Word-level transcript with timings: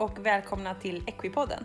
och 0.00 0.26
välkomna 0.26 0.74
till 0.74 1.02
Equipodden. 1.06 1.64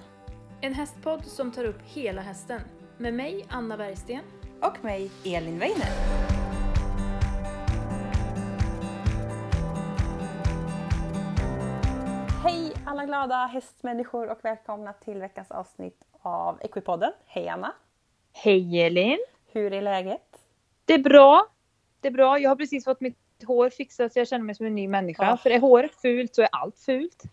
En 0.61 0.73
hästpodd 0.73 1.25
som 1.25 1.51
tar 1.51 1.65
upp 1.65 1.81
hela 1.85 2.21
hästen. 2.21 2.61
Med 2.97 3.13
mig, 3.13 3.45
Anna 3.49 3.77
Bergsten. 3.77 4.19
Och 4.61 4.83
mig, 4.83 5.11
Elin 5.25 5.59
Weiner. 5.59 5.87
Hej 12.43 12.73
alla 12.85 13.05
glada 13.05 13.35
hästmänniskor 13.35 14.29
och 14.29 14.39
välkomna 14.41 14.93
till 14.93 15.19
veckans 15.19 15.51
avsnitt 15.51 16.05
av 16.21 16.61
Equipodden. 16.61 17.11
Hej 17.25 17.49
Anna! 17.49 17.73
Hej 18.33 18.81
Elin! 18.81 19.19
Hur 19.51 19.73
är 19.73 19.81
läget? 19.81 20.39
Det 20.85 20.93
är 20.93 21.03
bra. 21.03 21.47
Det 22.01 22.07
är 22.07 22.11
bra. 22.11 22.39
Jag 22.39 22.49
har 22.49 22.55
precis 22.55 22.85
fått 22.85 23.01
mitt 23.01 23.17
hår 23.47 23.69
fixat 23.69 24.13
så 24.13 24.19
jag 24.19 24.27
känner 24.27 24.45
mig 24.45 24.55
som 24.55 24.65
en 24.65 24.75
ny 24.75 24.87
människa. 24.87 25.25
Ja. 25.25 25.37
För 25.37 25.49
är 25.49 25.59
håret 25.59 25.95
fult 26.01 26.35
så 26.35 26.41
är 26.41 26.49
allt 26.51 26.79
fult. 26.79 27.23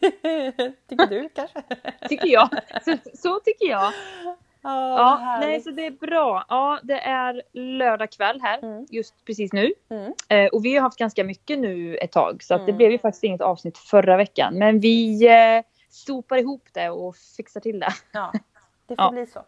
Tycker 0.88 1.06
du 1.06 1.28
kanske? 1.28 1.62
Tycker 2.08 2.28
jag. 2.28 2.48
Så, 2.84 2.96
så 3.14 3.40
tycker 3.40 3.66
jag. 3.66 3.92
Ja, 4.24 4.98
Ja, 4.98 5.16
härligt. 5.20 5.48
nej 5.48 5.60
så 5.60 5.70
det 5.70 5.86
är 5.86 5.90
bra. 5.90 6.44
Ja, 6.48 6.78
det 6.82 7.00
är 7.00 7.42
lördag 7.52 8.10
kväll 8.12 8.40
här. 8.40 8.58
Mm. 8.58 8.86
Just 8.90 9.24
precis 9.24 9.52
nu. 9.52 9.72
Mm. 9.90 10.12
Eh, 10.28 10.46
och 10.48 10.64
vi 10.64 10.74
har 10.74 10.82
haft 10.82 10.98
ganska 10.98 11.24
mycket 11.24 11.58
nu 11.58 11.96
ett 11.96 12.12
tag. 12.12 12.42
Så 12.42 12.54
att 12.54 12.60
det 12.60 12.64
Mm. 12.72 12.76
blev 12.76 12.90
ju 12.90 12.98
faktiskt 12.98 13.24
inget 13.24 13.40
avsnitt 13.40 13.78
förra 13.78 14.16
veckan. 14.16 14.54
Men 14.58 14.80
vi 14.80 15.26
eh, 15.28 15.64
sopar 15.90 16.36
ihop 16.36 16.68
det 16.72 16.90
och 16.90 17.16
fixar 17.16 17.60
till 17.60 17.80
det. 17.80 17.92
Ja, 18.12 18.32
det 18.86 18.96
får 18.96 19.04
Ja. 19.04 19.10
bli 19.10 19.26
så. 19.26 19.40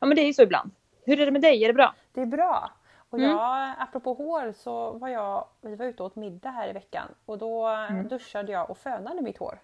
Ja 0.00 0.06
men 0.06 0.16
det 0.16 0.22
är 0.22 0.26
ju 0.26 0.32
så 0.34 0.42
ibland. 0.42 0.70
Hur 1.04 1.20
är 1.20 1.26
det 1.26 1.32
med 1.32 1.42
dig? 1.42 1.64
Är 1.64 1.68
det 1.68 1.74
bra? 1.74 1.94
Det 2.12 2.20
är 2.20 2.26
bra. 2.26 2.70
Och 3.10 3.18
Mm. 3.18 3.30
jag, 3.30 3.74
apropå 3.78 4.14
hår 4.14 4.52
så 4.56 4.90
var 4.92 5.08
jag, 5.08 5.46
vi 5.60 5.74
var 5.76 5.86
ute 5.86 6.02
och 6.02 6.06
åt 6.06 6.16
middag 6.16 6.50
här 6.50 6.68
i 6.68 6.72
veckan 6.72 7.08
och 7.26 7.38
då 7.38 7.66
Mm. 7.66 8.08
duschade 8.08 8.52
jag 8.52 8.70
och 8.70 8.78
fönade 8.78 9.22
mitt 9.22 9.38
hår. 9.38 9.58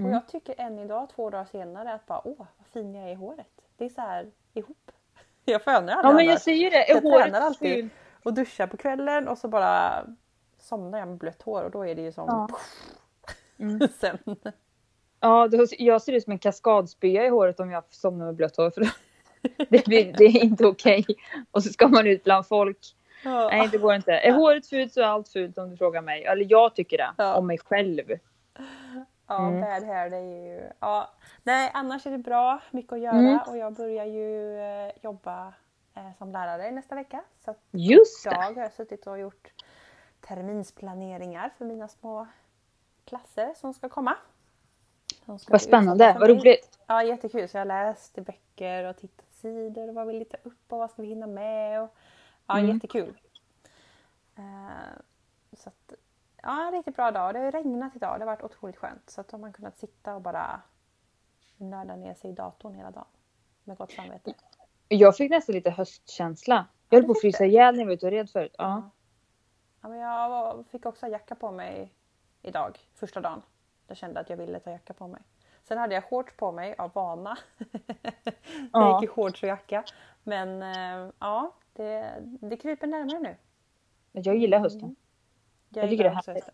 Och 0.00 0.06
Mm. 0.06 0.12
jag 0.12 0.28
tycker 0.28 0.54
än 0.60 0.78
idag, 0.78 1.08
två 1.14 1.30
dagar 1.30 1.44
senare, 1.44 1.92
att 1.92 2.06
bara 2.06 2.20
åh 2.28 2.34
vad 2.38 2.66
fin 2.72 2.94
jag 2.94 3.04
är 3.08 3.12
i 3.12 3.14
håret. 3.14 3.46
Det 3.76 3.84
är 3.84 3.88
så 3.88 4.00
här 4.00 4.30
ihop. 4.54 4.90
Jag 5.44 5.62
fönar 5.62 5.78
aldrig 5.92 6.04
Ja 6.10 6.12
men 6.12 6.24
jag 6.24 6.30
annars. 6.30 6.42
säger 6.42 6.70
det. 6.70 6.88
Jag 6.88 7.00
håret 7.02 7.22
tränar 7.24 7.40
alltid. 7.40 7.80
fult? 7.82 7.92
Och 8.22 8.34
duschar 8.34 8.66
på 8.66 8.76
kvällen 8.76 9.28
och 9.28 9.38
så 9.38 9.48
bara 9.48 10.04
somnar 10.58 10.98
jag 10.98 11.08
med 11.08 11.18
blött 11.18 11.42
hår 11.42 11.62
och 11.62 11.70
då 11.70 11.86
är 11.86 11.94
det 11.94 12.02
ju 12.02 12.12
som 12.12 12.24
Ja. 12.28 12.48
Mm. 13.58 13.88
sen. 14.00 14.18
Ja, 15.20 15.48
då, 15.48 15.66
jag 15.78 16.02
ser 16.02 16.12
ut 16.12 16.22
som 16.24 16.32
en 16.32 16.38
kaskadspya 16.38 17.24
i 17.26 17.28
håret 17.28 17.60
om 17.60 17.70
jag 17.70 17.84
somnar 17.90 18.26
med 18.26 18.34
blött 18.34 18.56
hår. 18.56 18.70
För 18.70 18.80
det, 19.70 19.84
blir, 19.86 20.12
det 20.12 20.24
är 20.24 20.44
inte 20.44 20.66
okej. 20.66 21.04
Och 21.50 21.62
så 21.62 21.72
ska 21.72 21.88
man 21.88 22.06
ut 22.06 22.24
bland 22.24 22.46
folk. 22.46 22.78
Nej, 23.24 23.68
det 23.72 23.78
går 23.78 23.94
inte. 23.94 24.12
Är 24.12 24.32
håret 24.32 24.66
fult 24.66 24.92
så 24.92 25.00
är 25.00 25.04
allt 25.04 25.28
fult 25.28 25.58
om 25.58 25.70
du 25.70 25.76
frågar 25.76 26.02
mig. 26.02 26.24
Eller 26.24 26.46
jag 26.48 26.74
tycker 26.76 26.96
det. 26.98 27.10
Ja. 27.16 27.34
Om 27.34 27.46
mig 27.46 27.58
själv. 27.58 28.02
Ja, 29.30 29.46
Mm. 29.48 29.60
bad 29.60 29.84
hair 29.84 30.10
det 30.10 30.16
är 30.16 30.20
ju... 30.60 30.70
Ja. 30.80 31.10
Nej, 31.42 31.70
annars 31.74 32.06
är 32.06 32.10
det 32.10 32.18
bra. 32.18 32.60
Mycket 32.70 32.92
att 32.92 33.00
göra 33.00 33.18
Mm. 33.18 33.38
och 33.48 33.56
jag 33.56 33.72
börjar 33.72 34.04
ju 34.04 34.58
eh, 34.60 34.92
jobba 35.02 35.54
eh, 35.94 36.10
som 36.18 36.32
lärare 36.32 36.70
nästa 36.70 36.94
vecka. 36.94 37.22
Så 37.44 37.54
Just 37.70 38.26
idag 38.26 38.38
det. 38.40 38.44
har 38.60 38.62
jag 38.62 38.72
suttit 38.72 39.06
och 39.06 39.18
gjort 39.18 39.52
terminsplaneringar 40.20 41.50
för 41.58 41.64
mina 41.64 41.88
små 41.88 42.26
klasser 43.04 43.54
som 43.56 43.74
ska 43.74 43.88
komma. 43.88 44.16
Ska 45.38 45.52
Vad 45.52 45.62
spännande. 45.62 46.16
Vad 46.20 46.28
roligt. 46.30 46.78
Ja, 46.86 47.02
jättekul. 47.02 47.48
Så 47.48 47.56
jag 47.56 47.60
har 47.60 47.66
läst 47.66 48.18
i 48.18 48.20
böcker 48.20 48.84
och 48.84 48.96
tittat 48.96 49.26
sidor 49.32 49.88
och 49.88 49.94
vad 49.94 50.06
vill 50.06 50.24
ta 50.28 50.36
upp 50.42 50.72
och 50.72 50.78
vad 50.78 50.90
ska 50.90 51.02
vi 51.02 51.08
hinna 51.08 51.26
med. 51.26 51.82
Och, 51.82 51.94
ja, 52.46 52.58
Mm. 52.58 52.74
jättekul. 52.74 53.14
Ja, 56.42 56.66
en 56.66 56.72
riktigt 56.72 56.96
bra 56.96 57.10
dag. 57.10 57.34
Det 57.34 57.38
har 57.40 57.52
regnat 57.52 57.96
idag. 57.96 58.18
Det 58.20 58.24
har 58.24 58.36
varit 58.36 58.42
otroligt 58.42 58.76
skönt. 58.76 59.10
Så 59.10 59.20
att 59.20 59.28
då 59.28 59.34
har 59.36 59.40
man 59.40 59.52
kunnat 59.52 59.78
sitta 59.78 60.14
och 60.14 60.20
bara 60.22 60.60
nörda 61.56 61.96
ner 61.96 62.14
sig 62.14 62.30
i 62.30 62.32
datorn 62.32 62.74
hela 62.74 62.90
dagen. 62.90 63.06
Med 63.64 63.76
gott 63.76 63.92
samvete. 63.92 64.34
Jag 64.88 65.16
fick 65.16 65.30
nästan 65.30 65.54
lite 65.54 65.70
höstkänsla. 65.70 66.66
Jag 66.88 66.98
höll 66.98 67.06
på 67.06 67.12
att 67.12 67.20
frysa 67.20 67.44
ihjäl 67.44 67.74
när 67.74 67.80
jag 67.80 67.86
var 67.86 67.94
ute 67.94 68.06
och 68.06 68.12
red 68.12 68.30
förut. 68.30 68.54
Ja. 68.58 68.90
Ja, 69.80 69.88
men 69.88 69.98
jag 69.98 70.64
fick 70.70 70.86
också 70.86 71.06
jacka 71.06 71.34
på 71.34 71.50
mig 71.50 71.94
idag, 72.42 72.78
första 72.94 73.20
dagen. 73.20 73.42
Jag 73.86 73.96
kände 73.96 74.20
att 74.20 74.30
jag 74.30 74.36
ville 74.36 74.60
ta 74.60 74.70
jacka 74.70 74.92
på 74.94 75.06
mig. 75.08 75.22
Sen 75.62 75.78
hade 75.78 75.94
jag 75.94 76.04
shorts 76.04 76.36
på 76.36 76.52
mig 76.52 76.74
av 76.78 76.92
vana. 76.92 77.36
jag 77.58 78.68
Ja. 78.72 79.00
gick 79.00 79.10
i 79.10 79.12
shorts 79.12 79.42
och 79.42 79.48
jacka. 79.48 79.84
Men 80.22 80.62
eh, 80.62 81.12
ja, 81.18 81.54
det, 81.72 82.14
det 82.40 82.56
kryper 82.56 82.86
närmare 82.86 83.18
nu. 83.18 83.36
Jag 84.12 84.36
gillar 84.36 84.58
hösten. 84.58 84.96
Jag, 85.74 85.84
Jag 85.84 85.90
tycker 85.90 86.04
det 86.04 86.10
är 86.10 86.14
härligt. 86.26 86.48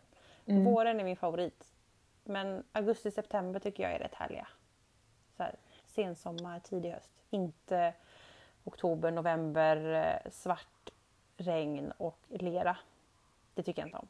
Mm. 0.47 0.65
Våren 0.65 1.01
är 1.01 1.05
min 1.05 1.17
favorit. 1.17 1.65
Men 2.25 2.65
augusti-september 2.73 3.61
tycker 3.61 3.83
jag 3.83 3.93
är 3.93 3.99
rätt 3.99 4.15
härliga. 4.15 4.49
Så 5.37 5.43
här, 5.43 5.55
sensommar, 5.87 6.61
tidig 6.61 6.91
höst. 6.91 7.13
Inte 7.31 7.95
oktober, 8.65 9.11
november, 9.11 9.93
eh, 9.95 10.31
svart 10.31 10.91
regn 11.37 11.93
och 11.99 12.19
lera. 12.29 12.77
Det 13.55 13.63
tycker 13.63 13.83
jag 13.83 13.89
inte 13.89 13.99
om. 13.99 14.09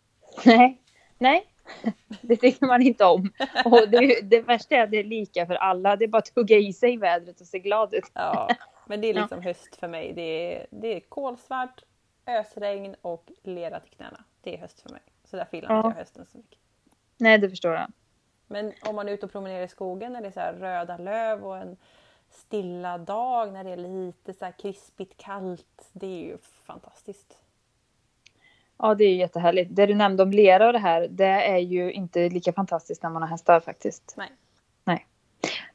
Nej. 0.44 0.82
Nej. 1.18 1.46
Det 2.20 2.36
tycker 2.36 2.66
man 2.66 2.82
inte 2.82 3.04
om. 3.04 3.32
Och 3.64 3.88
det, 3.88 4.20
det 4.22 4.40
värsta 4.40 4.74
är 4.76 4.82
att 4.82 4.90
det 4.90 4.96
är 4.98 5.04
lika 5.04 5.46
för 5.46 5.54
alla. 5.54 5.96
Det 5.96 6.04
är 6.04 6.08
bara 6.08 6.18
att 6.18 6.34
hugga 6.34 6.56
i 6.56 6.72
sig 6.72 6.96
vädret 6.96 7.40
och 7.40 7.46
se 7.46 7.58
glad 7.58 7.94
ut. 7.94 8.10
Ja, 8.14 8.48
men 8.86 9.00
det 9.00 9.06
är 9.10 9.14
Ja. 9.14 9.20
liksom 9.20 9.42
höst 9.42 9.76
för 9.76 9.88
mig. 9.88 10.12
Det 10.12 10.22
är, 10.22 10.66
det 10.70 10.96
är 10.96 11.00
kolsvart, 11.00 11.82
ösregn 12.26 12.96
och 13.02 13.32
lera 13.42 13.80
till 13.80 13.90
knäna. 13.90 14.24
Det 14.40 14.54
är 14.54 14.58
höst 14.58 14.80
för 14.80 14.90
mig. 14.90 15.02
Så 15.24 15.36
därför 15.36 15.56
gillar 15.56 15.76
inte 15.76 15.88
Ja. 15.88 15.92
jag 15.92 15.98
hösten 15.98 16.26
så 16.26 16.38
mycket. 16.38 16.58
Nej, 17.16 17.38
det 17.38 17.50
förstår 17.50 17.74
jag. 17.74 17.92
Men 18.46 18.72
om 18.82 18.94
man 18.96 19.08
är 19.08 19.12
ute 19.12 19.26
och 19.26 19.32
promenerar 19.32 19.64
i 19.64 19.68
skogen 19.68 20.12
när 20.12 20.20
det 20.20 20.26
är 20.36 20.52
så 20.52 20.58
röda 20.60 20.96
löv 20.96 21.46
och 21.46 21.56
en 21.58 21.76
stilla 22.30 22.98
dag 22.98 23.52
när 23.52 23.64
det 23.64 23.70
är 23.70 23.76
lite 23.76 24.34
så 24.34 24.44
här 24.44 24.52
krispigt 24.52 25.16
kallt. 25.16 25.88
Det 25.92 26.06
är 26.06 26.24
ju 26.24 26.38
fantastiskt. 26.38 27.38
Ja, 28.76 28.94
det 28.94 29.04
är 29.04 29.08
ju 29.08 29.16
jättehärligt. 29.16 29.76
Det 29.76 29.86
du 29.86 29.94
nämnde 29.94 30.22
om 30.22 30.30
lera 30.30 30.66
och 30.66 30.72
det 30.72 30.78
här, 30.78 31.08
det 31.10 31.24
är 31.26 31.58
ju 31.58 31.92
inte 31.92 32.28
lika 32.28 32.52
fantastiskt 32.52 33.02
när 33.02 33.10
man 33.10 33.22
har 33.22 33.28
hästar 33.28 33.60
faktiskt. 33.60 34.14
Nej. 34.16 34.32
Nej. 34.84 35.06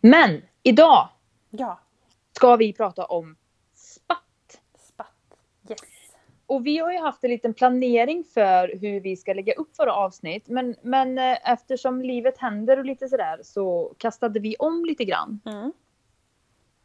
Men 0.01 0.41
idag 0.63 1.09
Ja, 1.49 1.79
ska 2.31 2.55
vi 2.55 2.73
prata 2.73 3.05
om 3.05 3.35
spatt. 3.73 4.61
spatt. 4.77 5.37
Yes. 5.69 5.79
Och 6.47 6.65
vi 6.65 6.77
har 6.77 6.91
ju 6.91 6.97
haft 6.99 7.23
en 7.23 7.29
liten 7.29 7.53
planering 7.53 8.23
för 8.23 8.77
hur 8.81 8.99
vi 8.99 9.15
ska 9.15 9.33
lägga 9.33 9.53
upp 9.53 9.79
våra 9.79 9.93
avsnitt. 9.93 10.47
Men, 10.47 10.75
men 10.81 11.17
eh, 11.17 11.51
eftersom 11.51 12.01
livet 12.01 12.37
händer 12.37 12.79
och 12.79 12.85
lite 12.85 13.07
sådär 13.07 13.39
så 13.43 13.93
kastade 13.97 14.39
vi 14.39 14.55
om 14.59 14.85
lite 14.85 15.05
grann. 15.05 15.39
Mm. 15.45 15.71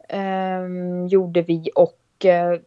Ehm, 0.09 1.07
gjorde 1.07 1.43
vi 1.43 1.71
och 1.75 2.25
eh, 2.25 2.61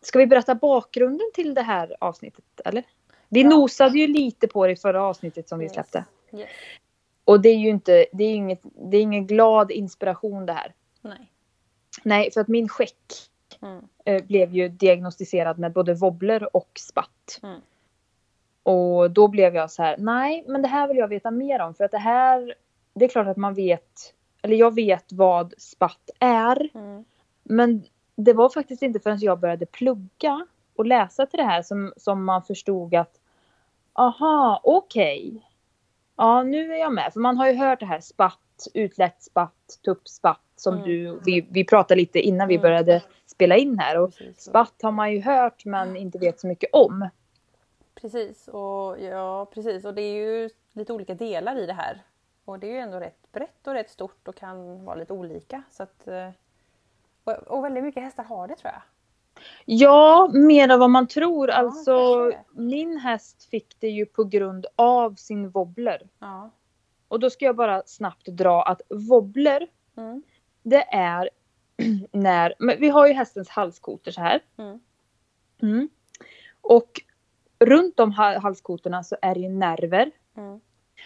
ska 0.00 0.18
vi 0.18 0.26
berätta 0.26 0.54
bakgrunden 0.54 1.30
till 1.34 1.54
det 1.54 1.62
här 1.62 1.96
avsnittet 2.00 2.44
eller? 2.64 2.84
Vi 3.28 3.42
Ja. 3.42 3.48
nosade 3.48 3.98
ju 3.98 4.06
lite 4.06 4.48
på 4.48 4.66
det 4.66 4.72
i 4.72 4.76
förra 4.76 5.02
avsnittet 5.02 5.48
som 5.48 5.58
vi 5.58 5.64
Yes. 5.64 5.72
släppte. 5.72 6.04
Yes. 6.32 6.48
Och 7.24 7.40
det 7.40 7.48
är 7.48 7.56
ju 7.56 7.68
inte, 7.68 8.06
det 8.12 8.24
är 8.24 8.34
inget, 8.34 8.60
det 8.62 8.96
är 8.96 9.00
ingen 9.02 9.26
glad 9.26 9.70
inspiration 9.70 10.46
det 10.46 10.52
här. 10.52 10.74
Nej. 11.02 11.32
Nej, 12.02 12.30
för 12.30 12.40
att 12.40 12.48
min 12.48 12.68
skäck 12.68 13.30
Mm. 13.62 13.88
eh, 14.04 14.24
blev 14.24 14.54
ju 14.54 14.68
diagnostiserad 14.68 15.58
med 15.58 15.72
både 15.72 15.94
wobbler 15.94 16.56
och 16.56 16.70
spatt. 16.74 17.40
Mm. 17.42 17.60
Och 18.62 19.10
då 19.10 19.28
blev 19.28 19.54
jag 19.54 19.70
så 19.70 19.82
här, 19.82 19.96
nej, 19.98 20.44
men 20.46 20.62
det 20.62 20.68
här 20.68 20.88
vill 20.88 20.96
jag 20.96 21.08
veta 21.08 21.30
mer 21.30 21.60
om. 21.60 21.74
För 21.74 21.84
att 21.84 21.90
det 21.90 21.98
här, 21.98 22.54
det 22.94 23.04
är 23.04 23.08
klart 23.08 23.26
att 23.26 23.36
man 23.36 23.54
vet, 23.54 24.14
eller 24.42 24.56
jag 24.56 24.74
vet 24.74 25.12
vad 25.12 25.54
spatt 25.58 26.10
är. 26.18 26.70
Mm. 26.74 27.04
Men 27.42 27.84
det 28.16 28.32
var 28.32 28.48
faktiskt 28.48 28.82
inte 28.82 29.00
förrän 29.00 29.18
jag 29.18 29.40
började 29.40 29.66
plugga 29.66 30.46
och 30.76 30.86
läsa 30.86 31.26
till 31.26 31.38
det 31.38 31.44
här 31.44 31.62
som, 31.62 31.92
som 31.96 32.24
man 32.24 32.42
förstod 32.42 32.94
att 32.94 33.20
aha, 33.92 34.60
okej. 34.64 35.42
Ja, 36.16 36.42
nu 36.42 36.72
är 36.74 36.78
jag 36.78 36.92
med. 36.92 37.12
För 37.12 37.20
man 37.20 37.36
har 37.36 37.48
ju 37.48 37.56
hört 37.56 37.80
det 37.80 37.86
här 37.86 38.00
spatt, 38.00 38.68
utlätt 38.74 39.22
spatt, 39.22 39.78
tuppspatt 39.84 40.45
som 40.56 40.74
Mm. 40.74 40.86
du, 40.86 41.20
vi, 41.24 41.46
vi 41.50 41.64
pratade 41.64 42.00
lite 42.00 42.20
innan 42.20 42.48
vi 42.48 42.54
Mm. 42.54 42.62
började 42.62 43.02
spela 43.26 43.56
in 43.56 43.78
här. 43.78 43.98
Och 43.98 44.14
Precis. 44.14 44.40
spatt 44.44 44.74
har 44.82 44.92
man 44.92 45.12
ju 45.12 45.20
hört 45.20 45.64
men 45.64 45.96
inte 45.96 46.18
vet 46.18 46.40
så 46.40 46.46
mycket 46.46 46.70
om. 46.72 47.08
Precis, 47.94 48.48
och, 48.48 49.00
ja, 49.00 49.46
precis. 49.54 49.84
och 49.84 49.94
det 49.94 50.02
är 50.02 50.14
ju 50.14 50.50
lite 50.72 50.92
olika 50.92 51.14
delar 51.14 51.56
i 51.58 51.66
det 51.66 51.72
här. 51.72 52.02
Och 52.44 52.58
det 52.58 52.66
är 52.66 52.72
ju 52.72 52.78
ändå 52.78 53.00
rätt 53.00 53.32
brett 53.32 53.66
och 53.66 53.72
rätt 53.72 53.90
stort 53.90 54.28
och 54.28 54.34
kan 54.34 54.84
vara 54.84 54.96
lite 54.96 55.12
olika. 55.12 55.62
Så 55.70 55.82
att, 55.82 56.08
eh, 56.08 56.28
och, 57.24 57.32
och 57.32 57.64
väldigt 57.64 57.84
mycket 57.84 58.02
hästar 58.02 58.24
har 58.24 58.48
det 58.48 58.56
tror 58.56 58.72
jag. 58.72 58.82
Ja, 59.64 60.30
mer 60.32 60.68
än 60.68 60.78
vad 60.80 60.90
man 60.90 61.06
tror. 61.06 61.48
Ja, 61.48 61.54
alltså, 61.54 62.32
min 62.52 62.96
häst 62.98 63.44
fick 63.50 63.80
det 63.80 63.88
ju 63.88 64.06
på 64.06 64.24
grund 64.24 64.66
av 64.76 65.14
sin 65.14 65.50
wobbler. 65.50 66.02
Ja. 66.18 66.50
Och 67.08 67.20
då 67.20 67.30
ska 67.30 67.44
jag 67.44 67.56
bara 67.56 67.82
snabbt 67.86 68.26
dra 68.26 68.62
att 68.62 68.80
wobbler, 68.90 69.66
Mm. 69.96 70.22
Det 70.66 70.94
är 70.94 71.30
när, 72.12 72.54
men 72.58 72.80
vi 72.80 72.88
har 72.88 73.06
ju 73.06 73.12
hästens 73.12 73.48
halskotor 73.48 74.10
så 74.10 74.20
här. 74.20 74.40
Mm. 74.58 74.80
Mm. 75.62 75.88
Och 76.60 77.00
runt 77.58 78.00
om 78.00 78.12
ha- 78.12 78.38
halskotorna 78.38 79.02
så 79.02 79.16
är 79.22 79.34
det 79.34 79.40
ju 79.40 79.48
nerver. 79.48 80.10
Mm. 80.36 80.60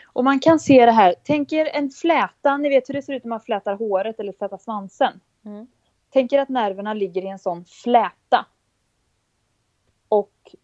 Och 0.04 0.24
man 0.24 0.40
kan 0.40 0.60
se 0.60 0.86
det 0.86 0.92
här. 0.92 1.14
Tänk 1.24 1.52
er 1.52 1.66
en 1.66 1.90
fläta. 1.90 2.56
Ni 2.56 2.68
vet 2.68 2.88
hur 2.88 2.94
det 2.94 3.02
ser 3.02 3.12
ut 3.12 3.24
när 3.24 3.28
man 3.28 3.40
flätar 3.40 3.74
håret 3.74 4.20
eller 4.20 4.32
flätar 4.32 4.58
svansen. 4.58 5.20
Mm. 5.44 5.66
Tänk 6.10 6.32
er 6.32 6.38
att 6.38 6.48
nerverna 6.48 6.94
ligger 6.94 7.22
i 7.22 7.28
en 7.28 7.38
sån 7.38 7.64
fläta. 7.64 8.46
Och 10.08 10.54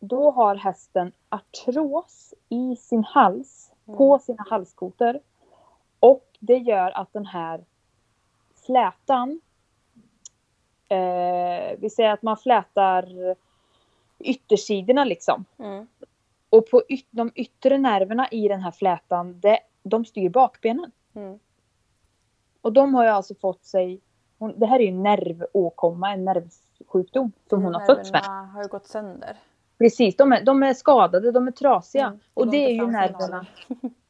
då 0.00 0.30
har 0.30 0.54
hästen 0.54 1.12
artros 1.28 2.34
i 2.48 2.76
sin 2.76 3.04
hals, 3.04 3.72
på 3.86 4.18
sina 4.18 4.44
halskotor. 4.50 5.20
Och 6.00 6.24
det 6.40 6.56
gör 6.56 6.90
att 6.90 7.12
den 7.12 7.26
här 7.26 7.64
flätan, 8.68 9.40
eh, 10.88 11.78
vi 11.78 11.90
säger 11.90 12.10
att 12.10 12.22
man 12.22 12.36
flätar 12.36 13.08
yttersidorna 14.18 15.04
liksom. 15.04 15.44
Mm. 15.58 15.86
Och 16.50 16.70
på 16.70 16.82
yt- 16.88 17.06
de 17.10 17.30
yttre 17.34 17.78
nerverna 17.78 18.28
i 18.28 18.48
den 18.48 18.60
här 18.60 18.70
flätan, 18.70 19.40
det, 19.40 19.58
de 19.82 20.04
styr 20.04 20.28
bakbenen. 20.30 20.90
Mm. 21.14 21.38
Och 22.60 22.72
de 22.72 22.94
har 22.94 23.04
ju 23.04 23.10
alltså 23.10 23.34
fått 23.34 23.64
sig, 23.64 24.00
hon, 24.38 24.58
det 24.60 24.66
här 24.66 24.78
är 24.78 24.82
ju 24.82 24.88
en 24.88 25.02
nervåkomma, 25.02 26.12
en 26.12 26.24
nervsjukdom 26.24 27.32
som 27.48 27.62
hon 27.62 27.74
har 27.74 27.86
fötts 27.86 28.12
med. 28.12 28.22
Nerverna 28.22 28.46
har 28.46 28.62
ju 28.62 28.68
gått 28.68 28.86
sönder. 28.86 29.36
Precis, 29.78 30.16
de 30.16 30.32
är, 30.32 30.44
de 30.44 30.62
är 30.62 30.74
skadade, 30.74 31.32
de 31.32 31.46
är 31.48 31.52
trasiga. 31.52 32.06
Mm, 32.06 32.18
och 32.34 32.50
det 32.50 32.64
är 32.64 32.70
ju 32.70 32.86
nerverna. 32.86 33.46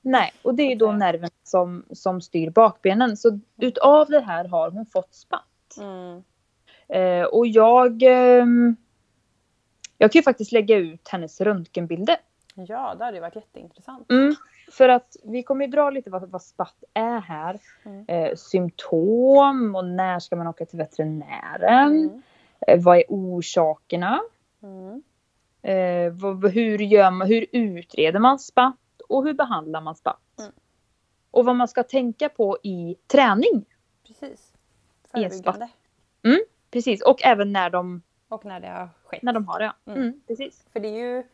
Nej, 0.00 0.32
och 0.42 0.54
det 0.54 0.62
är 0.62 0.68
ju 0.68 0.74
då 0.74 0.86
Okej. 0.86 0.98
nerverna 0.98 1.30
som, 1.42 1.84
som 1.90 2.20
styr 2.20 2.50
bakbenen. 2.50 3.16
Så 3.16 3.40
utav 3.56 4.08
det 4.08 4.20
här 4.20 4.44
har 4.44 4.70
hon 4.70 4.86
fått 4.86 5.14
spatt. 5.14 5.78
Mm. 5.80 6.22
Eh, 6.88 7.26
och 7.26 7.46
jag... 7.46 8.02
ehm, 8.02 8.76
jag 9.98 10.12
kan 10.12 10.18
ju 10.18 10.22
faktiskt 10.22 10.52
lägga 10.52 10.76
ut 10.76 11.08
hennes 11.08 11.40
röntgenbilder. 11.40 12.16
Ja, 12.54 12.94
det 12.94 13.04
hade 13.04 13.16
ju 13.16 13.20
varit 13.20 13.36
jätteintressant. 13.36 14.10
Mm, 14.10 14.34
för 14.72 14.88
att 14.88 15.16
vi 15.24 15.42
kommer 15.42 15.64
ju 15.64 15.70
dra 15.70 15.90
lite 15.90 16.10
vad, 16.10 16.30
vad 16.30 16.42
spatt 16.42 16.84
är 16.94 17.20
här. 17.20 17.60
Mm. 17.84 18.04
Eh, 18.08 18.34
symptom 18.36 19.74
och 19.74 19.84
när 19.84 20.18
ska 20.18 20.36
man 20.36 20.46
åka 20.46 20.66
till 20.66 20.78
veterinären. 20.78 21.94
Mm. 21.94 22.22
Eh, 22.66 22.80
vad 22.80 22.96
är 22.96 23.04
orsakerna? 23.08 24.20
Mm. 24.62 25.02
Eh, 25.62 26.12
vad, 26.12 26.52
hur, 26.52 26.78
gör 26.78 27.10
man, 27.10 27.28
hur 27.28 27.46
utreder 27.52 28.18
man 28.18 28.38
spatt? 28.38 28.76
Och 29.08 29.24
hur 29.24 29.34
behandlar 29.34 29.80
man 29.80 29.94
spatt? 29.96 30.38
Mm. 30.38 30.52
Och 31.30 31.44
vad 31.44 31.56
man 31.56 31.68
ska 31.68 31.82
tänka 31.82 32.28
på 32.28 32.58
i 32.62 32.96
träning. 33.06 33.64
Precis. 34.06 34.52
Förebyggande. 35.10 35.68
Precis, 36.70 37.02
och 37.02 37.24
även 37.24 37.52
när 37.52 37.70
de, 37.70 38.02
Och 38.28 38.44
när 38.44 38.60
det 38.60 38.68
har 38.68 38.88
skett. 39.04 39.22
när 39.22 39.32
de 39.32 39.48
har 39.48 39.58
det. 39.58 39.64
ja. 39.64 39.92
Mm. 39.92 40.02
Mm, 40.02 40.20
precis. 40.26 40.66
För 40.72 40.80
det 40.80 40.88
är 40.88 41.16
ju 41.16 41.24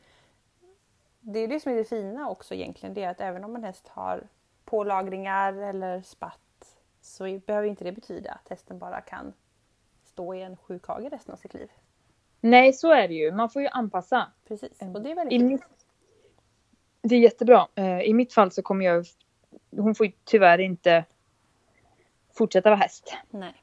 det, 1.20 1.38
är 1.38 1.48
det 1.48 1.60
som 1.60 1.72
är 1.72 1.76
det 1.76 1.84
fina 1.84 2.30
också 2.30 2.54
egentligen. 2.54 2.94
Det 2.94 3.02
är 3.02 3.10
att 3.10 3.20
även 3.20 3.44
om 3.44 3.56
en 3.56 3.64
häst 3.64 3.88
har 3.88 4.28
pålagringar 4.64 5.52
eller 5.52 6.02
spatt 6.02 6.40
så 7.00 7.40
behöver 7.46 7.68
inte 7.68 7.84
det 7.84 7.92
betyda 7.92 8.32
att 8.32 8.48
hästen 8.48 8.78
bara 8.78 9.00
kan 9.00 9.32
stå 10.04 10.34
i 10.34 10.42
en 10.42 10.56
sjukhage 10.56 11.12
resten 11.12 11.32
av 11.32 11.36
sitt 11.36 11.54
liv. 11.54 11.68
Nej, 12.40 12.72
så 12.72 12.92
är 12.92 13.08
det 13.08 13.14
ju. 13.14 13.32
Man 13.32 13.50
får 13.50 13.62
ju 13.62 13.68
anpassa. 13.68 14.32
Precis. 14.48 14.82
Mm. 14.82 14.94
Och 14.94 15.02
det 15.02 15.10
är 15.10 15.14
väldigt 15.14 15.40
I 15.40 15.44
mitt, 15.44 15.83
det 17.04 17.14
är 17.14 17.20
jättebra. 17.20 17.68
Eh, 17.74 18.00
I 18.00 18.14
mitt 18.14 18.32
fall 18.32 18.50
så 18.50 18.62
kommer 18.62 18.84
jag... 18.84 19.06
Hon 19.76 19.94
får 19.94 20.06
ju 20.06 20.12
tyvärr 20.24 20.58
inte 20.58 21.04
fortsätta 22.34 22.70
vara 22.70 22.80
häst. 22.80 23.16
Nej. 23.30 23.54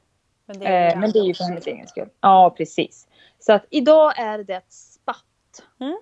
Men 0.46 0.58
det 0.58 0.66
är, 0.66 0.94
Eh, 0.94 1.00
men 1.00 1.12
det 1.12 1.18
är 1.18 1.24
ju 1.24 1.34
för 1.34 1.44
hennes 1.44 1.66
egen 1.66 1.88
skull. 1.88 2.08
Ja, 2.20 2.54
precis. 2.56 3.08
Så 3.38 3.52
att 3.52 3.66
idag 3.70 4.18
är 4.18 4.38
det 4.38 4.62
spatt. 4.68 5.66
Mm. 5.80 5.98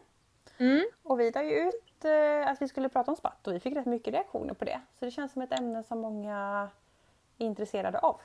Mm. 0.59 0.85
Och 1.03 1.21
vi 1.21 1.31
la 1.31 1.43
ju 1.43 1.69
ut 1.69 2.05
eh, 2.05 2.51
att 2.51 2.63
vi 2.63 2.69
skulle 2.69 2.89
prata 2.89 3.11
om 3.11 3.17
spatt 3.17 3.47
och 3.47 3.55
vi 3.55 3.61
fick 3.61 3.77
rätt 3.77 3.87
mycket 3.87 4.15
reaktioner 4.15 4.55
på 4.55 4.65
det. 4.65 4.81
Så 4.99 5.05
det 5.05 5.11
känns 5.11 5.33
som 5.33 5.43
ett 5.43 5.59
ämne 5.59 5.83
som 5.83 6.01
många 6.01 6.69
är 7.39 7.47
intresserade 7.47 7.99
av. 7.99 8.21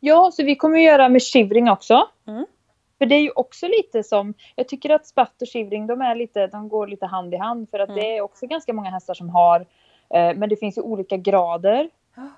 Ja, 0.00 0.30
så 0.32 0.42
vi 0.42 0.56
kommer 0.56 0.78
att 0.78 0.84
göra 0.84 1.08
med 1.08 1.22
shivring 1.22 1.70
också. 1.70 2.08
Mm. 2.26 2.46
För 2.98 3.06
det 3.06 3.14
är 3.14 3.20
ju 3.20 3.30
också 3.30 3.66
lite 3.68 4.02
som, 4.02 4.34
jag 4.56 4.68
tycker 4.68 4.90
att 4.90 5.06
spatt 5.06 5.42
och 5.42 5.48
shivring 5.48 5.86
de, 5.86 6.00
är 6.00 6.14
lite, 6.14 6.46
de 6.46 6.68
går 6.68 6.86
lite 6.86 7.06
hand 7.06 7.34
i 7.34 7.36
hand 7.36 7.70
för 7.70 7.78
att 7.78 7.88
Mm. 7.88 8.00
det 8.00 8.16
är 8.16 8.20
också 8.20 8.46
ganska 8.46 8.72
många 8.72 8.90
hästar 8.90 9.14
som 9.14 9.28
har, 9.28 9.60
eh, 10.10 10.34
men 10.34 10.48
det 10.48 10.56
finns 10.56 10.78
ju 10.78 10.82
olika 10.82 11.16
grader. 11.16 11.90
Ja. 12.16 12.28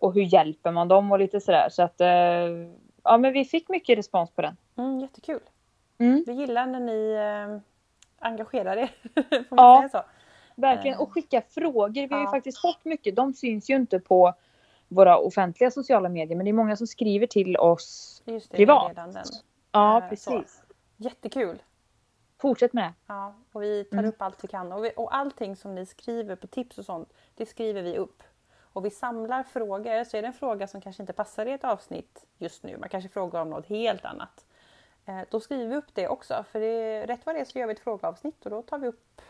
Och 0.00 0.14
hur 0.14 0.22
hjälper 0.22 0.70
man 0.72 0.88
dem 0.88 1.12
och 1.12 1.18
lite 1.18 1.40
sådär. 1.40 1.68
Så 1.70 1.82
att, 1.82 2.00
eh, 2.00 2.08
ja 3.04 3.18
men 3.18 3.32
vi 3.32 3.44
fick 3.44 3.68
mycket 3.68 3.98
respons 3.98 4.30
på 4.30 4.42
den. 4.42 4.56
Mm, 4.78 5.00
jättekul. 5.00 5.40
Mm. 5.98 6.24
Vi 6.26 6.32
gillar 6.32 6.66
när 6.66 6.80
ni 6.80 7.12
eh, 7.12 7.60
engagerar 8.28 8.76
er. 8.76 8.90
Får 9.48 9.56
man 9.56 9.64
Ja. 9.64 9.88
säga 9.90 10.02
så? 10.02 10.08
Verkligen, 10.60 10.94
Eh. 10.96 11.02
och 11.02 11.12
skicka 11.12 11.42
frågor. 11.50 11.88
Vi 11.88 12.00
har 12.14 12.18
ju 12.18 12.24
Ja. 12.24 12.30
faktiskt 12.30 12.60
fått 12.60 12.84
mycket. 12.84 13.16
De 13.16 13.32
syns 13.34 13.70
ju 13.70 13.76
inte 13.76 14.00
på 14.00 14.34
våra 14.88 15.18
offentliga 15.18 15.70
sociala 15.70 16.08
medier 16.08 16.36
men 16.36 16.44
det 16.44 16.50
är 16.50 16.52
många 16.52 16.76
som 16.76 16.86
skriver 16.86 17.26
till 17.26 17.56
oss. 17.56 18.22
Just 18.26 18.50
det, 18.50 18.56
Privat. 18.56 18.92
Ja, 19.72 20.02
Eh, 20.02 20.08
precis. 20.08 20.62
Jättekul. 20.96 21.62
Fortsätt 22.38 22.72
med 22.72 22.84
det. 22.84 22.92
Ja, 23.06 23.34
och 23.52 23.62
vi 23.62 23.84
tar 23.84 23.98
Mm. 23.98 24.08
upp 24.08 24.22
allt 24.22 24.44
vi 24.44 24.48
kan. 24.48 24.72
Och, 24.72 24.84
vi, 24.84 24.92
och 24.96 25.14
allting 25.16 25.56
som 25.56 25.74
ni 25.74 25.86
skriver 25.86 26.36
på 26.36 26.46
tips 26.46 26.78
och 26.78 26.84
sånt, 26.84 27.12
det 27.34 27.46
skriver 27.46 27.82
vi 27.82 27.96
upp. 27.96 28.22
Och 28.72 28.84
vi 28.84 28.90
samlar 28.90 29.42
frågor, 29.42 30.04
så 30.04 30.16
är 30.16 30.22
det 30.22 30.28
en 30.28 30.32
fråga 30.34 30.66
som 30.66 30.80
kanske 30.80 31.02
inte 31.02 31.12
passar 31.12 31.46
i 31.46 31.52
ett 31.52 31.64
avsnitt 31.64 32.24
just 32.38 32.62
nu, 32.62 32.76
man 32.76 32.88
kanske 32.88 33.08
frågar 33.10 33.42
om 33.42 33.50
något 33.50 33.66
helt 33.66 34.04
annat. 34.04 34.44
Eh, 35.06 35.20
då 35.30 35.40
skriver 35.40 35.66
vi 35.66 35.76
upp 35.76 35.94
det 35.94 36.08
också, 36.08 36.44
för 36.50 36.60
det 36.60 36.66
är, 36.66 37.06
rätt 37.06 37.26
vad 37.26 37.34
det 37.34 37.40
är 37.40 37.44
så 37.44 37.58
gör 37.58 37.66
vi 37.66 37.72
ett 37.72 37.80
frågeavsnitt 37.80 38.44
och 38.44 38.50
då 38.50 38.62
tar 38.62 38.78
vi 38.78 38.86
upp 38.88 39.22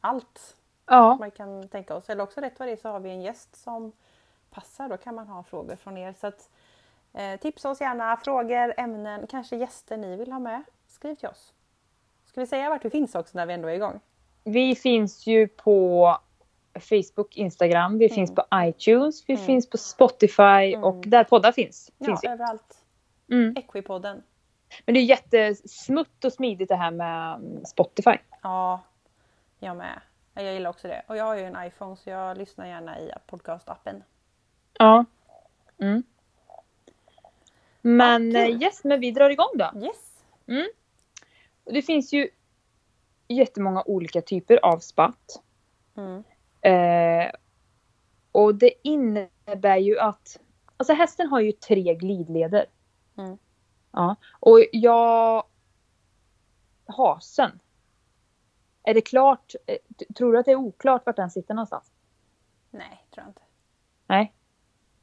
allt 0.00 0.56
Ja, 0.86 1.16
man 1.20 1.30
kan 1.30 1.68
tänka 1.68 1.94
oss. 1.96 2.10
Eller 2.10 2.22
också 2.24 2.40
rätt 2.40 2.58
vad 2.58 2.68
det 2.68 2.72
är 2.72 2.76
så 2.76 2.88
har 2.88 3.00
vi 3.00 3.10
en 3.10 3.22
gäst 3.22 3.56
som 3.56 3.92
passar, 4.50 4.88
då 4.88 4.96
kan 4.96 5.14
man 5.14 5.28
ha 5.28 5.42
frågor 5.42 5.76
från 5.76 5.98
er. 5.98 6.12
Så 6.20 6.26
att, 6.26 6.50
eh, 7.14 7.40
tipsa 7.40 7.70
oss 7.70 7.80
gärna, 7.80 8.16
frågor, 8.16 8.74
ämnen, 8.76 9.26
kanske 9.26 9.56
gäster 9.56 9.96
ni 9.96 10.16
vill 10.16 10.32
ha 10.32 10.38
med. 10.38 10.62
Skriv 10.88 11.14
till 11.14 11.28
oss. 11.28 11.52
Ska 12.26 12.40
vi 12.40 12.46
säga 12.46 12.68
vart 12.68 12.84
vi 12.84 12.90
finns 12.90 13.14
också 13.14 13.38
när 13.38 13.46
vi 13.46 13.52
ändå 13.54 13.68
är 13.68 13.74
igång? 13.74 14.00
vi 14.44 14.74
finns 14.74 15.26
ju 15.26 15.48
på 15.48 16.16
Facebook, 16.74 17.36
Instagram, 17.36 17.98
vi 17.98 18.08
finns 18.08 18.34
på 18.34 18.44
iTunes, 18.54 19.24
vi 19.28 19.34
Mm. 19.34 19.46
finns 19.46 19.70
på 19.70 19.76
Spotify 19.78 20.76
och 20.76 21.04
där 21.06 21.24
poddar 21.24 21.52
finns. 21.52 21.90
Ja, 21.98 22.06
finns 22.06 22.24
överallt. 22.24 22.84
Mm. 23.30 23.56
Equipodden. 23.56 24.22
Men 24.86 24.94
det 24.94 25.00
är 25.00 25.04
jättesmutt 25.04 26.24
och 26.24 26.32
smidigt 26.32 26.68
det 26.68 26.76
här 26.76 26.90
med 26.90 27.34
mm, 27.34 27.64
Spotify. 27.64 28.16
Ja, 28.42 28.80
jag 29.58 29.76
med. 29.76 30.00
Jag 30.34 30.52
gillar 30.52 30.70
också 30.70 30.88
det. 30.88 31.02
Och 31.08 31.16
jag 31.16 31.24
har 31.24 31.36
ju 31.36 31.44
en 31.44 31.66
iPhone 31.66 31.96
så 31.96 32.10
jag 32.10 32.38
lyssnar 32.38 32.66
gärna 32.66 33.00
i 33.00 33.10
podcastappen. 33.26 34.02
Ja. 34.78 35.04
Mm. 35.80 36.02
Men 37.82 38.32
kul. 38.32 38.36
eh, 38.36 38.62
yes, 38.62 38.84
men 38.84 39.00
vi 39.00 39.10
drar 39.10 39.30
igång 39.30 39.50
då. 39.54 39.70
Yes! 39.84 40.22
Och 41.64 41.72
Det 41.72 41.82
finns 41.82 42.12
ju 42.12 42.28
jättemånga 43.28 43.82
olika 43.86 44.22
typer 44.22 44.64
av 44.64 44.78
spatt. 44.78 45.42
Mm. 45.96 46.24
Eh, 46.60 47.32
och 48.32 48.54
det 48.54 48.72
innebär 48.88 49.76
ju 49.76 49.98
att 49.98 50.40
Alltså 50.76 50.92
hästen 50.92 51.26
har 51.26 51.40
ju 51.40 51.52
tre 51.52 51.94
glidleder. 51.94 52.66
Mm. 53.18 53.38
Ja. 53.92 54.16
Och 54.40 54.58
jag... 54.72 55.44
Hasen. 56.86 57.60
Är 58.82 58.94
det 58.94 59.00
klart? 59.00 59.54
eh, 59.66 59.76
Tror 60.16 60.32
du 60.32 60.38
att 60.38 60.44
det 60.44 60.52
är 60.52 60.56
oklart 60.56 61.06
vart 61.06 61.16
den 61.16 61.30
sitter 61.30 61.54
någonstans? 61.54 61.92
Nej, 62.70 63.06
tror 63.14 63.24
jag 63.24 63.30
inte. 63.30 63.42
Nej. 64.06 64.32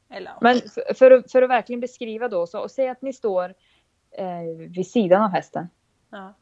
Eller. 0.10 0.34
Men 0.42 0.62
för, 0.62 0.94
för, 0.94 1.12
att, 1.12 1.32
för 1.32 1.42
att 1.42 1.50
verkligen 1.50 1.80
beskriva 1.80 2.28
då, 2.28 2.48
så 2.48 2.60
och 2.60 2.72
säg 2.72 2.90
att 2.90 3.02
ni 3.02 3.14
står 3.14 3.54
eh, 4.12 4.42
vid 4.58 4.88
sidan 4.88 5.22
av 5.22 5.30
hästen. 5.30 5.68
ja. 6.10 6.34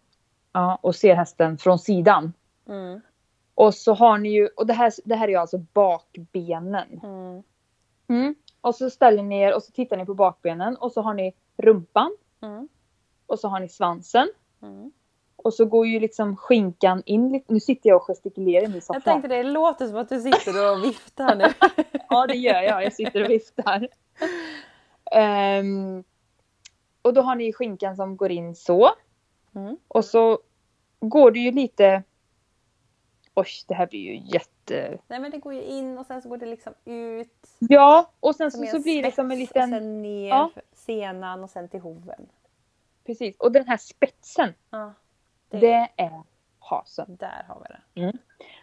Ja, 0.52 0.80
och 0.82 0.96
ser 0.96 1.16
hästen 1.16 1.58
från 1.58 1.80
sidan. 1.80 2.34
Mm. 2.68 3.02
Och 3.56 3.74
så 3.74 3.94
har 3.94 4.18
ni 4.18 4.30
ju, 4.30 4.48
och 4.48 4.68
det 4.68 4.74
här, 4.74 4.94
det 5.06 5.16
här 5.16 5.28
är 5.28 5.32
ju 5.32 5.38
alltså 5.38 5.58
bakbenen. 5.58 7.00
Mm. 7.04 7.44
Mm. 8.08 8.36
Och 8.62 8.76
så 8.76 8.90
ställer 8.90 9.24
ni 9.24 9.40
er 9.40 9.56
och 9.56 9.64
så 9.64 9.72
tittar 9.72 9.98
ni 9.98 10.06
på 10.06 10.14
bakbenen 10.14 10.78
och 10.78 10.92
så 10.92 11.02
har 11.02 11.14
ni 11.14 11.34
rumpan 11.58 12.18
Mm. 12.42 12.68
och 13.26 13.40
så 13.40 13.48
har 13.48 13.60
ni 13.60 13.70
svansen. 13.70 14.28
Och 15.46 15.54
så 15.54 15.66
går 15.66 15.88
ju 15.88 16.00
liksom 16.00 16.36
skinkan 16.36 17.04
in 17.06 17.30
lite. 17.32 17.54
Nu 17.54 17.60
sitter 17.60 17.90
jag 17.90 17.98
och 17.98 18.04
gestikulerar 18.08 18.64
i 18.64 18.68
min 18.68 18.74
Jag 18.76 18.84
soffa. 18.84 19.00
tänkte 19.00 19.28
det 19.28 19.44
låter 19.44 19.88
som 19.88 19.98
att 19.98 20.10
du 20.10 20.22
sitter 20.22 20.72
och 20.72 20.84
viftar 20.84 21.36
nu. 21.36 21.46
Ja 22.10 22.28
det 22.28 22.38
gör 22.38 22.62
jag, 22.62 22.84
jag 22.84 22.94
sitter 22.94 23.24
och 23.24 23.30
viftar. 23.30 23.88
Ehm, 25.12 26.04
och 27.02 27.14
då 27.14 27.22
har 27.22 27.36
ni 27.36 27.54
skinkan 27.54 27.96
som 27.96 28.18
går 28.18 28.32
in 28.32 28.56
så. 28.56 28.90
Mm. 29.56 29.78
Och 29.88 30.06
så 30.06 30.40
går 31.00 31.32
det 31.32 31.40
ju 31.40 31.52
lite... 31.52 32.04
Oj, 33.34 33.48
det 33.68 33.74
här 33.74 33.88
blir 33.88 34.00
ju 34.00 34.16
jätte... 34.26 34.98
Nej 35.08 35.20
men 35.20 35.32
det 35.32 35.38
går 35.38 35.54
ju 35.54 35.62
in 35.64 35.98
och 35.98 36.06
sen 36.06 36.22
så 36.22 36.30
går 36.30 36.38
det 36.38 36.46
liksom 36.46 36.74
ut. 36.86 37.48
Ja, 37.60 38.12
och 38.20 38.36
sen 38.36 38.52
så, 38.52 38.66
så 38.66 38.82
blir 38.82 39.04
det 39.04 39.12
som 39.16 39.32
en 39.32 39.40
liten... 39.40 39.74
Och 39.74 39.80
sen 39.80 40.02
ner 40.02 40.30
Ja. 40.30 40.52
senan 40.74 41.44
och 41.44 41.50
sen 41.50 41.70
till 41.70 41.80
hoven. 41.80 42.26
Precis, 43.06 43.38
och 43.38 43.52
den 43.52 43.68
här 43.68 43.78
spetsen, 43.78 44.54
Ja, 44.70 44.94
det, 45.60 45.90
det 45.98 46.04
är 46.04 46.24
hasen. 46.60 47.16
Där 47.20 47.46
har 47.48 47.60
vi 47.60 48.02
det. 48.02 48.14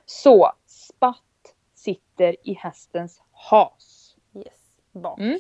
Så, 0.07 0.53
spatt 0.67 1.55
sitter 1.75 2.37
i 2.49 2.53
hästens 2.55 3.23
has. 3.33 4.17
Yes. 4.35 4.79
Bak. 4.93 5.19
Mm. 5.19 5.39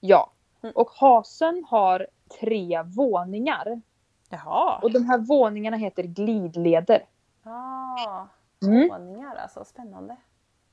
Ja. 0.00 0.32
Mm. 0.62 0.72
Och 0.76 0.90
hasen 0.90 1.64
har 1.68 2.06
tre 2.40 2.82
våningar. 2.82 3.80
Jaha. 4.28 4.78
Och 4.82 4.92
de 4.92 5.04
här 5.04 5.18
våningarna 5.18 5.76
heter 5.76 6.02
glidleder. 6.02 7.06
Ah, 7.44 8.26
Mm. 8.62 8.88
våningar 8.88 9.34
alltså. 9.36 9.64
Spännande. 9.64 10.16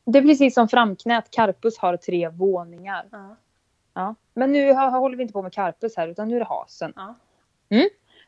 Det 0.06 0.20
är 0.20 0.24
precis 0.24 0.54
som 0.54 0.68
framknät. 0.68 1.32
Carpus 1.32 1.78
har 1.78 1.98
tre 1.98 2.30
våningar. 2.30 3.08
Ja. 3.12 3.36
Ja. 3.94 4.16
Men 4.34 4.52
nu 4.52 4.74
håller 4.74 5.18
vi 5.18 5.22
inte 5.24 5.34
på 5.34 5.42
med 5.42 5.54
carpus 5.54 5.98
här 5.98 6.08
utan 6.08 6.28
nu 6.28 6.36
är 6.36 6.40
det 6.40 6.46
hasen. 6.46 6.94
Ja. 6.96 7.16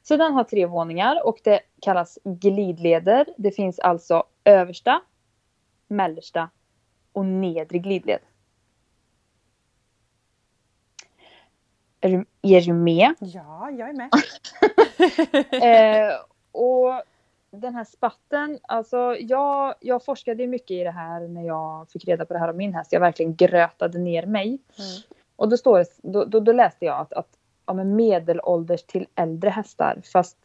Så 0.03 0.17
den 0.17 0.33
har 0.33 0.43
tre 0.43 0.65
våningar 0.65 1.27
och 1.27 1.39
det 1.43 1.59
kallas 1.81 2.19
glidleder. 2.23 3.25
Det 3.37 3.51
finns 3.51 3.79
alltså 3.79 4.23
översta, 4.43 5.01
mellersta 5.87 6.49
och 7.11 7.25
nedre 7.25 7.77
glidled. 7.77 8.19
Är 12.01 12.09
du, 12.09 12.25
är 12.41 12.61
du 12.61 12.73
med? 12.73 13.13
ja, 13.19 13.69
jag 13.71 13.89
är 13.89 13.93
med. 13.93 14.09
Eh, 15.51 16.13
och 16.51 17.03
den 17.51 17.75
här 17.75 17.83
spatten, 17.83 18.59
alltså 18.61 19.15
jag, 19.19 19.75
jag 19.79 20.05
forskade 20.05 20.47
mycket 20.47 20.71
i 20.71 20.83
det 20.83 20.91
här 20.91 21.27
när 21.27 21.41
jag 21.41 21.89
fick 21.89 22.05
reda 22.05 22.25
på 22.25 22.33
det 22.33 22.39
här 22.39 22.49
om 22.49 22.57
min 22.57 22.73
häst. 22.73 22.93
Jag 22.93 22.99
verkligen 22.99 23.35
grötade 23.35 23.99
ner 23.99 24.25
mig. 24.25 24.47
Mm. 24.47 24.61
Och 25.35 25.49
då, 25.49 25.57
står 25.57 25.77
det, 25.77 25.85
då, 25.97 26.25
då, 26.25 26.39
då 26.39 26.51
läste 26.51 26.85
jag 26.85 26.99
att, 26.99 27.13
att 27.13 27.37
ja, 27.71 27.75
men 27.75 27.95
medelålders 27.95 28.83
till 28.83 29.07
äldre 29.15 29.49
hästar. 29.49 30.01
Fast 30.13 30.37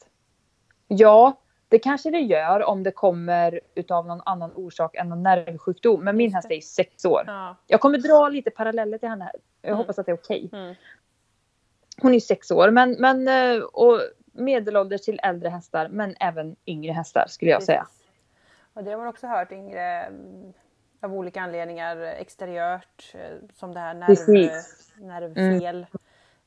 ja, 0.89 1.41
det 1.69 1.79
kanske 1.79 2.11
det 2.11 2.19
gör 2.19 2.63
om 2.65 2.83
det 2.83 2.91
kommer 2.91 3.61
utav 3.75 4.07
någon 4.07 4.21
annan 4.25 4.53
orsak 4.55 4.95
än 4.95 5.09
någon 5.09 5.23
nervsjukdom. 5.23 6.05
Men 6.05 6.17
min 6.17 6.35
häst 6.35 6.51
är 6.51 6.55
ju 6.55 6.61
sex 6.61 7.05
år. 7.05 7.23
Ja. 7.27 7.57
Jag 7.67 7.81
kommer 7.81 7.99
dra 7.99 8.29
lite 8.29 8.51
paralleller 8.51 8.99
till 8.99 9.09
henne 9.09 9.25
här. 9.25 9.33
Jag 9.63 9.69
Mm. 9.69 9.79
hoppas 9.79 9.99
att 9.99 10.07
det 10.07 10.13
är 10.13 10.17
okej. 10.17 10.51
Mm. 10.53 10.75
Hon 12.03 12.11
är 12.11 12.15
ju 12.15 12.21
sex 12.21 12.51
år. 12.51 12.71
Men, 12.71 12.97
men 12.99 13.29
eh, 13.29 13.63
och 13.63 14.01
medelålders 14.33 15.01
till 15.01 15.21
äldre 15.23 15.49
hästar. 15.49 15.89
Men 15.89 16.15
även 16.21 16.57
yngre 16.67 16.93
hästar 16.93 17.25
skulle 17.29 17.51
jag 17.51 17.63
säga. 17.63 17.87
Och 18.75 18.85
det 18.85 18.91
har 18.91 18.99
man 18.99 19.07
också 19.07 19.27
hört 19.27 19.53
yngre 19.53 19.83
mm, 20.03 20.53
av 21.03 21.15
olika 21.15 21.41
anledningar 21.41 21.97
exteriört 21.97 23.13
eh, 23.15 23.21
som 23.55 23.75
det 23.75 23.81
här 23.81 23.95
nerv, 23.95 24.07
Precis. 24.07 24.93
nervfel 24.99 25.77
Mm. 25.77 25.87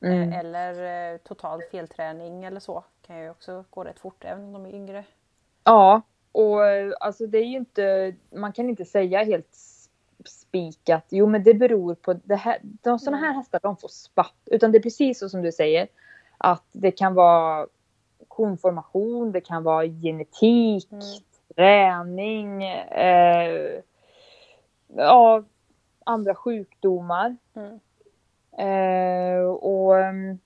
Eh, 0.00 0.38
eller 0.38 1.12
eh, 1.12 1.18
total 1.18 1.62
felträning 1.70 2.44
eller 2.44 2.60
så 2.60 2.84
kan 3.06 3.18
ju 3.22 3.30
också 3.30 3.64
gå 3.70 3.84
rätt 3.84 3.98
fort 4.00 4.24
även 4.24 4.44
om 4.44 4.52
de 4.52 4.66
är 4.66 4.74
yngre. 4.74 5.04
Ja, 5.64 6.02
och 6.32 6.66
eh, 6.66 6.92
alltså 7.00 7.26
det 7.26 7.38
är 7.38 7.44
ju 7.44 7.56
inte, 7.56 8.14
man 8.30 8.52
kan 8.52 8.68
inte 8.68 8.84
säga 8.84 9.24
helt 9.24 9.56
spikat, 10.26 11.04
jo 11.08 11.26
men 11.26 11.42
det 11.42 11.54
beror 11.54 11.94
på, 11.94 12.12
det 12.12 12.36
här, 12.36 12.58
de, 12.62 12.98
sådana 12.98 13.16
här 13.16 13.26
Mm. 13.26 13.36
hästar 13.36 13.60
de 13.62 13.76
får 13.76 13.88
spatt. 13.88 14.34
Utan 14.46 14.72
det 14.72 14.78
är 14.78 14.82
precis 14.82 15.18
så 15.18 15.28
som 15.28 15.42
du 15.42 15.52
säger, 15.52 15.88
att 16.38 16.64
det 16.72 16.90
kan 16.90 17.14
vara 17.14 17.66
konformation, 18.28 19.32
det 19.32 19.40
kan 19.40 19.62
vara 19.62 19.86
genetik, 19.86 20.88
Mm. 20.92 21.04
träning, 21.56 22.62
eh, 22.64 23.80
ja, 24.96 25.44
andra 26.04 26.34
sjukdomar. 26.34 27.36
Mm. 27.54 27.80
Eh, 28.60 29.42
och 29.44 29.98
ehm, 29.98 30.38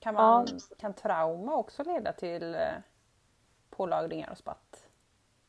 Kan, 0.00 0.14
man, 0.14 0.46
kan 0.78 0.94
trauma 0.94 1.56
också 1.56 1.82
leda 1.84 2.12
till 2.12 2.54
eh, 2.54 2.60
pålagringar 3.70 4.30
och 4.30 4.38
spatt? 4.38 4.84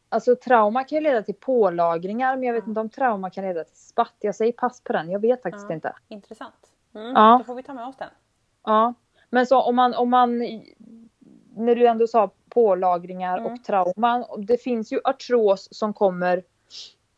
Alltså 0.10 0.36
trauma 0.36 0.84
kan 0.84 0.96
ju 0.96 1.02
leda 1.04 1.24
till 1.24 1.36
pålagringar 1.36 2.36
men 2.36 2.44
jag 2.44 2.54
vet 2.54 2.64
Ja. 2.64 2.70
inte 2.70 2.80
om 2.82 2.90
trauma 2.90 3.30
kan 3.30 3.44
leda 3.44 3.64
till 3.64 3.78
spatt. 3.78 4.16
Jag 4.20 4.36
säger 4.36 4.52
pass 4.52 4.82
på 4.84 4.94
den, 4.94 5.10
jag 5.10 5.20
vet 5.20 5.42
faktiskt 5.42 5.66
Ja. 5.70 5.74
inte. 5.76 5.94
Intressant. 6.08 6.72
Mm, 6.94 7.12
Ja. 7.16 7.36
Då 7.38 7.44
får 7.44 7.56
vi 7.56 7.64
ta 7.64 7.74
med 7.74 7.88
oss 7.88 7.96
den. 7.98 8.10
Ja. 8.64 8.94
Men 9.30 9.46
så 9.48 9.62
om 9.62 9.76
man, 9.76 9.94
om 9.94 10.10
man, 10.10 10.38
när 11.56 11.76
du 11.76 11.88
ändå 11.88 12.08
sa 12.08 12.32
pålagringar 12.50 13.38
Mm. 13.38 13.54
och 13.54 13.64
trauman. 13.64 14.26
Det 14.38 14.58
finns 14.58 14.92
ju 14.94 15.00
artros 15.04 15.68
som 15.72 15.94
kommer 15.94 16.44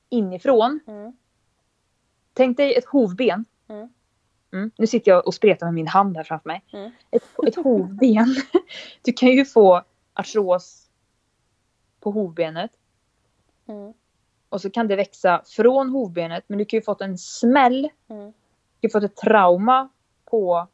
inifrån. 0.10 0.80
Mm. 0.88 1.14
Tänk 2.34 2.58
dig 2.58 2.76
ett 2.76 2.86
hovben. 2.86 3.46
Mm. 3.70 3.90
Mm. 4.54 4.72
Nu 4.78 4.88
sitter 4.88 5.12
jag 5.12 5.28
och 5.28 5.34
spretar 5.34 5.66
med 5.66 5.74
min 5.74 5.88
hand 5.88 6.18
här 6.18 6.24
framför 6.24 6.50
mig. 6.50 6.64
Mm. 6.74 6.92
Ett, 7.12 7.24
ett 7.48 7.56
hovben. 7.56 8.36
Du 9.02 9.14
kan 9.14 9.30
ju 9.30 9.46
få 9.46 9.84
artros 10.14 10.88
på 12.00 12.12
hovbenet. 12.12 12.72
Mm. 13.68 13.94
Och 14.50 14.62
så 14.62 14.70
kan 14.70 14.88
det 14.88 14.96
växa 14.96 15.44
från 15.46 15.90
hovbenet. 15.90 16.44
Men 16.48 16.58
du 16.58 16.66
kan 16.66 16.78
ju 16.78 16.82
fått 16.82 17.02
en 17.02 17.18
smäll. 17.18 17.90
Mm. 18.10 18.26
Du 18.26 18.32
kan 18.32 18.34
ju 18.82 18.90
fått 18.90 19.04
ett 19.04 19.16
trauma 19.16 19.90
på. 20.26 20.68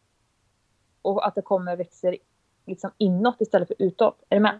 Och 1.01 1.27
att 1.27 1.35
det 1.35 1.41
kommer 1.41 1.75
växer 1.75 2.17
liksom 2.65 2.91
inåt 2.97 3.41
istället 3.41 3.67
för 3.67 3.75
utåt. 3.79 4.23
Är 4.29 4.35
du 4.35 4.41
med? 4.41 4.59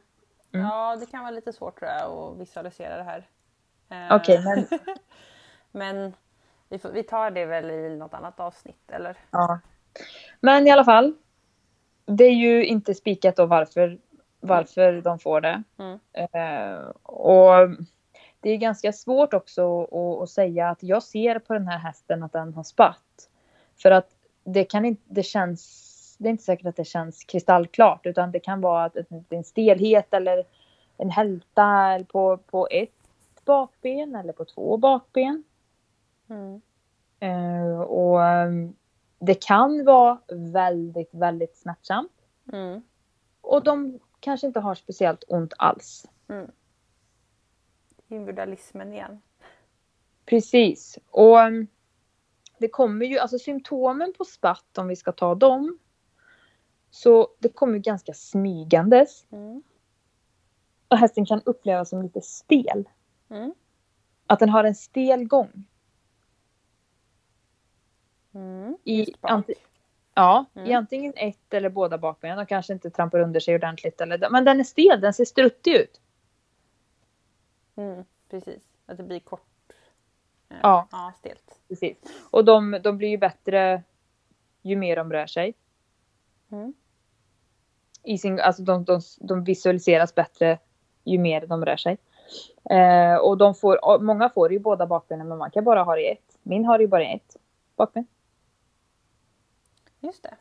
Mm. 0.53 0.65
Ja, 0.65 0.95
det 0.99 1.05
kan 1.05 1.23
vara 1.23 1.31
lite 1.31 1.53
svårt 1.53 1.79
tror 1.79 1.91
jag 1.91 2.11
att 2.11 2.37
visualisera 2.37 2.97
det 2.97 3.03
här. 3.03 3.27
Eh, 3.89 4.15
Okej, 4.15 4.43
men 4.43 4.67
men 5.71 6.13
vi, 6.69 6.79
får, 6.79 6.89
vi 6.89 7.03
tar 7.03 7.31
det 7.31 7.45
väl 7.45 7.69
i 7.69 7.95
något 7.95 8.13
annat 8.13 8.39
avsnitt 8.39 8.91
eller? 8.91 9.17
Ja. 9.31 9.59
Men 10.39 10.67
i 10.67 10.71
alla 10.71 10.85
fall. 10.85 11.13
Det 12.05 12.23
är 12.23 12.35
ju 12.35 12.65
inte 12.65 12.93
spikat 12.93 13.35
då 13.35 13.45
varför, 13.45 13.97
varför 14.39 15.01
de 15.01 15.19
får 15.19 15.41
det. 15.41 15.63
Mm. 15.77 15.99
Eh, 16.13 16.87
och 17.03 17.69
det 18.39 18.49
är 18.49 18.57
ganska 18.57 18.93
svårt 18.93 19.33
också 19.33 19.83
att, 19.83 20.23
att 20.23 20.29
säga 20.29 20.69
att 20.69 20.83
jag 20.83 21.03
ser 21.03 21.39
på 21.39 21.53
den 21.53 21.67
här 21.67 21.77
hästen 21.77 22.23
att 22.23 22.33
den 22.33 22.53
har 22.53 22.63
spatt. 22.63 23.29
För 23.81 23.91
att 23.91 24.09
det 24.43 24.63
kan 24.63 24.85
inte, 24.85 25.01
det 25.05 25.23
känns, 25.23 26.15
det 26.19 26.29
är 26.29 26.31
inte 26.31 26.43
säkert 26.43 26.65
att 26.65 26.75
det 26.75 26.85
känns 26.85 27.23
kristallklart 27.23 28.05
utan 28.05 28.31
det 28.31 28.39
kan 28.39 28.61
vara 28.61 28.85
att 28.85 28.93
det 28.93 29.11
är 29.11 29.37
en 29.37 29.43
stelhet 29.43 30.13
eller 30.13 30.43
en 30.97 31.09
hälta 31.09 31.99
på, 32.07 32.37
på 32.37 32.67
ett 32.71 32.91
bakben 33.45 34.15
eller 34.15 34.33
på 34.33 34.45
två 34.45 34.77
bakben. 34.77 35.43
Mm. 36.29 36.61
Eh, 37.19 37.79
och 37.79 38.23
ehm, 38.25 38.75
det 39.19 39.45
kan 39.45 39.85
vara 39.85 40.21
väldigt, 40.29 41.09
väldigt 41.13 41.55
smärtsamt. 41.57 42.11
Mm. 42.53 42.81
Och 43.41 43.63
de 43.63 43.99
kanske 44.19 44.47
inte 44.47 44.59
har 44.59 44.75
speciellt 44.75 45.23
ont 45.27 45.53
alls. 45.57 46.05
Mm. 46.27 46.51
Individualismen 48.07 48.93
igen. 48.93 49.21
Precis. 50.25 50.97
Och 51.11 51.41
ehm, 51.41 51.67
det 52.57 52.67
kommer 52.67 53.05
ju, 53.05 53.17
alltså 53.19 53.39
symptomen 53.39 54.13
på 54.17 54.25
spatt 54.25 54.77
om 54.77 54.87
vi 54.87 54.95
ska 54.95 55.11
ta 55.11 55.35
dem. 55.35 55.79
Så 56.89 57.27
det 57.39 57.49
kommer 57.49 57.77
ganska 57.77 58.13
smygandes. 58.13 59.25
Mm. 59.31 59.63
Och 60.87 60.97
hästen 60.97 61.25
kan 61.25 61.41
upplevas 61.45 61.89
som 61.89 62.01
lite 62.01 62.21
stel. 62.21 62.89
Mm. 63.29 63.53
Att 64.27 64.39
den 64.39 64.49
har 64.49 64.63
en 64.63 64.75
stel 64.75 65.27
gång. 65.27 65.67
Mm. 68.37 68.77
I 68.83 69.05
anti- 69.21 69.53
Ja, 70.13 70.45
i 70.53 70.59
Mm. 70.59 70.75
antingen 70.75 71.13
ett 71.15 71.53
eller 71.53 71.69
båda 71.69 71.97
bakbenen. 71.97 72.37
De 72.37 72.45
kanske 72.45 72.73
inte 72.73 72.89
trampar 72.89 73.19
under 73.19 73.39
sig 73.39 73.55
ordentligt. 73.55 74.01
Eller, 74.01 74.29
men 74.29 74.45
den 74.45 74.59
är 74.59 74.63
stel, 74.63 75.01
den 75.01 75.13
ser 75.13 75.25
struttig 75.25 75.75
ut. 75.75 76.01
Mm. 77.75 78.03
Precis, 78.29 78.63
att 78.85 78.97
det 78.97 79.03
blir 79.03 79.19
kort. 79.19 79.41
eh, 80.49 80.57
Ja. 80.61 80.87
ja 80.91 81.13
stelt. 81.19 81.59
Precis. 81.67 81.97
Och 82.29 82.45
de, 82.45 82.79
de 82.83 82.97
blir 82.97 83.09
ju 83.09 83.17
bättre 83.17 83.83
ju 84.61 84.75
mer 84.75 84.95
de 84.95 85.13
rör 85.13 85.27
sig. 85.27 85.53
Mm. 86.51 86.73
I 88.03 88.17
sin, 88.17 88.39
alltså 88.39 88.63
de, 88.63 88.83
de, 88.83 89.01
de 89.19 89.43
visualiseras 89.43 90.15
bättre 90.15 90.59
ju 91.03 91.17
mer 91.19 91.47
de 91.47 91.65
rör 91.65 91.77
sig. 91.77 91.97
Eh, 92.69 93.15
och 93.15 93.37
de 93.37 93.55
får, 93.55 93.99
många 93.99 94.29
får 94.29 94.51
ju 94.53 94.59
båda 94.59 94.85
bakbenen 94.87 95.27
men 95.27 95.37
man 95.37 95.51
kan 95.51 95.63
bara 95.63 95.83
ha 95.83 95.95
det 95.95 96.01
i 96.01 96.11
ett. 96.11 96.37
Min 96.43 96.65
har 96.65 96.79
ju 96.79 96.87
bara 96.87 97.05
ett 97.05 97.35
bakben. 97.75 98.07
Just 100.07 100.23
det. 100.23 100.35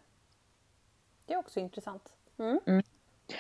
Det 1.26 1.32
är 1.34 1.38
också 1.38 1.60
intressant. 1.60 2.12
Mm. 2.38 2.82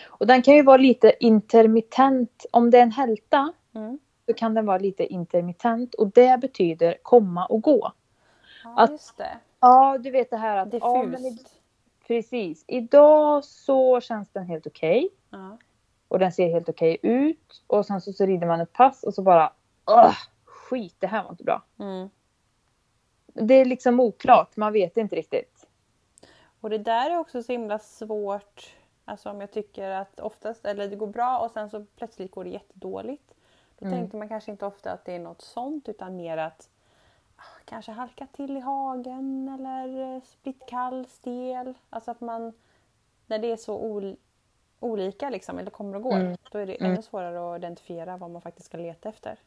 Och 0.06 0.26
den 0.26 0.42
kan 0.42 0.54
ju 0.54 0.62
vara 0.62 0.76
lite 0.76 1.14
intermittent. 1.20 2.46
Om 2.52 2.70
det 2.70 2.78
är 2.78 2.82
en 2.82 2.90
hälta 2.92 3.52
Mm. 3.74 3.98
så 4.26 4.34
kan 4.34 4.54
den 4.54 4.66
vara 4.66 4.78
lite 4.78 5.04
intermittent 5.06 5.94
och 5.94 6.12
det 6.12 6.40
betyder 6.40 6.96
komma 7.02 7.46
och 7.46 7.60
gå. 7.62 7.92
Ja, 8.64 8.74
Att- 8.76 8.90
just 8.90 9.16
det. 9.16 9.38
Ja, 9.60 9.98
du 9.98 10.10
vet 10.10 10.30
det 10.30 10.36
här 10.36 10.56
att... 10.56 10.72
Ja, 10.72 11.04
Diffust. 11.06 11.60
precis. 12.06 12.64
Idag 12.66 13.44
så 13.44 14.00
känns 14.00 14.28
den 14.32 14.46
helt 14.46 14.66
okej. 14.66 15.08
Ja. 15.30 15.58
Och 16.08 16.18
den 16.18 16.32
ser 16.32 16.48
helt 16.48 16.68
okej 16.68 16.98
ut. 17.02 17.62
Och 17.66 17.86
sen 17.86 18.00
så, 18.00 18.12
så 18.12 18.26
rider 18.26 18.46
man 18.46 18.60
ett 18.60 18.72
pass 18.72 19.02
och 19.02 19.14
så 19.14 19.22
bara... 19.22 19.52
Skit, 20.44 20.96
det 20.98 21.06
här 21.06 21.22
var 21.22 21.30
inte 21.30 21.44
bra. 21.44 21.62
Mm. 21.78 22.08
Det 23.34 23.54
är 23.54 23.64
liksom 23.64 24.00
oklart, 24.00 24.56
man 24.56 24.72
vet 24.72 24.96
inte 24.96 25.16
riktigt. 25.16 25.55
Och 26.66 26.70
det 26.70 26.78
där 26.78 27.10
är 27.10 27.18
också 27.18 27.42
så 27.42 27.52
himla 27.52 27.78
svårt. 27.78 28.74
Alltså 29.04 29.30
om 29.30 29.40
jag 29.40 29.50
tycker 29.50 29.90
att 29.90 30.20
oftast, 30.20 30.64
eller 30.64 30.88
det 30.88 30.96
går 30.96 31.06
bra 31.06 31.38
och 31.38 31.50
sen 31.50 31.70
så 31.70 31.84
plötsligt 31.96 32.30
går 32.30 32.44
det 32.44 32.50
jättedåligt. 32.50 33.34
Då 33.78 33.86
Mm. 33.86 33.98
tänker 33.98 34.18
man 34.18 34.28
kanske 34.28 34.50
inte 34.50 34.66
ofta 34.66 34.92
att 34.92 35.04
det 35.04 35.12
är 35.12 35.18
något 35.18 35.40
sånt 35.42 35.88
utan 35.88 36.16
mer 36.16 36.36
att 36.36 36.68
ah, 37.36 37.60
kanske 37.64 37.92
halka 37.92 38.26
till 38.32 38.56
i 38.56 38.60
hagen 38.60 39.48
eller 39.48 40.14
eh, 40.16 40.22
blivit 40.42 40.66
kall, 40.66 41.06
stel. 41.06 41.74
Alltså 41.90 42.10
att 42.10 42.20
man 42.20 42.52
när 43.26 43.38
det 43.38 43.52
är 43.52 43.56
så 43.56 43.78
ol, 43.80 44.16
olika 44.80 45.30
liksom, 45.30 45.58
eller 45.58 45.70
kommer 45.70 45.96
och 45.96 46.02
går, 46.02 46.20
Mm. 46.20 46.36
då 46.52 46.58
är 46.58 46.66
det 46.66 46.80
Mm. 46.80 46.92
ännu 46.92 47.02
svårare 47.02 47.54
att 47.54 47.58
identifiera 47.58 48.16
vad 48.16 48.30
man 48.30 48.42
faktiskt 48.42 48.66
ska 48.66 48.78
leta 48.78 49.08
efter. 49.08 49.38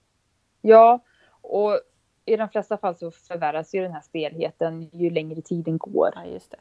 Ja, 0.61 0.99
och 1.41 1.79
i 2.25 2.35
de 2.35 2.49
flesta 2.49 2.77
fall 2.77 2.95
så 2.95 3.11
förvärras 3.11 3.75
ju 3.75 3.81
den 3.81 3.91
här 3.93 4.01
stelheten 4.01 4.89
ju 4.93 5.09
längre 5.09 5.41
tiden 5.41 5.77
går. 5.77 6.11
Ja, 6.15 6.25
just 6.25 6.51
det. 6.51 6.57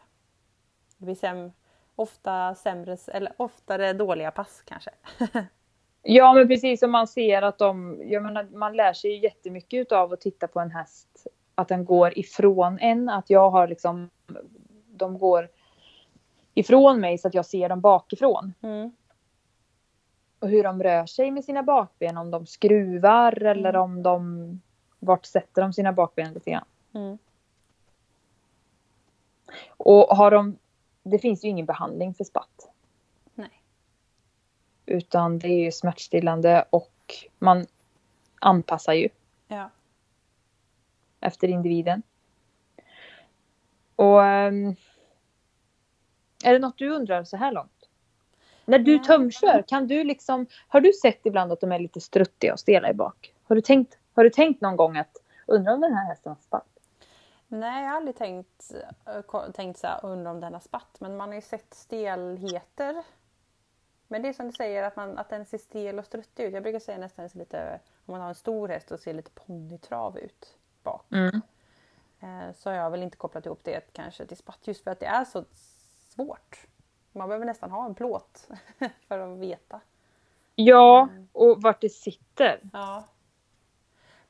Det 0.99 1.05
blir 1.05 1.15
säm, 1.15 1.53
ofta 1.97 2.55
sämre, 2.55 2.97
eller 3.09 3.33
oftare 3.37 3.93
dåliga 3.93 4.31
pass 4.31 4.63
kanske. 4.67 4.91
Ja, 6.03 6.35
men 6.35 6.49
precis 6.49 6.81
som 6.81 6.91
man 6.91 7.09
ser 7.09 7.43
att 7.43 7.59
de, 7.59 8.03
jag 8.05 8.23
menar, 8.23 8.45
man 8.45 8.77
lär 8.77 8.93
sig 8.93 9.11
ju 9.11 9.19
jättemycket 9.19 9.93
av 9.93 10.13
att 10.13 10.21
titta 10.21 10.49
på 10.49 10.61
en 10.61 10.71
häst. 10.71 11.27
Att 11.55 11.69
den 11.69 11.85
går 11.85 12.19
ifrån 12.19 12.79
en, 12.79 13.09
att 13.09 13.31
jag 13.31 13.51
har 13.51 13.69
liksom, 13.69 14.11
de 14.87 15.19
går 15.19 15.49
ifrån 16.55 17.01
mig 17.01 17.19
så 17.19 17.29
att 17.29 17.35
jag 17.35 17.47
ser 17.47 17.69
dem 17.69 17.81
bakifrån. 17.81 18.55
Mm. 18.63 18.93
Och 20.39 20.49
hur 20.49 20.63
de 20.63 20.83
rör 20.83 21.07
sig 21.07 21.31
med 21.31 21.45
sina 21.45 21.63
bakben, 21.63 22.17
om 22.17 22.31
de 22.31 22.47
skruvar 22.47 23.43
eller 23.43 23.71
Mm. 23.71 23.83
om 23.83 24.03
de, 24.03 24.61
vart 24.99 25.27
sätter 25.27 25.63
de 25.63 25.73
sina 25.73 25.93
bakben 25.93 26.35
lite 26.35 26.51
grann. 26.51 26.67
Mm. 26.95 27.19
Och 29.69 30.17
har 30.17 30.31
de, 30.31 30.59
det 31.11 31.19
finns 31.19 31.45
ju 31.45 31.49
ingen 31.49 31.67
behandling 31.67 32.15
för 32.15 32.25
spatt. 32.25 32.71
Nej. 33.35 33.63
Utan 34.87 35.39
det 35.39 35.49
är 35.49 35.65
ju 35.65 35.73
smärtstillande 35.73 36.65
och 36.71 37.15
man 37.39 37.67
anpassar 38.41 38.93
ju 38.93 39.09
Ja. 39.49 39.71
efter 41.21 41.49
individen. 41.49 42.03
Och 43.97 44.25
ehm, 44.25 44.75
är 46.45 46.53
det 46.53 46.59
något 46.59 46.79
du 46.79 46.89
undrar 46.91 47.25
så 47.25 47.37
här 47.37 47.53
långt? 47.53 47.89
När 48.65 48.79
du 48.79 48.99
tömkör, 48.99 49.65
kan 49.69 49.87
du 49.87 50.05
liksom, 50.05 50.47
har 50.69 50.81
du 50.81 50.93
sett 50.93 51.27
ibland 51.27 51.53
att 51.53 51.61
de 51.61 51.73
är 51.73 51.79
lite 51.79 52.01
struttiga 52.01 52.53
och 52.53 52.61
stela 52.61 52.91
i 52.91 52.95
bak? 52.95 53.35
Har 53.43 53.55
du 53.57 53.61
tänkt, 53.63 53.99
har 54.15 54.25
du 54.25 54.31
tänkt 54.31 54.61
någon 54.61 54.77
gång 54.77 54.97
att 54.97 55.17
undra 55.47 55.75
om 55.75 55.81
den 55.81 55.95
här 55.95 56.05
hästen 56.05 56.33
har 56.33 56.43
spatt? 56.43 56.78
Nej, 57.49 57.83
jag 57.83 57.91
har 57.91 57.97
aldrig 57.97 58.17
tänkt, 58.17 58.73
ko- 59.27 59.53
tänkt 59.53 59.79
så 59.79 59.87
här, 59.87 60.05
undra 60.05 60.31
om 60.31 60.41
den 60.41 60.53
har 60.53 60.61
spatt. 60.61 60.97
Men 61.01 61.17
man 61.17 61.29
har 61.29 61.35
ju 61.35 61.41
sett 61.41 61.75
stelheter. 61.75 63.05
Men 64.09 64.23
det 64.23 64.29
är 64.29 64.33
som 64.33 64.47
du 64.47 64.53
säger, 64.53 64.83
att, 64.83 64.97
man, 64.97 65.19
att 65.19 65.29
den 65.29 65.47
ser 65.47 65.59
stel 65.59 65.99
och 65.99 66.05
struttig 66.05 66.45
ut. 66.45 66.55
Jag 66.55 66.63
brukar 66.63 66.79
säga 66.79 66.99
nästan 66.99 67.29
ser 67.29 67.39
lite, 67.39 67.81
om 68.07 68.13
man 68.13 68.21
har 68.21 68.29
en 68.29 68.35
stor 68.35 68.69
häst 68.69 68.91
och 68.91 69.01
ser 69.01 69.15
lite 69.15 69.31
ponnytrav 69.31 70.19
ut 70.19 70.57
bak. 70.83 71.13
Mm. 71.13 71.43
Eh, 72.21 72.55
så 72.55 72.71
har 72.71 72.77
jag 72.77 72.91
väl 72.91 73.03
inte 73.03 73.17
kopplat 73.17 73.47
ihop 73.47 73.61
det 73.63 73.93
kanske 73.93 74.27
till 74.27 74.37
spatt 74.37 74.59
just 74.63 74.85
för 74.85 74.91
att 74.91 75.01
det 75.01 75.07
är 75.07 75.25
så 75.25 75.45
svårt. 76.09 76.67
Man 77.13 77.29
behöver 77.29 77.47
nästan 77.47 77.71
ha 77.71 77.87
en 77.87 77.95
plåt 77.95 78.49
för 79.09 79.19
att 79.19 79.39
veta. 79.39 79.81
Ja, 80.55 81.09
och 81.33 81.63
vart 81.63 81.81
det 81.81 81.89
sitter. 81.89 82.61
Ja. 82.73 83.05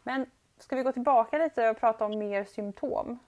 Men 0.02 0.30
ska 0.58 0.76
vi 0.76 0.82
gå 0.82 0.92
tillbaka 0.92 1.38
lite 1.38 1.70
och 1.70 1.76
prata 1.76 2.04
om 2.04 2.18
mer 2.18 2.44
symptom? 2.44 3.18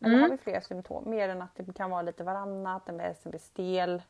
Eller 0.00 0.10
Mm. 0.14 0.22
har 0.22 0.28
vi 0.30 0.36
fler 0.38 0.60
symptom? 0.60 1.10
Mer 1.10 1.28
än 1.28 1.42
att 1.42 1.50
det 1.56 1.72
kan 1.76 1.90
vara 1.90 2.02
lite 2.02 2.24
varannat, 2.24 2.88
en 2.88 3.00
hästen 3.00 3.30
blir 3.30 3.40
stel, 3.40 4.02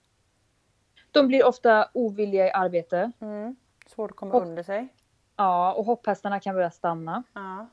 De 1.11 1.29
blir 1.29 1.46
ofta 1.46 1.88
ovilliga 1.94 2.46
i 2.46 2.50
arbete. 2.50 3.12
mm. 3.20 3.57
svårt 3.87 4.11
att 4.11 4.16
komma 4.16 4.35
Och- 4.35 4.42
under 4.42 4.62
sig. 4.62 4.88
Ja, 5.37 5.72
och 5.72 5.85
hopphästarna 5.85 6.40
kan 6.40 6.55
börja 6.55 6.70
stanna. 6.70 7.22
Ja. 7.33 7.66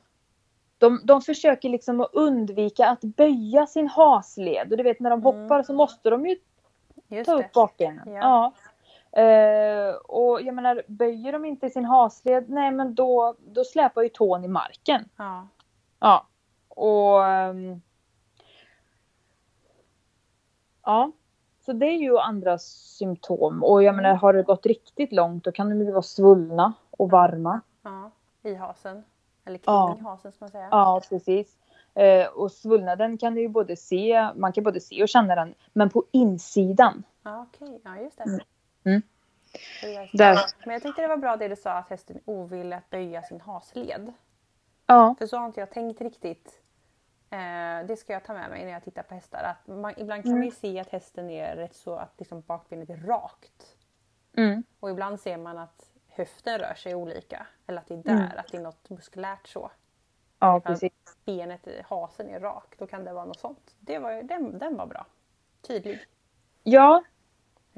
De, 0.78 1.00
de 1.04 1.20
försöker 1.22 1.68
liksom 1.68 2.00
att 2.00 2.10
undvika 2.14 2.86
att 2.88 3.00
böja 3.00 3.66
sin 3.66 3.88
hasled. 3.88 4.70
Och 4.70 4.76
du 4.76 4.82
vet 4.82 5.00
när 5.00 5.10
de 5.10 5.20
Mm. 5.20 5.42
hoppar 5.42 5.62
så 5.62 5.72
måste 5.72 6.10
de 6.10 6.26
ju 6.26 6.36
Just 7.08 7.26
ta 7.30 7.36
det. 7.36 7.44
upp 7.44 7.52
bakbenen. 7.52 8.12
Ja. 8.12 8.20
Ja. 8.20 8.52
Eh, 9.16 9.94
och 9.94 10.42
jag 10.42 10.54
menar, 10.54 10.82
böjer 10.88 11.32
de 11.32 11.44
inte 11.44 11.70
sin 11.70 11.84
hasled, 11.84 12.50
nej 12.50 12.70
men 12.70 12.94
då, 12.94 13.34
då 13.38 13.64
släpar 13.64 14.02
ju 14.02 14.08
tån 14.08 14.44
i 14.44 14.48
marken. 14.48 15.08
Ja. 15.16 15.48
Ja. 16.00 16.26
Och... 16.68 17.26
ehm, 17.26 17.80
ja. 20.84 21.12
Så 21.66 21.72
det 21.72 21.86
är 21.86 21.98
ju 21.98 22.18
andra 22.18 22.58
symptom. 22.58 23.62
Och 23.64 23.82
jag 23.82 23.94
menar, 23.94 24.14
har 24.14 24.32
det 24.32 24.42
gått 24.42 24.66
riktigt 24.66 25.12
långt 25.12 25.44
då 25.44 25.52
kan 25.52 25.68
de 25.68 25.80
ju 25.84 25.90
vara 25.92 26.02
svullna 26.02 26.72
och 26.90 27.10
varma. 27.10 27.60
ja. 27.82 28.10
I 28.42 28.54
hasen. 28.54 29.04
Eller 29.44 29.58
kring 29.58 29.74
Ja. 29.74 29.98
hasen 30.02 30.32
ska 30.32 30.44
man 30.44 30.50
säga. 30.50 30.68
Ja, 30.70 31.00
precis. 31.08 31.58
Eh, 31.94 32.26
och 32.26 32.52
svullnaden 32.52 33.18
kan 33.18 33.34
du 33.34 33.40
ju 33.40 33.48
både 33.48 33.76
se, 33.76 34.28
man 34.36 34.52
kan 34.52 34.64
både 34.64 34.80
se 34.80 35.02
och 35.02 35.08
känna 35.08 35.34
den, 35.34 35.54
men 35.72 35.90
på 35.90 36.04
insidan. 36.10 37.02
Ja, 37.22 37.46
okej. 37.54 37.80
Ja, 37.84 37.96
just 37.96 38.18
det. 38.18 38.24
Mm. 38.24 38.40
Är- 38.84 40.16
Där. 40.18 40.38
Men 40.64 40.72
jag 40.72 40.82
tyckte 40.82 41.02
det 41.02 41.08
var 41.08 41.16
bra 41.16 41.36
det 41.36 41.48
du 41.48 41.56
sa 41.56 41.72
att 41.72 41.88
hästen 41.88 42.16
är 42.16 42.22
ovillig 42.24 42.76
att 42.76 42.90
böja 42.90 43.22
sin 43.22 43.40
hasled. 43.40 44.12
Ja. 44.86 45.14
För 45.18 45.26
så 45.26 45.36
har 45.36 45.46
inte 45.46 45.60
jag 45.60 45.70
tänkt 45.70 46.00
riktigt. 46.00 46.60
Eh, 47.30 47.86
det 47.86 47.96
ska 47.98 48.12
jag 48.12 48.24
ta 48.24 48.32
med 48.34 48.50
mig 48.50 48.64
när 48.64 48.72
jag 48.72 48.84
tittar 48.84 49.02
på 49.02 49.14
hästar. 49.14 49.42
Att 49.42 49.66
man, 49.66 49.94
ibland 49.96 50.22
kan 50.22 50.32
Mm. 50.32 50.38
man 50.38 50.44
ju 50.46 50.50
se 50.54 50.80
att 50.80 50.90
hästen 50.90 51.30
är 51.30 51.56
rätt 51.56 51.74
så 51.74 51.96
att 51.96 52.14
liksom 52.18 52.40
bakbenet 52.40 52.90
är 52.90 52.96
rakt. 52.96 53.76
Mm. 54.36 54.64
Och 54.80 54.90
ibland 54.90 55.20
ser 55.20 55.36
man 55.36 55.58
att 55.58 55.90
höften 56.08 56.58
rör 56.58 56.74
sig 56.74 56.94
olika. 56.94 57.46
Eller 57.66 57.78
att 57.80 57.86
det 57.86 57.94
är 57.94 57.98
där, 58.02 58.12
Mm. 58.12 58.30
att 58.38 58.48
det 58.50 58.56
är 58.56 58.62
något 58.62 58.90
muskulärt 58.90 59.46
så. 59.48 59.70
Ja, 60.38 60.60
precis. 60.60 60.92
Benet, 61.24 61.66
i 61.66 61.82
hasen 61.88 62.28
är 62.28 62.40
rak. 62.40 62.74
Då 62.78 62.86
kan 62.86 63.04
det 63.04 63.12
vara 63.12 63.24
något 63.24 63.40
sånt. 63.40 63.74
Det 63.80 63.98
var, 63.98 64.22
den, 64.22 64.58
den 64.58 64.76
var 64.76 64.86
bra. 64.86 65.06
Tydlig. 65.62 66.06
Ja, 66.62 67.04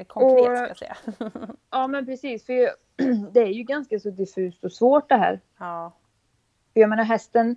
Konkret 0.05 0.49
Och- 0.49 0.55
ska 0.57 0.67
jag 0.69 0.77
säga. 0.77 0.97
ja 1.71 1.87
men 1.87 2.07
precis. 2.07 2.47
För 2.47 2.71
det 3.33 3.41
är 3.41 3.47
ju 3.53 3.63
ganska 3.63 4.01
så 4.01 4.11
diffust 4.11 4.65
och 4.65 4.73
svårt 4.73 5.09
det 5.09 5.17
här. 5.17 5.41
ja. 5.59 5.93
För 6.73 6.81
jag 6.81 6.91
menar 6.91 7.05
hästen, 7.05 7.57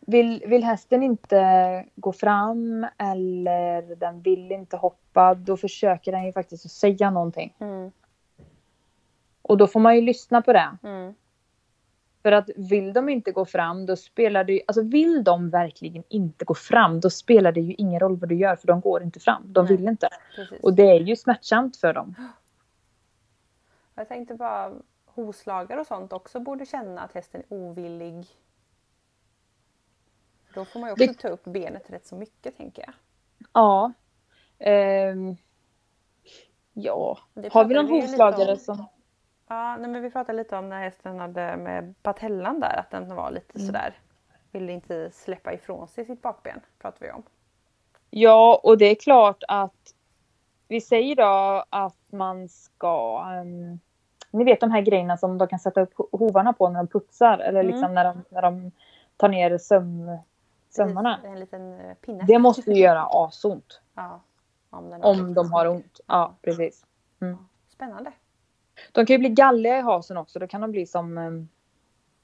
vill, 0.00 0.44
vill 0.46 0.64
hästen 0.64 1.02
inte 1.02 1.84
gå 1.94 2.12
fram 2.12 2.86
eller 2.98 3.96
den 3.96 4.20
vill 4.22 4.52
inte 4.52 4.76
hoppa, 4.76 5.34
då 5.34 5.56
försöker 5.56 6.12
den 6.12 6.24
ju 6.24 6.32
faktiskt 6.32 6.64
att 6.66 6.70
säga 6.72 7.10
någonting. 7.10 7.54
Mm, 7.58 7.90
Och 9.42 9.56
då 9.56 9.66
får 9.66 9.80
man 9.80 9.94
ju 9.94 10.00
lyssna 10.00 10.42
på 10.42 10.52
det. 10.52 10.76
mm, 10.82 11.14
För 12.26 12.32
att 12.32 12.50
vill 12.56 12.92
de 12.92 13.08
inte 13.08 13.32
gå 13.32 13.44
fram, 13.44 13.86
då 13.86 13.96
spelar 13.96 14.44
det 14.44 14.52
ju, 14.52 14.60
alltså 14.66 14.82
vill 14.82 15.24
de 15.24 15.50
verkligen 15.50 16.04
inte 16.08 16.44
gå 16.44 16.54
fram, 16.54 17.00
då 17.00 17.10
spelar 17.10 17.52
det 17.52 17.60
ju 17.60 17.74
ingen 17.74 18.00
roll 18.00 18.16
vad 18.16 18.28
du 18.28 18.34
gör, 18.34 18.56
för 18.56 18.66
de 18.66 18.80
går 18.80 19.02
inte 19.02 19.20
fram. 19.20 19.52
De 19.52 19.64
Nej. 19.64 19.76
vill 19.76 19.88
inte. 19.88 20.08
precis. 20.36 20.60
Och 20.62 20.74
det 20.74 20.82
är 20.90 21.00
ju 21.00 21.16
smärtsamt 21.16 21.76
för 21.76 21.92
dem. 21.92 22.14
Jag 23.94 24.08
tänkte 24.08 24.34
bara 24.34 24.72
hovslagare 25.04 25.80
och 25.80 25.86
sånt 25.86 26.12
också 26.12 26.40
borde 26.40 26.66
känna 26.66 27.00
att 27.00 27.12
hästen 27.12 27.42
är 27.48 27.56
ovillig. 27.56 28.26
Då 30.54 30.64
får 30.64 30.80
man 30.80 30.88
ju 30.88 30.92
också 30.92 31.06
Det- 31.06 31.14
ta 31.14 31.28
upp 31.28 31.44
benet 31.44 31.90
rätt 31.90 32.06
så 32.06 32.16
mycket 32.16 32.56
tänker 32.56 32.82
jag. 32.86 32.94
Ja. 33.52 33.92
Ehm, 34.58 35.36
ja. 36.72 37.18
Har 37.50 37.64
vi 37.64 37.74
någon 37.74 37.88
hovslagare 37.88 38.52
om- 38.52 38.58
som... 38.58 38.86
Ja, 39.48 39.76
nej, 39.76 39.90
men 39.90 40.02
vi 40.02 40.10
pratade 40.10 40.38
lite 40.38 40.56
om 40.56 40.68
när 40.68 40.80
hästen 40.80 41.18
hade 41.18 41.56
med 41.56 41.94
patellan 42.02 42.60
där, 42.60 42.76
att 42.80 42.90
den 42.90 43.14
var 43.14 43.30
lite 43.30 43.58
Mm. 43.58 43.66
sådär. 43.66 43.98
Ville 44.52 44.72
inte 44.72 45.10
släppa 45.10 45.52
ifrån 45.52 45.88
sig 45.88 46.04
sitt 46.04 46.22
bakben, 46.22 46.60
pratade 46.78 47.06
vi 47.06 47.12
om. 47.12 47.22
Ja, 48.10 48.60
och 48.62 48.78
det 48.78 48.84
är 48.84 48.94
klart 48.94 49.42
att 49.48 49.94
vi 50.68 50.80
säger 50.80 51.16
då 51.16 51.64
att 51.70 51.96
man 52.12 52.48
ska... 52.48 53.24
ehm, 53.32 53.80
ni 54.30 54.44
vet 54.44 54.60
de 54.60 54.70
här 54.70 54.80
grejerna 54.80 55.16
som 55.16 55.38
de 55.38 55.48
kan 55.48 55.58
sätta 55.58 55.80
upp 55.80 55.94
ho- 55.94 56.08
hovarna 56.18 56.52
på 56.52 56.68
när 56.68 56.78
de 56.78 56.86
putsar 56.86 57.38
eller 57.38 57.60
Mm. 57.60 57.72
liksom 57.72 57.94
när 57.94 58.04
de, 58.04 58.24
när 58.28 58.42
de 58.42 58.72
tar 59.16 59.28
ner 59.28 59.58
söm, 59.58 60.18
sömmarna. 60.70 61.20
En 61.24 61.40
liten 61.40 61.80
eh, 61.80 61.94
pinne. 61.94 62.24
Det 62.24 62.38
måste 62.38 62.70
ju 62.70 62.80
göra 62.82 63.02
asont 63.10 63.80
Ja, 63.94 64.20
om 64.70 64.92
om 65.02 65.34
de 65.34 65.52
har 65.52 65.66
ont. 65.66 66.00
Ja, 66.06 66.34
precis. 66.42 66.86
Spännande. 67.68 68.12
De 68.92 69.06
kan 69.06 69.14
ju 69.14 69.18
bli 69.18 69.28
galliga 69.28 69.78
i 69.78 69.80
hasen 69.80 70.16
också. 70.16 70.38
Då 70.38 70.46
kan 70.46 70.60
de 70.60 70.70
bli 70.70 70.86
som, 70.86 71.18
ehm, 71.18 71.48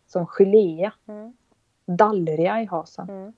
som 0.07 0.27
gelé. 0.27 0.91
Mm. 1.07 1.37
Dallriga 1.85 2.61
i 2.63 2.65
hasen. 2.65 3.09
Mm. 3.11 3.33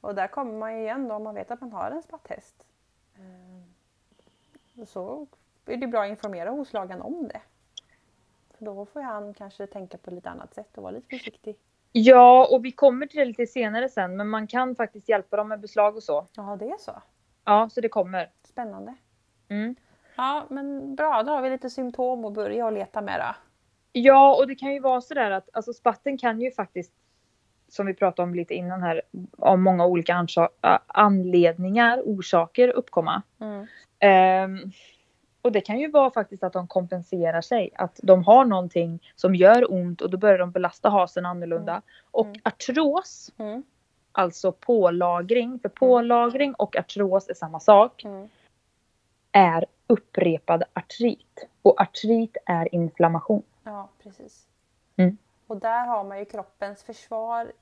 Och 0.00 0.14
där 0.14 0.28
kommer 0.28 0.52
man 0.52 0.76
ju 0.76 0.82
igen 0.82 1.08
då 1.08 1.14
om 1.14 1.22
man 1.24 1.34
vet 1.34 1.50
att 1.50 1.60
man 1.60 1.72
har 1.72 1.90
en 1.90 2.02
spatthäst. 2.02 2.66
Eh, 3.14 4.84
Så 4.86 5.26
är 5.66 5.76
det 5.76 5.86
bra 5.86 6.02
att 6.02 6.08
informera 6.10 6.50
hovslagaren 6.50 7.02
om 7.02 7.28
det. 7.28 7.40
För 8.58 8.64
då 8.64 8.86
får 8.86 9.00
han 9.00 9.34
kanske 9.34 9.66
tänka 9.66 9.98
på 9.98 10.10
lite 10.10 10.30
annat 10.30 10.54
sätt 10.54 10.76
och 10.76 10.82
vara 10.82 10.92
lite 10.92 11.08
försiktig. 11.08 11.56
Ja, 11.92 12.48
och 12.50 12.64
vi 12.64 12.72
kommer 12.72 13.06
till 13.06 13.18
det 13.18 13.24
lite 13.24 13.46
senare 13.46 13.88
sen. 13.88 14.16
Men 14.16 14.28
man 14.28 14.46
kan 14.46 14.76
faktiskt 14.76 15.08
hjälpa 15.08 15.36
dem 15.36 15.48
med 15.48 15.60
beslag 15.60 15.96
och 15.96 16.02
så. 16.02 16.26
Ja, 16.36 16.56
det 16.60 16.70
är 16.70 16.78
så. 16.78 17.02
Ja, 17.44 17.68
så 17.72 17.80
det 17.80 17.88
kommer. 17.88 18.30
Spännande. 18.44 18.94
Mm. 19.48 19.76
Ja, 20.16 20.46
men 20.50 20.94
bra. 20.94 21.22
Då 21.22 21.32
har 21.32 21.42
vi 21.42 21.50
lite 21.50 21.70
symptom 21.70 22.24
att 22.24 22.32
börja 22.32 22.66
och 22.66 22.72
leta 22.72 23.00
med 23.00 23.20
då. 23.20 23.34
Ja, 23.92 24.36
och 24.36 24.46
det 24.46 24.54
kan 24.54 24.72
ju 24.72 24.80
vara 24.80 25.00
sådär 25.00 25.30
att 25.30 25.48
alltså 25.52 25.72
spatten 25.72 26.18
kan 26.18 26.40
ju 26.40 26.50
faktiskt, 26.50 26.92
som 27.68 27.86
vi 27.86 27.94
pratade 27.94 28.28
om 28.28 28.34
lite 28.34 28.54
innan 28.54 28.82
här, 28.82 29.02
av 29.38 29.58
många 29.58 29.86
olika 29.86 30.26
anledningar, 30.86 32.02
orsaker 32.04 32.68
uppkomma. 32.68 33.22
Mm. 33.40 33.66
Ehm, 33.98 34.58
och 35.42 35.52
det 35.52 35.60
kan 35.60 35.78
ju 35.78 35.90
vara 35.90 36.10
faktiskt 36.10 36.42
att 36.44 36.52
de 36.52 36.66
kompenserar 36.68 37.40
sig, 37.40 37.70
att 37.74 38.00
de 38.02 38.24
har 38.24 38.44
någonting 38.44 39.02
som 39.16 39.34
gör 39.34 39.72
ont 39.72 40.00
och 40.00 40.10
då 40.10 40.16
börjar 40.18 40.38
de 40.38 40.50
belasta 40.50 40.88
hasen 40.88 41.26
annorlunda. 41.26 41.82
Och 42.10 42.26
Mm. 42.26 42.40
artros, 42.44 43.32
Mm. 43.38 43.62
alltså 44.12 44.52
pålagring, 44.52 45.58
för 45.58 45.68
pålagring 45.68 46.54
och 46.54 46.76
artros 46.76 47.28
är 47.28 47.34
samma 47.34 47.60
sak, 47.60 48.04
Mm. 48.04 48.28
är 49.32 49.66
upprepad 49.92 50.62
artrit. 50.72 51.46
Och 51.62 51.80
artrit 51.80 52.36
är 52.46 52.74
inflammation. 52.74 53.42
Ja, 53.64 53.88
precis. 54.02 54.46
Mm. 54.96 55.16
Och 55.46 55.56
där 55.56 55.86
har 55.86 56.04
man 56.04 56.18
ju 56.18 56.24
kroppens 56.24 56.82
försvar. 56.82 57.52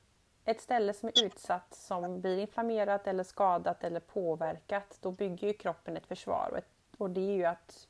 Ett 0.44 0.60
ställe 0.60 0.92
som 0.94 1.08
är 1.08 1.24
utsatt 1.24 1.74
som 1.74 2.20
blir 2.20 2.38
inflammerat 2.38 3.06
eller 3.06 3.24
skadat 3.24 3.84
eller 3.84 4.00
påverkat. 4.00 4.98
Då 5.00 5.10
bygger 5.10 5.48
ju 5.48 5.52
kroppen 5.54 5.96
ett 5.96 6.06
försvar. 6.06 6.48
Och, 6.52 6.58
ett, 6.58 6.68
och 6.98 7.10
det 7.10 7.20
är 7.20 7.34
ju 7.34 7.44
att 7.44 7.88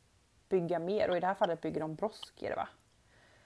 bygga 0.49 0.79
mer. 0.79 1.11
Och 1.11 1.17
i 1.17 1.21
det 1.21 1.27
här 1.27 1.35
fallet 1.35 1.61
bygger 1.61 1.81
de 1.81 1.95
brosk 1.95 2.43
i 2.43 2.49
det 2.49 2.55
va? 2.57 2.69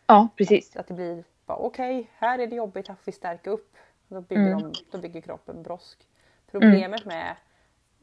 Ja, 0.07 0.29
precis. 0.37 0.77
Att 0.77 0.87
det 0.87 0.95
blir 0.95 1.25
bara 1.47 1.59
okej, 1.59 2.11
här 2.15 2.39
är 2.39 2.47
det 2.47 2.57
jobbigt, 2.57 2.89
här 2.89 2.95
får 2.95 3.05
vi 3.05 3.13
stärka 3.13 3.51
upp. 3.51 3.77
Då 4.09 4.21
bygger, 4.21 4.47
Mm. 4.47 4.63
de, 4.63 4.73
då 4.91 4.99
bygger 4.99 5.21
kroppen 5.21 5.63
brosk. 5.63 6.09
Problemet 6.51 7.05
med 7.05 7.37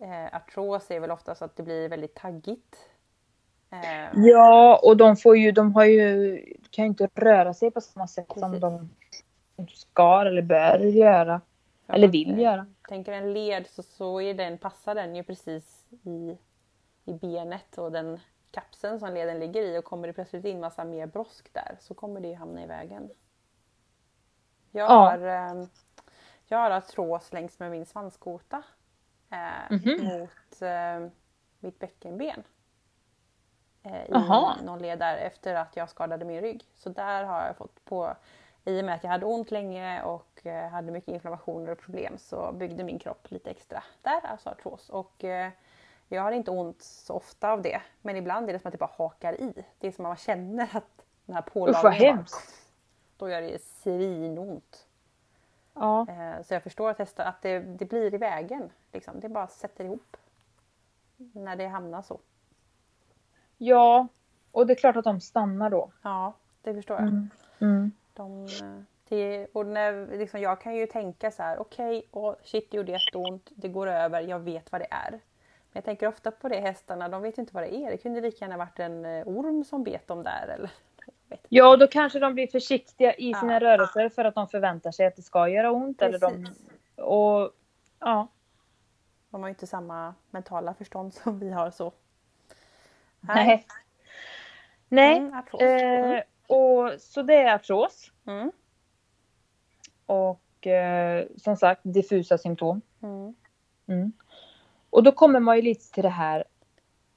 eh, 0.01 0.35
artros 0.35 0.91
är 0.91 0.99
väl 0.99 1.11
oftast 1.11 1.41
att 1.41 1.55
det 1.55 1.63
blir 1.63 1.89
väldigt 1.89 2.15
taggigt. 2.15 2.89
Eh, 3.69 4.09
Ja, 4.13 4.79
och 4.83 4.97
de 4.97 5.15
får 5.15 5.37
ju, 5.37 5.51
de 5.51 5.75
har 5.75 5.85
ju, 5.85 6.37
kan 6.69 6.85
ju 6.85 6.89
inte 6.89 7.09
röra 7.15 7.53
sig 7.53 7.71
på 7.71 7.81
samma 7.81 8.07
sätt 8.07 8.27
som 8.35 8.51
Precis. 8.51 8.61
de 8.61 8.89
ska 9.73 10.21
eller 10.21 10.41
bör 10.41 10.79
göra. 10.79 11.41
Eller 11.87 12.07
vill 12.07 12.31
eh, 12.33 12.39
göra. 12.39 12.65
Tänker 12.89 13.11
en 13.11 13.33
led 13.33 13.67
så, 13.67 13.83
så 13.83 14.21
är 14.21 14.33
den, 14.33 14.57
passar 14.57 14.95
den 14.95 15.15
ju 15.15 15.23
precis 15.23 15.85
i, 16.03 16.37
i 17.05 17.13
benet 17.13 17.77
och 17.77 17.91
den 17.91 18.19
kapseln 18.51 18.99
som 18.99 19.13
leden 19.13 19.39
ligger 19.39 19.61
i 19.61 19.77
och 19.77 19.83
kommer 19.85 20.07
det 20.07 20.13
plötsligt 20.13 20.45
in 20.45 20.59
massa 20.59 20.83
mer 20.83 21.07
brosk 21.07 21.53
där 21.53 21.77
så 21.79 21.93
kommer 21.93 22.21
det 22.21 22.27
ju 22.27 22.35
hamna 22.35 22.63
i 22.63 22.67
vägen. 22.67 23.09
Jag 24.71 24.89
Ja. 24.91 25.09
har, 25.09 25.27
eh, 25.27 25.65
jag 26.47 26.57
har 26.57 26.71
artros 26.71 27.33
längs 27.33 27.59
med 27.59 27.71
min 27.71 27.85
svanskota 27.85 28.63
eh, 29.31 29.37
Mhm. 29.77 30.07
mot 30.19 30.61
eh, 30.61 31.07
mitt 31.59 31.79
bäckenben. 31.79 32.43
Eh. 33.83 34.05
I 34.61 34.63
någon 34.65 34.79
led 34.79 34.99
där 34.99 35.17
efter 35.17 35.55
att 35.55 35.75
jag 35.75 35.89
skadade 35.89 36.25
min 36.25 36.41
rygg. 36.41 36.63
Så 36.75 36.89
där 36.89 37.23
har 37.23 37.45
jag 37.45 37.57
fått 37.57 37.85
på 37.85 38.15
i 38.65 38.81
och 38.81 38.85
med 38.85 38.95
att 38.95 39.03
jag 39.03 39.11
hade 39.11 39.25
ont 39.25 39.51
länge 39.51 40.03
och 40.03 40.45
eh, 40.45 40.69
hade 40.69 40.91
mycket 40.91 41.13
inflammationer 41.13 41.71
och 41.71 41.79
problem 41.79 42.17
så 42.17 42.51
byggde 42.51 42.83
min 42.83 42.99
kropp 42.99 43.31
lite 43.31 43.49
extra 43.49 43.83
där, 44.01 44.25
alltså 44.25 44.49
artros. 44.49 44.89
Och 44.89 45.23
eh, 45.23 45.51
jag 46.07 46.21
har 46.21 46.31
inte 46.31 46.51
ont 46.51 46.81
så 46.81 47.13
ofta 47.13 47.51
av 47.51 47.61
det, 47.61 47.81
men 48.01 48.15
ibland 48.17 48.49
är 48.49 48.53
det 48.53 48.59
som 48.59 48.67
att 48.67 48.71
det 48.71 48.77
bara 48.77 48.91
hakar 48.97 49.41
i. 49.41 49.65
Det 49.79 49.87
är 49.87 49.91
som 49.91 50.05
att 50.05 50.09
man 50.09 50.17
känner 50.17 50.69
att 50.77 51.05
den 51.25 51.35
här 51.35 51.41
Usch 51.69 51.83
vad 51.83 51.93
hemskt. 51.93 52.71
då 53.17 53.29
gör 53.29 53.41
det 53.41 53.61
svinont. 53.61 54.87
Ja. 55.73 56.07
Eh, 56.09 56.41
så 56.43 56.53
jag 56.53 56.63
förstår 56.63 56.89
att, 56.89 56.97
testa, 56.97 57.25
att 57.25 57.41
det, 57.41 57.59
det 57.59 57.85
blir 57.85 58.13
i 58.13 58.17
vägen. 58.17 58.69
Liksom. 58.91 59.19
Det 59.19 59.29
bara 59.29 59.47
sätter 59.47 59.85
ihop 59.85 60.17
när 61.17 61.55
det 61.55 61.67
hamnar 61.67 62.01
så. 62.01 62.19
ja, 63.57 64.07
och 64.51 64.67
det 64.67 64.73
är 64.73 64.75
klart 64.75 64.95
att 64.95 65.03
de 65.03 65.21
stannar 65.21 65.69
då. 65.69 65.91
Ja, 66.01 66.33
det 66.61 66.73
förstår 66.73 66.97
jag. 66.97 67.07
Mm. 67.07 67.29
Mm. 67.59 67.91
De, 68.13 68.45
eh, 68.45 68.81
det, 69.09 69.47
och 69.53 69.65
när, 69.67 70.17
liksom, 70.17 70.41
jag 70.41 70.61
kan 70.61 70.75
ju 70.75 70.87
tänka 70.87 71.31
så 71.31 71.43
här, 71.43 71.59
okej, 71.59 72.07
och 72.11 72.35
shit 72.43 72.71
det 72.71 72.77
gjorde 72.77 72.91
jätteont, 72.91 73.49
det 73.55 73.67
går 73.67 73.87
över, 73.87 74.21
jag 74.21 74.39
vet 74.39 74.71
vad 74.71 74.81
det 74.81 74.87
är. 74.91 75.11
Men 75.11 75.19
jag 75.73 75.83
tänker 75.85 76.07
ofta 76.07 76.31
på 76.31 76.49
det 76.49 76.59
hästarna, 76.59 77.09
de 77.09 77.21
vet 77.21 77.37
ju 77.37 77.41
inte 77.41 77.53
vad 77.53 77.63
det 77.63 77.75
är. 77.75 77.91
Det 77.91 77.97
kunde 77.97 78.21
lika 78.21 78.45
gärna 78.45 78.57
varit 78.57 78.79
en 78.79 79.05
eh, 79.05 79.27
orm 79.27 79.63
som 79.63 79.83
bet 79.83 80.07
dem 80.07 80.23
där. 80.23 80.47
Eller, 80.47 80.71
Ja, 81.49 81.77
då 81.77 81.87
kanske 81.87 82.19
de 82.19 82.33
blir 82.33 82.47
försiktiga 82.47 83.13
i 83.13 83.33
sina 83.33 83.53
Ja. 83.53 83.59
rörelser 83.59 84.09
för 84.09 84.25
att 84.25 84.35
de 84.35 84.47
förväntar 84.47 84.91
sig 84.91 85.05
att 85.05 85.15
det 85.15 85.21
ska 85.21 85.47
göra 85.47 85.71
ont. 85.71 86.01
Eller 86.01 86.19
de, 86.19 86.45
Precis. 86.45 86.69
och, 86.95 87.51
ja. 87.99 88.27
De 89.29 89.41
har 89.41 89.47
ju 89.47 89.49
inte 89.49 89.67
samma 89.67 90.15
mentala 90.29 90.73
förstånd 90.73 91.13
som 91.13 91.39
vi 91.39 91.51
har 91.51 91.71
så. 91.71 91.93
Nej. 93.19 93.65
Nej. 94.87 95.17
Mm. 95.17 96.13
Eh, 96.15 96.23
och, 96.47 96.91
så 96.99 97.21
det 97.21 97.35
är 97.35 97.55
artros. 97.55 98.11
Mm. 98.27 98.51
Och 100.05 100.67
eh, 100.67 101.25
som 101.37 101.55
sagt 101.57 101.81
diffusa 101.83 102.37
symptom. 102.37 102.81
Mm. 103.03 103.35
Mm. 103.87 104.11
Och 104.89 105.03
då 105.03 105.11
kommer 105.11 105.39
man 105.39 105.55
ju 105.55 105.61
lite 105.61 105.91
till 105.91 106.03
det 106.03 106.09
här. 106.09 106.43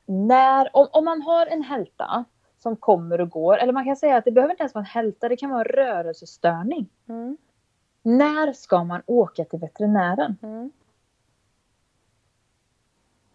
När, 0.07 0.77
om, 0.77 0.89
om 0.93 1.05
man 1.05 1.23
har 1.23 1.47
en 1.47 1.63
hälta 1.63 2.25
som 2.65 2.77
kommer 2.77 3.21
och 3.21 3.31
går. 3.31 3.57
Eller 3.59 3.73
man 3.73 3.85
kan 3.85 3.97
säga 3.97 4.17
att 4.17 4.25
det 4.25 4.31
behöver 4.33 4.53
inte 4.53 4.63
ens 4.63 4.75
vara 4.75 4.83
en 4.83 4.87
hälta. 4.87 5.29
Det 5.29 5.37
kan 5.37 5.51
vara 5.51 5.61
en 5.61 5.65
rörelsestörning. 5.65 6.89
Mm. 7.09 7.37
När 8.03 8.53
ska 8.53 8.85
man 8.85 9.03
åka 9.07 9.45
till 9.45 9.59
veterinären? 9.59 10.37
Mm. 10.43 10.71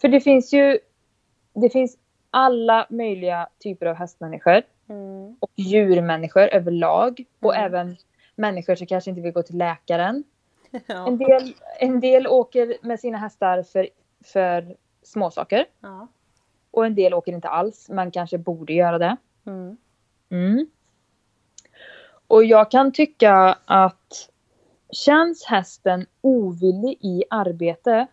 För 0.02 0.08
det 0.08 0.22
finns 0.22 0.54
ju 0.54 0.80
det 1.54 1.70
finns 1.70 1.98
alla 2.32 2.88
möjliga 2.90 3.50
typer 3.60 3.86
av 3.86 3.96
hästmänniskor 3.96 4.62
Mm. 4.90 5.36
och 5.40 5.52
djurmänniskor 5.56 6.42
överlag 6.54 7.26
och 7.40 7.56
Mm. 7.56 7.66
även 7.66 7.98
människor 8.36 8.76
som 8.76 8.88
kanske 8.88 9.10
inte 9.10 9.22
vill 9.22 9.34
gå 9.34 9.44
till 9.44 9.58
läkaren. 9.58 10.24
Ja. 10.88 11.08
En 11.08 11.18
del, 11.18 11.54
en 11.80 12.00
del 12.00 12.28
åker 12.28 12.78
med 12.82 13.00
sina 13.00 13.18
hästar 13.18 13.64
för, 13.64 13.88
för 14.24 14.76
småsaker 15.04 15.66
Ja. 15.80 16.08
Och 16.72 16.86
en 16.86 16.96
del 16.96 17.14
åker 17.14 17.32
inte 17.32 17.50
alls 17.50 17.90
men 17.90 18.12
kanske 18.12 18.38
borde 18.38 18.74
göra 18.74 18.98
det. 18.98 19.18
Mm. 19.46 19.78
Mm. 20.30 20.68
Och 22.28 22.44
jag 22.44 22.72
kan 22.72 22.92
tycka 22.92 23.58
att 23.66 24.30
känns 24.92 25.46
hästen 25.46 26.06
ovillig 26.22 26.98
i 27.02 27.24
arbete 27.30 28.08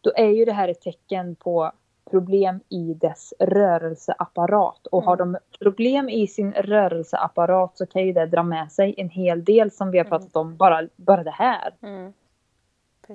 då 0.00 0.12
är 0.16 0.28
ju 0.28 0.44
det 0.44 0.52
här 0.52 0.68
ett 0.68 0.80
tecken 0.80 1.34
på 1.34 1.72
problem 2.10 2.60
i 2.68 2.94
dess 2.94 3.34
rörelseapparat. 3.38 4.86
Och 4.86 5.02
har 5.02 5.16
de 5.16 5.36
problem 5.58 6.08
i 6.08 6.26
sin 6.26 6.52
rörelseapparat 6.52 7.78
så 7.78 7.86
kan 7.86 8.06
ju 8.06 8.12
det 8.12 8.26
dra 8.26 8.42
med 8.42 8.72
sig 8.72 8.94
en 8.96 9.08
hel 9.08 9.44
del 9.44 9.70
som 9.70 9.90
vi 9.90 9.98
har 9.98 10.04
pratat 10.04 10.36
om, 10.36 10.56
bara, 10.56 10.88
bara 10.96 11.24
det 11.24 11.30
här. 11.30 11.74
Mm. 11.82 12.12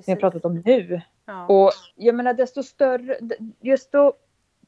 Vi 0.06 0.12
har 0.12 0.16
Precis. 0.16 0.20
pratat 0.20 0.44
om 0.44 0.62
nu. 0.64 1.00
Ja. 1.26 1.46
Och 1.46 1.72
jag 1.96 2.14
menar 2.14 2.34
desto 2.34 2.62
större, 2.62 3.18
just 3.60 3.92
då 3.92 4.12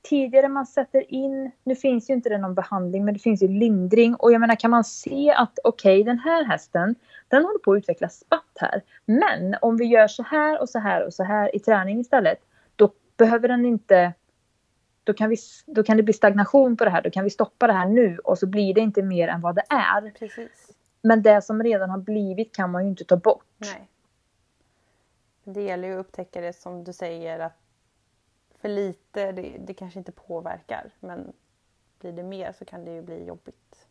tidigare 0.03 0.49
man 0.49 0.67
sätter 0.67 1.13
in, 1.13 1.51
nu 1.65 1.75
finns 1.75 2.11
ju 2.11 2.15
inte 2.15 2.29
det 2.29 2.39
någon 2.39 2.55
behandling 2.55 3.05
men 3.05 3.15
det 3.15 3.21
finns 3.21 3.43
ju 3.43 3.49
lindring 3.49 4.15
och 4.15 4.33
jag 4.33 4.41
menar 4.41 4.55
kan 4.55 4.71
man 4.71 4.85
se 4.85 5.31
att 5.31 5.59
okej 5.65 6.05
den 6.05 6.19
här 6.19 6.45
hästen 6.45 6.95
den 7.29 7.45
håller 7.45 7.59
på 7.59 7.73
att 7.73 7.79
utveckla 7.79 8.09
spatt 8.09 8.57
här. 8.61 8.83
Men 9.05 9.57
om 9.61 9.77
vi 9.77 9.85
gör 9.85 10.09
så 10.09 10.23
här 10.23 10.61
och 10.61 10.69
så 10.69 10.79
här 10.79 11.07
och 11.07 11.15
så 11.15 11.25
här 11.25 11.57
i 11.57 11.59
träning 11.59 12.01
istället 12.01 12.39
då 12.77 12.93
behöver 13.17 13.49
den 13.49 13.67
inte 13.67 14.13
då 15.05 15.13
kan, 15.13 15.31
vi, 15.31 15.37
då 15.67 15.83
kan 15.83 15.97
det 15.97 16.03
bli 16.03 16.13
stagnation 16.13 16.77
på 16.77 16.85
det 16.85 16.91
här, 16.91 17.03
då 17.03 17.11
kan 17.11 17.25
vi 17.25 17.31
stoppa 17.31 17.67
det 17.67 17.73
här 17.73 17.87
nu 17.87 18.19
och 18.19 18.39
så 18.39 18.47
blir 18.47 18.75
det 18.75 18.81
inte 18.81 19.03
mer 19.03 19.29
än 19.29 19.41
vad 19.41 19.55
det 19.55 19.65
är. 19.69 20.11
Precis. 20.11 20.71
Men 21.03 21.23
det 21.23 21.45
som 21.45 21.63
redan 21.63 21.91
har 21.91 21.99
blivit 21.99 22.57
kan 22.57 22.71
man 22.71 22.83
ju 22.83 22.89
inte 22.89 23.05
ta 23.05 23.17
bort. 23.17 23.45
Nej. 23.59 23.89
Det 25.53 25.63
gäller 25.63 25.89
ju 25.89 25.95
att 25.95 26.07
upptäcka 26.07 26.41
det 26.41 26.53
som 26.53 26.85
du 26.85 26.93
säger 26.93 27.41
att 27.41 27.53
för 28.61 28.69
lite, 28.69 29.33
det, 29.33 29.57
det 29.67 29.75
kanske 29.75 29.99
inte 29.99 30.13
påverkar. 30.13 30.91
Men 31.01 31.33
blir 32.01 32.13
det 32.13 32.23
mer 32.23 32.53
så 32.59 32.65
kan 32.65 32.85
det 32.85 32.95
ju 32.95 33.03
bli 33.03 33.25
jobbigt. 33.25 33.87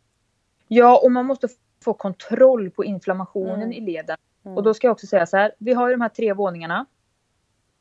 Ja, 0.68 1.00
och 1.04 1.12
man 1.12 1.26
måste 1.26 1.48
få 1.84 1.94
kontroll 1.94 2.70
på 2.70 2.84
inflammationen 2.84 3.62
Mm. 3.62 3.72
i 3.72 3.80
leden. 3.80 4.16
Mm. 4.44 4.56
Och 4.56 4.62
då 4.62 4.74
ska 4.74 4.86
jag 4.86 4.92
också 4.92 5.06
säga 5.06 5.26
så 5.26 5.36
här, 5.36 5.52
vi 5.58 5.72
har 5.72 5.88
ju 5.88 5.94
de 5.94 6.00
här 6.00 6.08
tre 6.08 6.32
våningarna. 6.32 6.86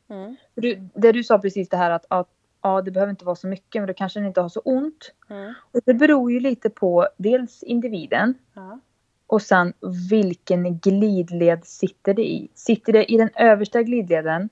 Mm. 0.07 0.35
Du, 0.55 0.89
det 0.93 1.11
du 1.11 1.23
sa 1.23 1.39
precis 1.39 1.69
det 1.69 1.77
här 1.77 1.91
att, 1.91 2.05
att 2.07 2.29
ja, 2.61 2.81
det 2.81 2.91
behöver 2.91 3.11
inte 3.11 3.25
vara 3.25 3.35
så 3.35 3.47
mycket 3.47 3.81
men 3.81 3.87
då 3.87 3.93
kanske 3.93 4.19
den 4.19 4.27
inte 4.27 4.41
har 4.41 4.49
så 4.49 4.59
ont. 4.59 5.13
Mm. 5.29 5.53
Och 5.71 5.79
det 5.85 5.93
beror 5.93 6.31
ju 6.31 6.39
lite 6.39 6.69
på 6.69 7.07
dels 7.17 7.63
individen 7.63 8.33
Ja. 8.53 8.79
Och 9.29 9.41
sen 9.41 9.73
vilken 10.09 10.79
glidled 10.79 11.65
sitter 11.65 12.13
det 12.13 12.27
i. 12.27 12.49
Sitter 12.53 12.93
det 12.93 13.11
i 13.11 13.17
den 13.17 13.29
översta 13.35 13.83
glidleden, 13.83 14.49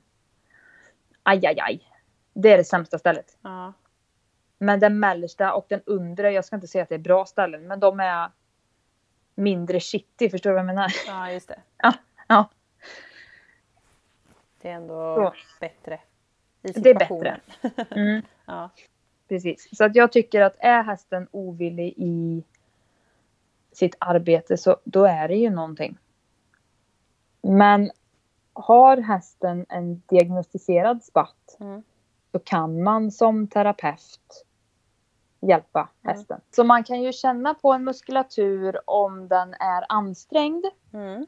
aj, 1.23 1.45
aj, 1.45 1.59
aj. 1.59 1.81
Det 2.33 2.51
är 2.53 2.57
det 2.57 2.63
sämsta 2.63 2.99
stället. 2.99 3.37
Ja. 3.41 3.73
Men 4.57 4.79
den 4.79 4.99
mellersta 4.99 5.53
och 5.53 5.65
den 5.69 5.81
undre, 5.85 6.31
jag 6.31 6.45
ska 6.45 6.55
inte 6.55 6.67
säga 6.67 6.83
att 6.83 6.89
det 6.89 6.95
är 6.95 6.99
bra 6.99 7.25
ställen, 7.25 7.67
men 7.67 7.79
de 7.79 7.99
är 7.99 8.31
mindre 9.35 9.79
shitty, 9.79 10.29
förstår 10.29 10.49
du 10.49 10.53
vad 10.53 10.59
jag 10.59 10.65
menar? 10.65 10.93
ja, 11.07 11.31
just 11.31 11.47
det. 11.47 11.59
Ja, 11.77 11.93
ja. 12.27 12.49
Det 14.61 14.69
är 14.69 14.73
ändå 14.73 15.15
Så. 15.15 15.33
bättre. 15.59 15.95
I 15.95 15.99
Det 16.61 16.69
är 16.69 16.73
situationen. 16.73 17.39
Mm. 17.89 18.21
Ja. 18.45 18.69
Precis. 19.27 19.77
Så 19.77 19.83
att 19.85 19.95
jag 19.95 20.11
tycker 20.11 20.41
att 20.41 20.55
är 20.59 20.83
hästen 20.83 21.27
ovillig 21.31 21.93
i 21.97 22.43
sitt 23.77 23.95
arbete 23.99 24.57
så 24.57 24.77
då 24.83 25.05
är 25.05 25.27
det 25.27 25.35
ju 25.35 25.49
någonting. 25.49 25.97
Men 27.41 27.91
har 28.53 28.97
hästen 28.97 29.65
en 29.69 30.01
diagnostiserad 30.05 31.03
spatt 31.03 31.57
Mm. 31.59 31.83
så 32.31 32.39
kan 32.39 32.83
man 32.83 33.11
som 33.11 33.47
terapeut 33.47 34.45
hjälpa 35.41 35.79
Mm. 35.79 36.15
hästen. 36.15 36.41
Så 36.55 36.63
man 36.63 36.83
kan 36.83 37.01
ju 37.01 37.13
känna 37.13 37.53
på 37.53 37.73
en 37.73 37.83
muskulatur 37.83 38.89
om 38.89 39.27
den 39.27 39.53
är 39.53 39.85
ansträngd. 39.89 40.65
Mm. 40.93 41.25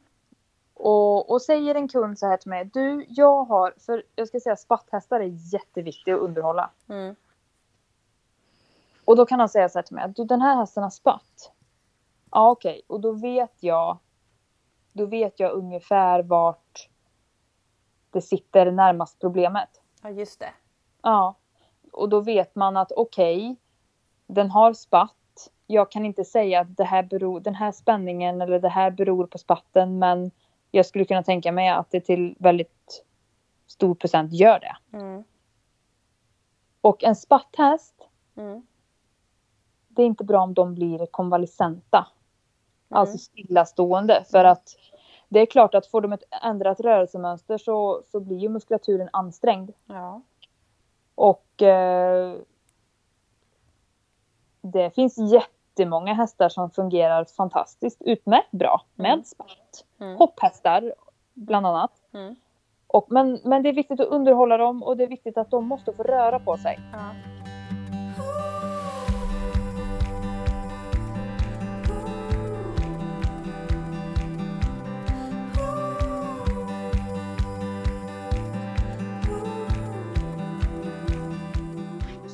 Och, 0.74 1.32
och 1.32 1.42
säger 1.42 1.76
en 1.76 1.88
kund 1.88 2.20
så 2.20 2.28
här 2.28 2.38
till 2.38 2.50
mig, 2.50 2.66
du 2.74 3.06
jag 3.10 3.44
har, 3.44 3.74
för 3.78 4.04
jag 4.16 4.28
ska 4.28 4.40
säga 4.40 4.56
spatthästar 4.56 5.20
är 5.20 5.54
jätteviktiga 5.54 6.16
att 6.16 6.22
underhålla. 6.22 6.70
Mm. 6.90 7.16
Och 9.06 9.16
då 9.16 9.26
kan 9.26 9.40
han 9.40 9.50
säga 9.50 9.70
så 9.70 9.78
här 9.80 9.84
till 9.84 9.96
mig, 9.96 10.14
du 10.16 10.24
den 10.24 10.42
här 10.42 10.56
hästen 10.56 10.84
har 10.84 10.90
spatt. 10.90 11.52
Ja 12.32 12.50
okej, 12.50 12.82
och 12.88 13.02
då 13.02 13.12
vet 13.12 13.64
jag, 13.64 13.98
då 14.94 15.06
vet 15.06 15.40
jag 15.40 15.52
ungefär 15.52 16.24
vart 16.24 16.90
det 18.12 18.22
sitter 18.22 18.72
närmast 18.72 19.20
problemet. 19.20 19.70
Ja, 20.04 20.10
just 20.10 20.40
det. 20.40 20.54
Ja. 21.02 21.36
Och 21.92 22.10
då 22.10 22.20
vet 22.22 22.56
man 22.56 22.78
att 22.78 22.92
okej, 22.92 23.56
den 24.28 24.52
har 24.52 24.74
spatt. 24.74 25.16
Jag 25.68 25.92
kan 25.92 26.06
inte 26.06 26.26
säga 26.26 26.62
att 26.62 26.78
det 26.78 26.84
här 26.84 27.04
beror, 27.04 27.40
den 27.40 27.56
här 27.56 27.72
spänningen 27.72 28.42
eller 28.42 28.60
det 28.60 28.70
här 28.70 28.92
beror 28.92 29.28
på 29.28 29.38
spatten 29.38 30.00
men 30.00 30.32
jag 30.72 30.86
skulle 30.86 31.06
kunna 31.06 31.24
tänka 31.24 31.52
mig 31.52 31.70
att 31.70 31.92
det 31.92 32.02
till 32.02 32.36
väldigt 32.40 33.06
stor 33.68 33.96
procent 33.96 34.34
gör 34.34 34.60
det. 34.60 34.98
Mm. 34.98 35.24
Och 36.82 37.04
en 37.04 37.16
spatthäst, 37.16 37.96
Mm. 38.36 38.68
det 39.88 40.02
är 40.02 40.06
inte 40.06 40.24
bra 40.24 40.42
om 40.42 40.54
de 40.54 40.76
blir 40.76 41.06
konvalescenta. 41.06 42.08
Mm. 42.92 43.02
Alltså 43.02 43.18
stillastående 43.18 44.24
för 44.32 44.44
att 44.46 44.76
det 45.30 45.40
är 45.40 45.46
klart 45.46 45.76
att 45.76 45.88
får 45.88 46.02
de 46.02 46.14
ett 46.14 46.24
ändrat 46.44 46.80
rörelsemönster 46.80 47.58
så, 47.58 48.04
så 48.12 48.20
blir 48.20 48.38
ju 48.38 48.50
muskulaturen 48.50 49.10
ansträngd. 49.14 49.72
Ja. 49.86 50.22
Och 51.16 51.62
eh, 51.62 52.36
det 54.62 54.96
finns 54.96 55.18
jättemånga 55.18 56.14
hästar 56.14 56.50
som 56.50 56.70
fungerar 56.72 57.26
fantastiskt 57.26 58.02
utmärkt 58.02 58.52
bra 58.52 58.82
med 58.96 59.12
Mm. 59.14 59.24
spatt. 59.24 59.86
Mm. 60.00 60.18
Hopphästar 60.18 60.94
bland 61.34 61.68
annat. 61.68 61.92
Mm. 62.14 62.36
Och, 62.88 63.06
men, 63.10 63.40
men 63.44 63.64
det 63.64 63.70
är 63.70 63.74
viktigt 63.74 64.00
att 64.00 64.08
underhålla 64.08 64.58
dem 64.58 64.84
och 64.84 64.98
det 64.98 65.04
är 65.04 65.08
viktigt 65.08 65.38
att 65.38 65.52
de 65.52 65.68
måste 65.68 65.94
få 65.94 66.04
röra 66.04 66.40
på 66.40 66.58
sig. 66.58 66.80
Ja. 66.94 67.39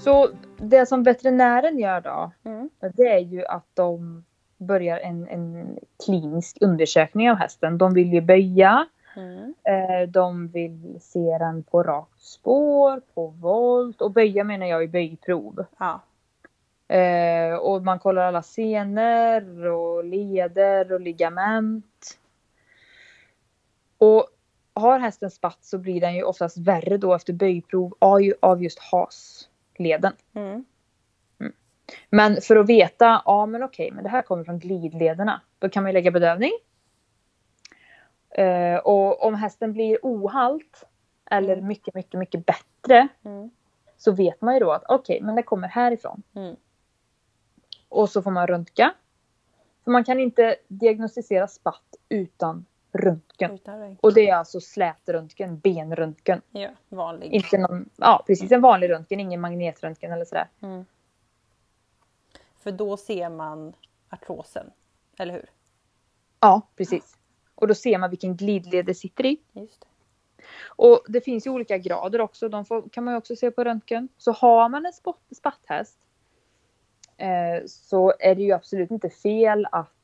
Så 0.06 0.30
det 0.58 0.86
som 0.86 1.04
veterinären 1.04 1.80
gör 1.80 2.02
då, 2.02 2.32
Mm. 2.46 2.70
det 2.94 3.08
är 3.08 3.20
ju 3.20 3.46
att 3.46 3.66
de 3.74 4.26
börjar 4.58 4.98
en, 5.00 5.28
en 5.28 5.80
klinisk 6.06 6.58
undersökning 6.62 7.32
av 7.32 7.38
hästen. 7.38 7.78
De 7.78 7.94
vill 7.94 8.14
ju 8.14 8.22
böja, 8.22 8.86
Mm. 9.18 9.54
eh, 9.64 10.10
de 10.10 10.48
vill 10.48 10.98
se 11.02 11.38
den 11.40 11.64
på 11.64 11.84
rakt 11.84 12.22
spår, 12.22 13.02
på 13.14 13.28
volt 13.28 14.02
och 14.02 14.12
böja 14.12 14.44
menar 14.44 14.66
jag 14.66 14.84
i 14.84 14.88
böjprov. 14.88 15.66
Ja. 15.78 16.02
Eh, 16.96 17.56
och 17.56 17.84
man 17.84 18.00
kollar 18.00 18.22
alla 18.22 18.42
senor 18.42 19.66
och 19.66 20.04
leder 20.04 20.94
och 20.94 21.02
ligament. 21.02 22.18
Och 23.98 24.28
har 24.74 25.00
hästen 25.00 25.32
spatt 25.32 25.58
så 25.62 25.78
blir 25.78 26.02
den 26.02 26.16
ju 26.16 26.24
oftast 26.24 26.58
värre 26.58 26.98
då 26.98 27.14
efter 27.14 27.34
böjprov 27.34 27.96
av 28.00 28.22
ju- 28.22 28.34
av 28.40 28.64
just 29.80 30.04
hasleden. 30.04 30.14
Mm. 30.34 30.66
Men 32.10 32.42
för 32.42 32.56
att 32.56 32.70
veta, 32.70 33.22
ja 33.26 33.46
men 33.46 33.64
okej, 33.64 33.92
men 33.92 34.04
det 34.04 34.10
här 34.10 34.22
kommer 34.22 34.44
från 34.44 34.60
glidlederna. 34.60 35.42
Då 35.60 35.70
kan 35.70 35.84
man 35.84 35.94
lägga 35.94 36.12
bedövning. 36.12 36.52
Eh, 38.30 38.78
och 38.78 39.24
om 39.24 39.36
hästen 39.36 39.74
blir 39.74 40.00
ohalt 40.02 40.84
eller 41.32 41.54
Mm. 41.54 41.68
mycket, 41.68 41.96
mycket, 41.96 42.20
mycket 42.20 42.46
bättre 42.46 43.08
Mm. 43.26 43.50
så 43.98 44.12
vet 44.12 44.42
man 44.42 44.54
ju 44.54 44.60
då 44.60 44.72
att 44.72 44.84
okej, 44.90 45.22
men 45.22 45.36
det 45.36 45.44
kommer 45.44 45.68
härifrån. 45.68 46.24
Mm. 46.36 46.56
Och 47.90 48.10
så 48.10 48.22
får 48.22 48.32
man 48.32 48.48
röntga. 48.48 48.94
För 49.84 49.92
man 49.92 50.04
kan 50.04 50.20
inte 50.20 50.56
diagnostisera 50.68 51.48
spatt 51.48 51.96
utan 52.10 52.66
röntgen. 52.98 53.60
Och 54.02 54.14
det 54.14 54.30
är 54.30 54.36
alltså 54.36 54.60
slätröntgen, 54.60 55.60
benröntgen. 55.60 56.42
Ja, 56.52 56.70
vanlig. 56.90 57.34
Inte 57.34 57.58
någon, 57.58 57.90
ja 57.96 58.24
precis 58.28 58.52
en 58.52 58.62
vanlig 58.62 58.90
röntgen, 58.90 59.20
ingen 59.20 59.42
magnetröntgen 59.42 60.12
eller 60.12 60.26
sådär. 60.26 60.48
Mm. 60.62 60.86
För 62.60 62.72
då 62.72 62.98
ser 62.98 63.30
man 63.30 63.74
artrosen, 64.10 64.72
eller 65.18 65.34
hur? 65.34 65.50
Ja, 66.40 66.62
precis. 66.76 67.18
Och 67.56 67.68
då 67.68 67.76
ser 67.76 67.98
man 67.98 68.10
vilken 68.10 68.36
glidled 68.36 68.86
det 68.86 68.96
sitter 68.96 69.26
i. 69.26 69.38
Just 69.54 69.82
det. 69.82 69.88
Och 70.66 71.06
det 71.08 71.22
finns 71.22 71.48
ju 71.48 71.52
olika 71.52 71.78
grader 71.78 72.22
också. 72.22 72.50
De 72.50 72.66
får, 72.66 72.90
kan 72.90 73.04
man 73.04 73.14
ju 73.14 73.18
också 73.18 73.36
se 73.36 73.52
på 73.52 73.64
röntgen. 73.64 74.10
Så 74.18 74.32
har 74.32 74.70
man 74.70 74.86
en 74.86 74.94
spott, 74.94 75.22
spatthäst 75.36 75.98
eh, 77.18 77.66
så 77.66 78.14
är 78.20 78.36
det 78.36 78.42
ju 78.42 78.52
absolut 78.52 78.92
inte 78.92 79.10
fel 79.10 79.68
att 79.72 79.95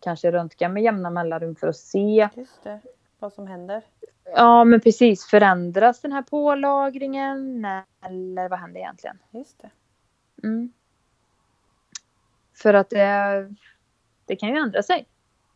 kanske 0.00 0.32
röntga 0.32 0.68
med 0.68 0.82
jämna 0.82 1.10
mellanrum 1.10 1.56
för 1.56 1.68
att 1.68 1.76
se. 1.76 2.28
Just 2.36 2.62
det. 2.62 2.80
Vad 3.18 3.32
som 3.32 3.46
händer. 3.46 3.82
Ja, 4.24 4.64
men 4.64 4.80
precis. 4.80 5.24
Förändras 5.24 6.00
den 6.00 6.12
här 6.12 6.22
pålagringen 6.22 7.64
eller 8.04 8.48
vad 8.48 8.58
händer 8.58 8.80
egentligen? 8.80 9.18
Just 9.30 9.62
det. 9.62 9.70
Mm. 10.42 10.72
För 12.54 12.74
att 12.74 12.90
det, 12.90 13.54
det 14.24 14.36
kan 14.36 14.48
ju 14.48 14.56
ändra 14.56 14.82
sig. 14.82 15.06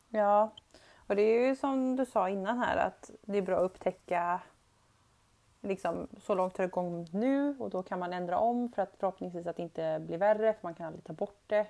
Ja, 0.08 0.52
och 1.06 1.16
det 1.16 1.22
är 1.22 1.48
ju 1.48 1.56
som 1.56 1.96
du 1.96 2.06
sa 2.06 2.28
innan 2.28 2.58
här 2.58 2.76
att 2.76 3.10
det 3.22 3.38
är 3.38 3.42
bra 3.42 3.56
att 3.56 3.62
upptäcka 3.62 4.40
liksom, 5.60 6.08
så 6.22 6.34
långt 6.34 6.56
har 6.56 6.64
det 6.64 6.70
gått 6.70 7.12
nu 7.12 7.56
och 7.58 7.70
då 7.70 7.82
kan 7.82 7.98
man 7.98 8.12
ändra 8.12 8.38
om 8.38 8.72
för 8.72 8.82
att 8.82 8.94
förhoppningsvis 9.00 9.46
att 9.46 9.56
det 9.56 9.62
inte 9.62 10.02
blir 10.06 10.18
värre 10.18 10.52
för 10.52 10.60
man 10.62 10.74
kan 10.74 10.86
aldrig 10.86 11.04
ta 11.04 11.12
bort 11.12 11.42
det. 11.46 11.66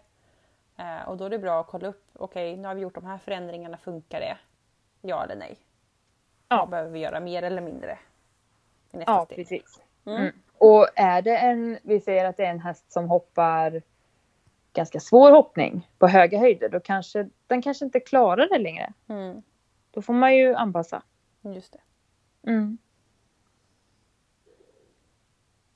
Eh, 0.76 1.08
och 1.08 1.16
då 1.16 1.24
är 1.24 1.30
det 1.30 1.38
bra 1.38 1.60
att 1.60 1.66
kolla 1.66 1.88
upp, 1.88 2.04
okej 2.12 2.56
nu 2.56 2.68
har 2.68 2.74
vi 2.74 2.80
gjort 2.80 2.94
de 2.94 3.04
här 3.04 3.18
förändringarna, 3.18 3.76
funkar 3.76 4.20
det? 4.20 4.38
Ja 5.00 5.24
eller 5.24 5.37
nej? 5.37 5.58
Ja. 6.48 6.56
Vad 6.56 6.68
behöver 6.68 6.90
vi 6.90 6.98
göra 6.98 7.20
mer 7.20 7.42
eller 7.42 7.62
mindre? 7.62 7.98
Ja, 8.90 9.24
steg. 9.24 9.37
precis. 9.37 9.80
Mm. 10.06 10.20
Mm. 10.20 10.34
Och 10.58 10.88
är 10.94 11.22
det 11.22 11.37
en, 11.37 11.78
vi 11.82 12.00
säger 12.00 12.24
att 12.24 12.37
det 12.37 12.44
är 12.44 12.50
en 12.50 12.60
häst 12.60 12.92
som 12.92 13.08
hoppar 13.08 13.82
ganska 14.72 15.00
svår 15.00 15.30
hoppning 15.30 15.88
på 15.98 16.06
höga 16.06 16.38
höjder, 16.38 16.68
då 16.68 16.80
kanske 16.80 17.28
den 17.46 17.62
kanske 17.62 17.84
inte 17.84 18.00
klarar 18.00 18.48
det 18.48 18.58
längre. 18.58 18.92
Mm. 19.08 19.42
Då 19.90 20.02
får 20.02 20.14
man 20.14 20.37
ju 20.37 20.54
anpassa. 20.54 21.02
Just 21.42 21.72
det. 21.72 21.80
Mm. 22.50 22.78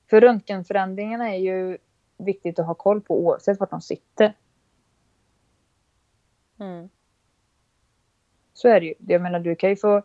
För 0.09 0.21
röntgenförändringarna 0.21 1.29
är 1.29 1.39
ju 1.39 1.77
viktigt 2.17 2.59
att 2.59 2.65
ha 2.65 2.73
koll 2.73 3.01
på 3.01 3.19
oavsett 3.19 3.59
vart 3.59 3.69
de 3.69 3.81
sitter. 3.81 4.33
Mm. 6.59 6.89
Så 8.53 8.67
är 8.67 8.79
det 8.79 8.85
ju. 8.85 8.93
Jag 9.07 9.21
menar 9.21 9.39
du 9.39 9.55
kan 9.55 9.69
ju 9.69 9.75
få, 9.75 10.01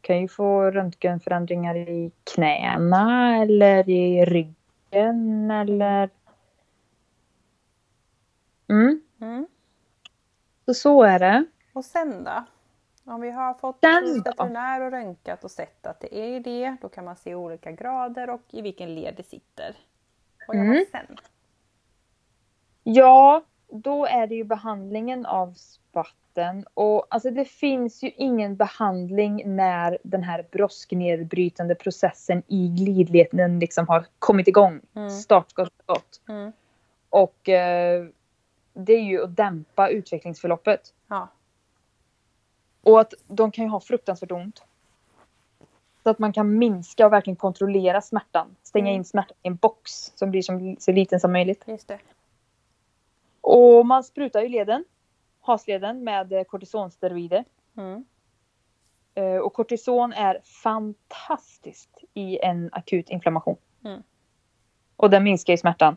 kan 0.00 0.20
ju 0.20 0.28
få 0.28 0.70
röntgenförändringar 0.70 1.76
i 1.76 2.12
knäna 2.34 3.36
eller 3.42 3.88
i 3.90 4.24
ryggen 4.24 5.50
eller... 5.50 6.10
Mm, 8.68 9.00
Mm. 9.20 9.46
så 10.64 10.74
så 10.74 11.02
är 11.02 11.18
det. 11.18 11.44
Och 11.72 11.84
sen 11.84 12.24
då? 12.24 12.44
Om 13.04 13.20
vi 13.20 13.30
har 13.30 13.54
fått 13.54 13.78
veterinär 14.24 14.80
och 14.80 14.90
röntgat 14.90 15.44
och 15.44 15.50
sett 15.50 15.86
att 15.86 16.00
det 16.00 16.18
är 16.18 16.40
det, 16.40 16.76
då 16.80 16.88
kan 16.88 17.04
man 17.04 17.16
se 17.16 17.34
olika 17.34 17.72
grader 17.72 18.30
och 18.30 18.42
i 18.50 18.62
vilken 18.62 18.94
led 18.94 19.14
det 19.16 19.22
sitter. 19.22 19.76
Vad 20.48 20.56
gör 20.56 20.64
man 20.64 20.72
Mm. 20.72 20.86
sen? 20.92 21.16
Ja, 22.82 23.42
då 23.72 24.06
är 24.06 24.26
det 24.26 24.34
ju 24.34 24.44
behandlingen 24.44 25.26
av 25.26 25.54
spatten. 25.54 26.64
Och 26.74 27.06
alltså 27.10 27.30
det 27.30 27.44
finns 27.44 28.02
ju 28.02 28.10
ingen 28.10 28.56
behandling 28.56 29.56
när 29.56 29.98
den 30.02 30.22
här 30.22 30.46
brosknedbrytande 30.52 31.74
processen 31.74 32.42
i 32.46 32.68
glidleden 32.68 33.58
liksom 33.58 33.88
har 33.88 34.06
kommit 34.18 34.48
igång. 34.48 34.80
Mm. 34.94 35.10
Startskottet. 35.10 36.20
Mm. 36.28 36.52
Och 37.10 37.48
eh, 37.48 38.06
det 38.74 38.92
är 38.92 39.02
ju 39.02 39.24
att 39.24 39.36
dämpa 39.36 39.88
utvecklingsförloppet. 39.88 40.94
Ja. 41.08 41.28
Och 42.82 43.00
att 43.00 43.14
de 43.26 43.50
kan 43.50 43.64
ju 43.64 43.70
ha 43.70 43.80
fruktansvärt 43.80 44.32
ont. 44.32 44.64
Så 46.02 46.10
att 46.10 46.18
man 46.18 46.32
kan 46.32 46.58
minska 46.58 47.06
och 47.06 47.12
verkligen 47.12 47.36
kontrollera 47.36 48.00
smärtan. 48.00 48.56
Stänga 48.62 48.88
Mm. 48.88 48.96
in 48.96 49.04
smärtan 49.04 49.36
i 49.42 49.48
en 49.48 49.56
box 49.56 50.12
som 50.14 50.30
blir 50.30 50.42
som, 50.42 50.76
så 50.78 50.92
liten 50.92 51.20
som 51.20 51.32
möjligt. 51.32 51.64
Just 51.66 51.88
det. 51.88 51.98
Och 53.42 53.86
man 53.86 54.04
sprutar 54.04 54.42
ju 54.42 54.48
leden. 54.48 54.84
hasleden 55.40 56.04
med 56.04 56.32
eh, 56.32 56.44
kortisonsteroider. 56.44 57.44
Mm. 57.76 58.04
Eh, 59.14 59.36
Och 59.36 59.52
kortison 59.52 60.12
är 60.12 60.40
fantastiskt 60.44 61.98
i 62.14 62.38
en 62.38 62.68
akut 62.72 63.10
inflammation. 63.10 63.56
Mm. 63.84 64.02
Och 64.96 65.10
den 65.10 65.24
minskar 65.24 65.52
ju 65.52 65.56
smärtan. 65.56 65.96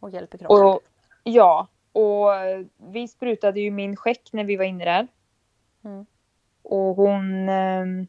Och 0.00 0.10
hjälper 0.10 0.38
kroppen. 0.38 0.66
Och, 0.66 0.80
ja, 1.24 1.68
och 1.92 2.34
eh, 2.34 2.64
vi 2.76 3.08
sprutade 3.08 3.60
ju 3.60 3.70
min 3.70 3.96
skäck 3.96 4.28
när 4.32 4.44
vi 4.44 4.56
var 4.56 4.64
inne 4.64 4.84
där. 4.84 5.08
Mm. 5.84 6.06
Och 6.62 6.96
hon... 6.96 7.48
ehm, 7.48 8.06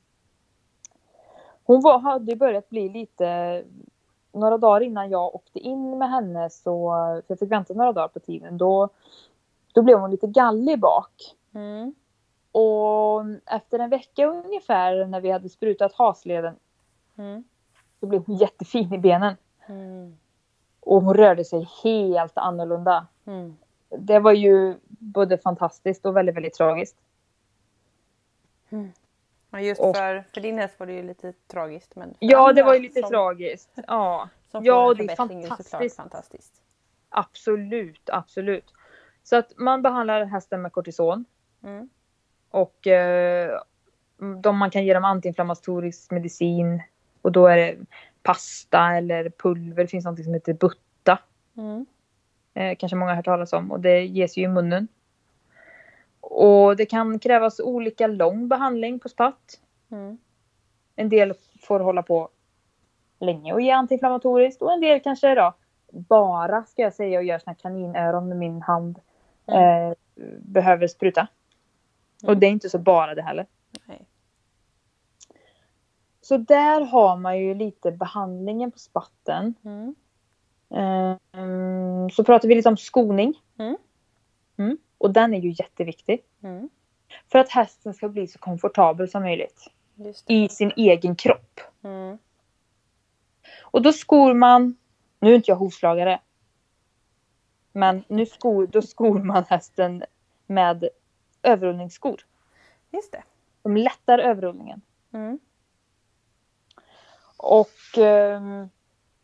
hon 1.64 1.82
var, 1.82 2.00
hade 2.00 2.36
börjat 2.36 2.70
bli 2.70 2.90
lite... 2.90 3.64
Några 4.32 4.58
dagar 4.58 4.82
innan 4.82 5.10
jag 5.10 5.36
åkte 5.36 5.60
in 5.60 5.98
med 5.98 6.10
henne 6.10 6.50
så... 6.50 6.90
För 7.16 7.24
jag 7.28 7.40
fick 7.40 7.52
vänta 7.52 7.74
några 7.74 7.94
dagar 7.94 8.08
på 8.08 8.20
tiden. 8.20 8.58
Då, 8.58 8.90
då 9.74 9.82
blev 9.82 10.00
hon 10.00 10.12
lite 10.12 10.28
gallig 10.28 10.80
bak. 10.80 11.36
Mm. 11.54 11.96
Och 12.52 13.22
efter 13.46 13.80
en 13.80 13.90
vecka 13.90 14.26
ungefär 14.26 15.06
när 15.06 15.22
vi 15.22 15.32
hade 15.32 15.50
sprutat 15.50 15.94
hasleden 15.94 16.56
Mm. 17.20 17.44
så 18.00 18.06
blev 18.06 18.24
hon 18.26 18.36
jättefin 18.36 18.94
i 18.94 18.98
benen. 18.98 19.36
Mm. 19.68 20.18
Och 20.80 21.02
hon 21.02 21.14
rörde 21.14 21.46
sig 21.46 21.70
helt 21.84 22.38
annorlunda. 22.38 23.08
Mm. 23.26 23.58
Det 23.90 24.20
var 24.20 24.32
ju 24.32 24.76
både 24.88 25.38
fantastiskt 25.38 26.06
och 26.06 26.18
väldigt, 26.18 26.36
väldigt 26.36 26.54
tragiskt. 26.54 26.98
Ja, 29.52 29.60
just 29.60 29.82
Och- 29.82 29.96
för, 29.98 30.24
för 30.34 30.42
din 30.42 30.58
häst 30.58 30.76
var 30.80 30.88
det 30.88 30.94
ju 30.94 31.04
lite 31.04 31.34
tragiskt. 31.48 31.96
Men 31.96 32.16
Ja, 32.20 32.54
det 32.54 32.64
var 32.64 32.74
ju 32.74 32.80
lite 32.80 33.00
som, 33.02 33.10
tragiskt. 33.10 33.70
Ja, 33.88 34.30
Som 34.52 34.66
Ja, 34.66 34.92
en 34.92 34.98
det 34.98 35.12
är 35.14 35.16
fantastiskt. 35.16 35.96
fantastiskt. 35.96 36.54
absolut, 37.10 38.10
absolut. 38.10 38.74
Så 39.24 39.36
att 39.36 39.52
man 39.58 39.82
behandlar 39.82 40.26
hästen 40.26 40.62
med 40.62 40.72
kortison. 40.74 41.26
Mm. 41.64 41.90
Och 42.50 42.88
eh, 42.88 43.62
de, 44.42 44.58
man 44.58 44.70
kan 44.72 44.86
ge 44.86 44.94
dem 44.94 45.04
antiinflammatorisk 45.06 46.12
medicin. 46.12 46.82
Och 47.22 47.32
då 47.32 47.48
är 47.48 47.58
det 47.58 47.76
pasta 48.24 48.96
eller 48.98 49.30
pulver. 49.30 49.84
Det 49.84 49.88
finns 49.88 50.06
något 50.06 50.24
som 50.24 50.34
heter 50.34 50.54
butta. 50.54 51.20
Mm. 51.58 51.86
Eh, 52.54 52.78
kanske 52.78 52.96
många 52.96 53.12
har 53.12 53.16
hört 53.16 53.26
talas 53.26 53.54
om. 53.54 53.72
Och 53.72 53.80
det 53.80 54.06
ges 54.06 54.38
ju 54.38 54.42
i 54.44 54.48
munnen. 54.48 54.88
Och 56.22 56.76
det 56.76 56.86
kan 56.86 57.20
krävas 57.20 57.60
olika 57.60 58.08
lång 58.08 58.48
behandling 58.48 59.00
på 59.00 59.10
spatt. 59.10 59.60
Mm. 59.92 60.18
En 60.96 61.10
del 61.10 61.34
får 61.62 61.80
hålla 61.80 62.04
på 62.04 62.30
länge 63.20 63.54
och 63.54 63.62
ge 63.62 63.72
antiinflammatoriskt. 63.72 64.62
Och 64.62 64.74
en 64.74 64.82
del 64.82 65.00
kanske 65.00 65.36
då 65.36 65.54
bara, 65.92 66.64
ska 66.66 66.82
jag 66.82 66.94
säga, 66.94 67.20
och 67.20 67.26
gör 67.26 67.40
såna 67.40 67.56
kaninöron 67.56 68.30
med 68.30 68.38
min 68.38 68.62
hand. 68.62 69.00
Mm. 69.46 69.90
Eh, 69.90 69.94
behöver 70.40 70.88
spruta. 70.88 71.28
Och 72.24 72.38
det 72.38 72.48
är 72.48 72.52
inte 72.52 72.70
så 72.70 72.80
bara 72.80 73.16
det 73.16 73.22
heller. 73.22 73.46
Nej. 73.86 74.06
Så 76.22 76.38
där 76.38 76.82
har 76.82 77.18
man 77.18 77.40
ju 77.40 77.54
lite 77.54 77.92
behandlingen 77.92 78.72
på 78.72 78.80
spatten. 78.80 79.54
Mm. 79.64 79.96
Ehm, 80.70 82.10
så 82.10 82.24
pratar 82.24 82.48
vi 82.48 82.56
lite 82.56 82.70
om 82.70 82.78
skoning. 82.78 83.42
Och 85.00 85.14
den 85.14 85.34
är 85.34 85.40
ju 85.40 85.50
jätteviktig. 85.50 86.24
Mm. 86.44 86.70
För 87.32 87.40
att 87.40 87.50
hästen 87.50 87.94
ska 87.94 88.10
bli 88.10 88.28
så 88.28 88.40
komfortabel 88.40 89.10
som 89.10 89.24
möjligt. 89.24 89.68
I 90.28 90.50
sin 90.50 90.72
egen 90.76 91.16
kropp. 91.16 91.60
Mm. 91.84 92.18
Och 93.62 93.82
då 93.82 93.94
skor 93.94 94.34
man, 94.34 94.78
nu 95.20 95.32
är 95.32 95.36
inte 95.36 95.52
jag 95.52 95.56
hovslagare. 95.56 96.20
Men 97.72 98.04
nu 98.08 98.26
skor, 98.26 98.68
då 98.68 98.82
skor 98.82 99.20
man 99.20 99.44
hästen 99.44 100.04
med 100.48 100.90
överrullningsskor. 101.44 102.26
Just 102.92 103.12
det. 103.12 103.24
De 103.62 103.78
lättar 103.78 104.20
överrullningen. 104.20 104.82
Mm. 105.14 105.40
Och 107.38 107.98
ehm, 107.98 108.70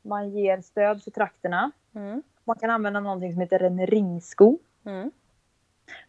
man 0.01 0.29
ger 0.29 0.61
stöd 0.61 1.03
för 1.03 1.11
trakterna. 1.11 1.71
Mm. 1.95 2.23
Man 2.43 2.55
kan 2.55 2.69
använda 2.69 2.99
någonting 2.99 3.33
som 3.33 3.41
heter 3.41 3.59
en 3.59 3.87
ringsko. 3.87 4.57
Mm. 4.85 5.11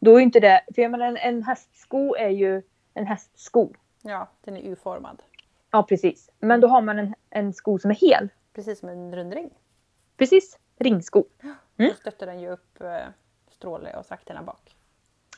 Då 0.00 0.16
är 0.16 0.20
inte 0.20 0.40
det, 0.40 0.64
för 0.74 0.82
jag 0.82 0.90
menar 0.90 1.06
en, 1.06 1.16
en 1.16 1.42
hästsko 1.42 2.14
är 2.14 2.28
ju 2.28 2.62
en 2.94 3.06
hästsko. 3.06 3.72
Ja, 4.02 4.28
den 4.40 4.56
är 4.56 4.60
U-formad. 4.60 5.22
Ja 5.70 5.82
precis. 5.82 6.30
Men 6.38 6.60
då 6.60 6.68
har 6.68 6.80
man 6.80 6.98
en, 6.98 7.14
en 7.30 7.52
sko 7.52 7.78
som 7.78 7.90
är 7.90 7.94
hel. 7.94 8.28
Precis 8.52 8.78
som 8.80 8.88
en 8.88 9.14
rundring. 9.16 9.50
Precis, 10.16 10.58
ringsko. 10.78 11.24
Mm. 11.42 11.54
Då 11.76 11.94
stöttar 11.94 12.26
den 12.26 12.40
ju 12.40 12.48
upp 12.50 12.80
eh, 12.80 13.06
stråle 13.50 13.96
och 13.96 14.06
trakterna 14.06 14.42
bak. 14.42 14.76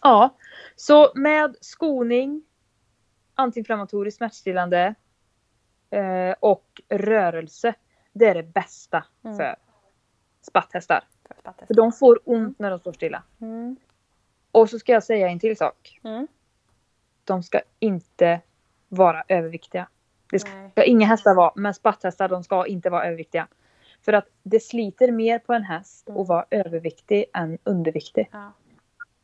Ja, 0.03 0.35
så 0.77 1.12
med 1.14 1.57
skoning, 1.61 2.42
antiinflammatoriskt 3.35 4.18
smärtstillande 4.18 4.94
eh, 5.90 6.35
och 6.40 6.83
rörelse. 6.88 7.74
Det 8.12 8.27
är 8.27 8.35
det 8.35 8.42
bästa 8.42 9.05
Mm. 9.24 9.37
för 9.37 9.57
spatthästar. 10.42 11.05
För 11.29 11.35
spatthästar. 11.40 11.66
För 11.66 11.74
de 11.74 11.92
får 11.92 12.20
ont 12.24 12.59
när 12.59 12.70
de 12.70 12.79
står 12.79 12.92
stilla. 12.92 13.22
Mm. 13.40 13.77
Och 14.53 14.71
så 14.71 14.79
ska 14.79 14.93
jag 14.93 15.05
säga 15.05 15.29
en 15.29 15.39
till 15.39 15.57
sak. 15.57 16.01
Mm. 16.05 16.29
De 17.25 17.43
ska 17.43 17.61
inte 17.79 18.41
vara 18.89 19.25
överviktiga. 19.29 19.89
Det 20.31 20.39
ska 20.39 20.51
Nej. 20.51 20.73
inga 20.87 21.07
hästar 21.07 21.35
vara, 21.35 21.53
men 21.55 21.75
spatthästar 21.75 22.29
de 22.29 22.45
ska 22.45 22.67
inte 22.67 22.91
vara 22.91 23.05
överviktiga. 23.07 23.47
För 24.03 24.13
att 24.13 24.27
det 24.43 24.61
sliter 24.61 25.13
mer 25.13 25.39
på 25.39 25.53
en 25.53 25.63
häst 25.63 26.09
Mm. 26.09 26.21
att 26.21 26.29
vara 26.29 26.45
överviktig 26.51 27.25
än 27.35 27.59
underviktig. 27.65 28.29
Ja. 28.33 28.53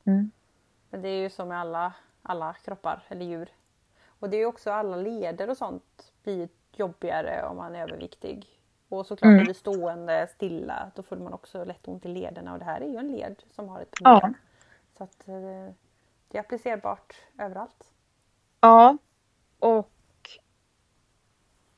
Mm. 0.06 0.30
Men 0.90 1.02
det 1.02 1.08
är 1.08 1.20
ju 1.22 1.30
så 1.30 1.44
med 1.44 1.58
alla, 1.60 1.92
alla 2.22 2.54
kroppar 2.64 3.02
eller 3.08 3.24
djur. 3.24 3.48
Och 4.06 4.30
det 4.30 4.36
är 4.36 4.38
ju 4.38 4.46
också 4.46 4.70
alla 4.70 4.96
leder 4.96 5.50
och 5.50 5.56
sånt 5.56 6.12
blir 6.22 6.48
jobbigare 6.76 7.42
om 7.42 7.56
man 7.56 7.74
är 7.74 7.82
överviktig. 7.82 8.46
Och 8.88 9.06
såklart 9.06 9.26
Mm. 9.26 9.36
blir 9.36 9.46
det 9.46 9.58
stående 9.58 10.26
stilla, 10.34 10.90
då 10.94 11.02
får 11.02 11.16
man 11.16 11.32
också 11.32 11.64
lätt 11.64 11.88
ont 11.88 12.04
i 12.06 12.08
lederna 12.08 12.52
och 12.52 12.58
det 12.58 12.64
här 12.64 12.80
är 12.80 12.88
ju 12.88 12.96
en 12.96 13.12
led 13.12 13.42
som 13.50 13.68
har 13.68 13.80
ett 13.80 13.90
problem. 13.90 14.20
Ja. 14.22 14.32
Så 14.98 15.04
att 15.04 15.28
eh, 15.28 15.70
det 16.28 16.38
är 16.38 16.40
applicerbart 16.40 17.14
överallt. 17.38 17.92
Ja, 18.60 18.98
och 19.58 19.90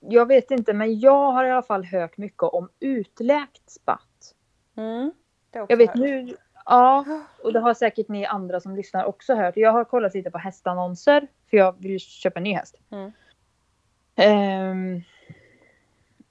jag 0.01 0.27
vet 0.27 0.51
inte, 0.51 0.73
men 0.73 1.01
jag 1.01 1.33
har 1.33 1.45
i 1.45 1.51
alla 1.51 1.63
fall 1.63 1.85
hört 1.85 2.17
mycket 2.17 2.43
om 2.43 2.69
utläkt 2.81 3.71
spatt. 3.71 4.35
Mm. 4.77 5.13
Jag 5.53 5.77
vet 5.77 5.89
hört. 5.89 5.99
nu, 5.99 6.37
ja, 6.65 7.05
och 7.43 7.53
det 7.53 7.61
har 7.61 7.75
säkert 7.75 8.09
ni 8.09 8.27
andra 8.27 8.61
som 8.61 8.77
lyssnar 8.77 9.05
också 9.05 9.35
hört. 9.35 9.57
Jag 9.57 9.73
har 9.73 9.85
kollat 9.85 10.15
lite 10.15 10.31
på 10.31 10.39
hästannonser, 10.39 11.29
för 11.51 11.57
jag 11.57 11.81
vill 11.83 12.01
köpa 12.01 12.41
en 12.41 12.45
ny 12.45 12.55
häst. 12.55 12.77
Mm. 12.91 13.13
Ehm, 14.17 15.03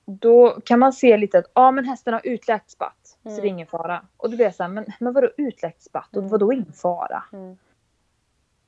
då 0.05 0.59
kan 0.65 0.79
man 0.79 0.93
se 0.93 1.17
lite 1.17 1.39
att 1.39 1.51
ja, 1.53 1.71
men 1.71 1.85
hästen 1.85 2.13
har 2.13 2.21
utläkt 2.23 2.69
spatt, 2.69 3.17
så 3.23 3.29
Mm. 3.29 3.41
det 3.41 3.47
är 3.47 3.49
ingen 3.49 3.67
fara. 3.67 4.05
Och 4.17 4.29
då 4.29 4.35
blir 4.35 4.45
jag 4.45 4.55
så 4.55 4.63
här, 4.63 4.69
men, 4.69 4.85
men 4.99 5.13
vadå 5.13 5.29
utläkt 5.37 5.83
spatt 5.83 6.09
och 6.11 6.17
Mm. 6.17 6.29
vadå 6.29 6.53
ingen 6.53 6.73
fara? 6.73 7.23
Mm. 7.33 7.57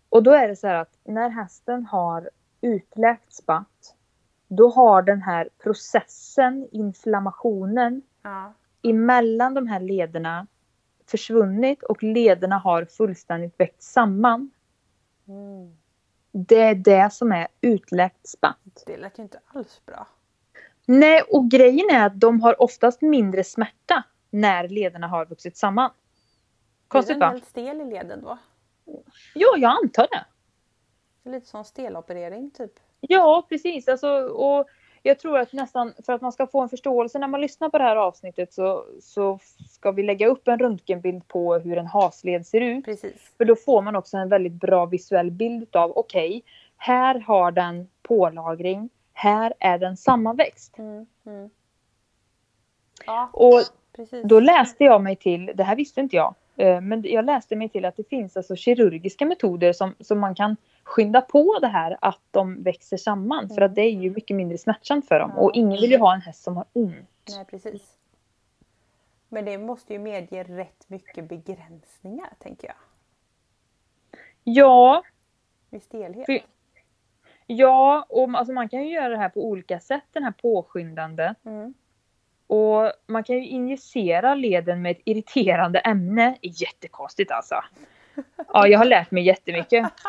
Och 0.10 0.23
då 0.23 0.32
är 0.32 0.47
det 0.47 0.56
så 0.56 0.67
här 0.67 0.76
att 0.76 0.97
när 1.04 1.30
hästen 1.30 1.86
har 1.86 2.30
utläkt 2.62 3.34
spatt, 3.34 3.95
då 4.47 4.69
har 4.69 5.02
den 5.02 5.21
här 5.21 5.50
processen, 5.63 6.67
inflammationen 6.71 8.02
Ja. 8.21 8.54
emellan 8.84 9.54
de 9.54 9.67
här 9.67 9.80
lederna 9.80 10.47
försvunnit 11.06 11.84
och 11.84 12.04
lederna 12.04 12.58
har 12.58 12.85
fullständigt 12.85 13.60
växt 13.60 13.92
samman. 13.92 14.52
Mm. 15.27 15.77
Det 16.31 16.62
är 16.62 16.75
det 16.75 17.13
som 17.13 17.31
är 17.31 17.48
utläkt 17.62 18.27
spatt. 18.27 18.83
Det 18.85 18.98
lät 18.98 19.19
ju 19.19 19.23
inte 19.23 19.40
alls 19.48 19.81
bra. 19.85 20.08
Nej, 20.90 21.21
och 21.21 21.52
grejen 21.52 21.90
är 21.92 22.06
att 22.06 22.19
de 22.19 22.42
har 22.42 22.62
oftast 22.62 23.02
mindre 23.02 23.44
smärta 23.44 24.04
när 24.29 24.67
lederna 24.67 25.08
har 25.08 25.25
vuxit 25.25 25.58
samman. 25.58 25.92
Konstigt 26.88 27.15
Blir 27.15 27.19
den 27.19 27.29
va? 27.29 27.33
helt 27.33 27.46
stel 27.46 27.81
i 27.81 27.85
leden 27.85 28.21
då? 28.21 28.38
Ja, 29.33 29.58
jag 29.58 29.77
antar 29.83 30.08
det. 30.12 30.25
Det 31.23 31.29
lite 31.29 31.48
som 31.48 31.63
steloperering 31.63 32.52
typ. 32.52 32.71
Ja, 33.00 33.46
precis. 33.50 33.88
Alltså, 33.88 34.10
och 34.27 34.67
jag 35.04 35.19
tror 35.19 35.40
att 35.40 35.54
nästan 35.54 35.94
för 36.06 36.13
att 36.13 36.21
man 36.21 36.31
ska 36.31 36.48
få 36.48 36.62
en 36.62 36.69
förståelse 36.69 37.19
när 37.19 37.27
man 37.27 37.42
lyssnar 37.42 37.69
på 37.69 37.77
det 37.77 37.83
här 37.83 37.96
avsnittet 37.96 38.54
så, 38.54 38.85
så 39.02 39.40
ska 39.69 39.92
vi 39.92 40.04
lägga 40.04 40.27
upp 40.27 40.48
en 40.48 40.60
röntgenbild 40.60 41.27
på 41.27 41.56
hur 41.58 41.77
en 41.77 41.88
hasled 41.88 42.48
ser 42.48 42.62
ut. 42.62 42.85
Precis. 42.85 43.33
För 43.38 43.46
då 43.46 43.56
får 43.56 43.81
man 43.81 43.96
också 43.96 44.17
en 44.17 44.29
väldigt 44.29 44.54
bra 44.54 44.85
visuell 44.85 45.31
bild 45.31 45.75
av 45.75 45.92
okej, 45.98 46.44
här 46.77 47.19
har 47.19 47.52
den 47.52 47.90
pålagring, 48.04 48.90
här 49.18 49.54
är 49.60 49.78
den 49.78 49.98
sammanväxt. 49.98 50.78
Mm. 50.78 51.06
Mm. 51.26 51.50
Ja, 53.06 53.30
Och 53.34 53.62
precis. 53.96 54.24
då 54.26 54.40
läste 54.40 54.84
jag 54.84 55.02
mig 55.04 55.15
till, 55.15 55.52
det 55.56 55.63
här 55.63 55.76
visste 55.76 56.02
inte 56.02 56.15
jag, 56.15 56.36
eh, 56.56 56.82
men 56.82 57.04
jag 57.04 57.26
läste 57.26 57.56
mig 57.56 57.70
till 57.70 57.86
att 57.86 57.96
det 57.98 58.10
finns 58.10 58.38
alltså 58.38 58.56
kirurgiska 58.56 59.26
metoder 59.26 59.74
som, 59.74 59.96
som 60.00 60.20
man 60.20 60.36
kan 60.36 60.56
skynda 60.84 61.22
på 61.22 61.60
det 61.62 61.68
här 61.68 61.98
att 62.02 62.22
de 62.32 62.63
växer 62.63 62.98
samman. 62.98 63.50
För 63.50 63.62
att 63.62 63.76
det 63.76 63.82
är 63.82 63.92
ju 63.92 64.10
mycket 64.12 64.36
mindre 64.36 64.58
smärtsamt 64.58 65.08
för 65.08 65.20
dem. 65.20 65.32
Ja. 65.36 65.42
Och 65.42 65.52
ingen 65.54 65.82
vill 65.82 65.92
ju 65.92 65.98
ha 65.98 66.13
en 66.13 66.22
häst 66.22 66.44
som 66.44 66.56
har 66.58 66.65
ont. 66.74 67.10
Nej, 67.30 67.46
precis. 67.46 67.94
Men 69.30 69.46
det 69.46 69.58
måste 69.58 69.94
ju 69.94 70.00
medge 70.00 70.44
rätt 70.44 70.90
mycket 70.90 71.30
begränsningar, 71.30 72.30
tänker 72.40 72.68
jag. 72.68 72.76
Ja, 74.44 75.04
I 75.70 75.80
stelhet. 75.80 76.26
För- 76.26 76.57
ja 77.48 78.06
och 78.10 78.29
alltså 78.33 78.54
man 78.54 78.69
kan 78.69 78.83
ju 78.83 78.93
göra 78.93 79.10
det 79.10 79.17
här 79.17 79.29
på 79.29 79.45
olika 79.45 79.79
sätt, 79.79 80.04
den 80.12 80.23
här 80.23 80.31
påskyndande. 80.31 81.33
Mm. 81.45 81.73
Och 82.48 82.91
man 83.08 83.23
kan 83.23 83.35
ju 83.35 83.48
injicera 83.48 84.35
leden 84.35 84.81
med 84.81 84.91
ett 84.91 85.02
irriterande 85.06 85.79
ämne. 85.79 86.37
Jättekonstigt 86.41 87.31
alltså. 87.31 87.56
Ja, 88.54 88.67
jag 88.67 88.79
har 88.79 88.85
lärt 88.85 89.12
mig 89.12 89.23
jättemycket. 89.23 89.91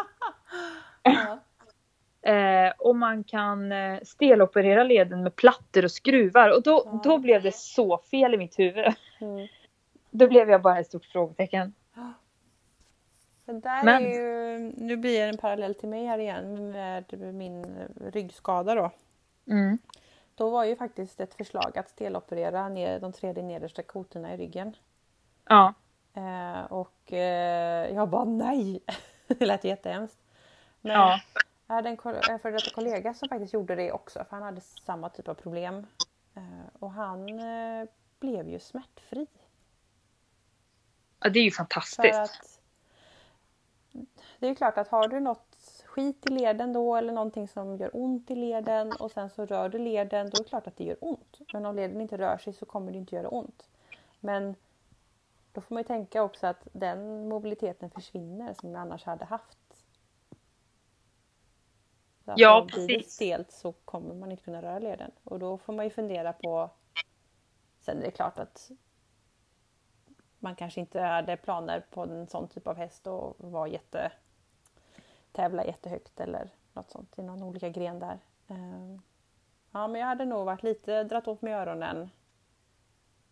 Ja. 1.02 1.38
Eh, 2.22 2.72
och 2.78 2.96
man 2.96 3.24
kan 3.24 3.72
eh, 3.72 3.98
steloperera 4.02 4.82
leden 4.84 5.22
med 5.22 5.36
plattor 5.36 5.84
och 5.84 5.90
skruvar. 5.90 6.56
Och 6.56 6.62
då, 6.62 6.82
Ja. 6.84 7.00
då 7.04 7.18
blev 7.18 7.42
det 7.42 7.54
så 7.54 7.98
fel 7.98 8.34
i 8.34 8.36
mitt 8.36 8.58
huvud. 8.58 8.94
Mm. 9.20 9.48
Då 10.10 10.28
blev 10.28 10.50
jag 10.50 10.62
bara 10.62 10.78
ett 10.78 10.86
stort 10.86 11.04
frågetecken. 11.04 11.74
Det 13.52 13.60
där 13.60 13.82
Men- 13.84 14.02
är 14.04 14.08
ju, 14.08 14.58
nu 14.76 14.96
blir 14.96 15.18
det 15.20 15.24
en 15.28 15.38
parallell 15.38 15.74
till 15.74 15.88
mig 15.88 16.06
här 16.06 16.18
igen 16.18 16.70
med 16.70 17.34
min 17.34 17.66
ryggskada 18.00 18.74
då. 18.74 18.90
Mm. 19.46 19.78
Då 20.34 20.50
var 20.50 20.64
ju 20.64 20.76
faktiskt 20.76 21.20
ett 21.20 21.34
förslag 21.34 21.78
att 21.78 21.88
steloperera 21.88 22.68
ner 22.68 23.00
de 23.00 23.12
tre 23.12 23.32
nedersta 23.32 23.82
kotorna 23.82 24.34
i 24.34 24.36
ryggen. 24.36 24.76
Ja. 25.48 25.74
Eh, 26.14 26.72
och 26.72 27.12
eh, 27.12 27.94
jag 27.94 28.08
bara 28.08 28.24
nej! 28.24 28.80
det 29.26 29.46
lät 29.46 29.64
jättehemskt. 29.64 30.18
Men 30.80 30.92
Ja. 30.92 31.20
jag 31.66 31.74
hade 31.74 31.88
en 31.88 31.96
före 31.96 32.50
detta 32.52 32.70
kollega 32.74 33.14
som 33.14 33.28
faktiskt 33.28 33.52
gjorde 33.54 33.74
det 33.74 33.92
också 33.92 34.24
för 34.24 34.30
han 34.36 34.42
hade 34.42 34.60
samma 34.60 35.08
typ 35.08 35.28
av 35.28 35.34
problem. 35.34 35.86
Eh, 36.34 36.42
och 36.78 36.90
han 36.92 37.38
eh, 37.38 37.88
blev 38.20 38.48
ju 38.48 38.58
smärtfri. 38.58 39.26
ja, 41.20 41.28
det 41.28 41.38
är 41.38 41.44
ju 41.44 41.50
För 41.50 41.56
fantastiskt. 41.56 42.18
att 42.18 42.57
det 44.38 44.46
är 44.46 44.50
ju 44.50 44.54
klart 44.54 44.78
att 44.78 44.88
har 44.88 45.08
du 45.08 45.20
något 45.20 45.56
skit 45.84 46.26
i 46.26 46.28
leden 46.32 46.72
då 46.72 46.96
eller 46.96 47.12
någonting 47.12 47.48
som 47.48 47.76
gör 47.76 47.90
ont 47.92 48.30
i 48.30 48.34
leden 48.34 48.92
och 48.92 49.10
sen 49.10 49.30
så 49.30 49.46
rör 49.46 49.68
du 49.68 49.78
leden 49.78 50.30
då 50.30 50.36
är 50.36 50.42
det 50.42 50.48
klart 50.48 50.66
att 50.66 50.76
det 50.76 50.84
gör 50.84 50.96
ont. 51.00 51.38
Men 51.52 51.66
om 51.66 51.76
leden 51.76 52.00
inte 52.00 52.18
rör 52.18 52.38
sig 52.38 52.52
så 52.52 52.66
kommer 52.66 52.92
det 52.92 52.98
inte 52.98 53.14
göra 53.16 53.28
ont. 53.28 53.68
Men 54.20 54.54
då 55.52 55.60
får 55.60 55.74
man 55.74 55.80
ju 55.82 55.86
tänka 55.86 56.22
också 56.22 56.46
att 56.46 56.68
den 56.72 57.28
mobiliteten 57.28 57.90
försvinner 57.90 58.54
som 58.54 58.72
man 58.72 58.80
annars 58.80 59.04
hade 59.04 59.24
haft. 59.24 59.58
Så 62.24 62.32
att 62.32 62.38
Ja, 62.38 62.60
om 62.60 62.66
blir 62.66 62.88
det 62.88 62.94
precis. 62.94 63.14
stelt 63.14 63.52
så 63.52 63.72
kommer 63.72 64.14
man 64.14 64.30
inte 64.30 64.44
kunna 64.44 64.62
röra 64.62 64.78
leden 64.78 65.10
och 65.24 65.38
då 65.38 65.58
får 65.58 65.72
man 65.72 65.84
ju 65.84 65.90
fundera 65.90 66.32
på 66.32 66.70
Sen 67.80 67.98
är 67.98 68.02
det 68.02 68.10
klart 68.10 68.38
att 68.38 68.70
man 70.38 70.54
kanske 70.56 70.80
inte 70.80 71.00
hade 71.00 71.36
planer 71.36 71.80
på 71.90 72.02
en 72.02 72.26
sån 72.26 72.48
typ 72.48 72.66
av 72.66 72.76
häst 72.76 73.06
och 73.06 73.36
var 73.38 73.66
jätte 73.66 74.12
tävla 75.38 75.64
jättehögt 75.64 76.20
eller 76.20 76.50
något 76.72 76.90
sånt 76.90 77.18
i 77.18 77.22
någon 77.22 77.42
olika 77.42 77.68
gren 77.68 77.98
där. 77.98 78.18
Eh, 78.48 79.00
Ja, 79.72 79.88
men 79.88 80.00
jag 80.00 80.08
hade 80.08 80.24
nog 80.24 80.46
varit 80.46 80.62
lite 80.62 81.04
dratt 81.04 81.28
åt 81.28 81.42
med 81.42 81.58
öronen. 81.60 82.10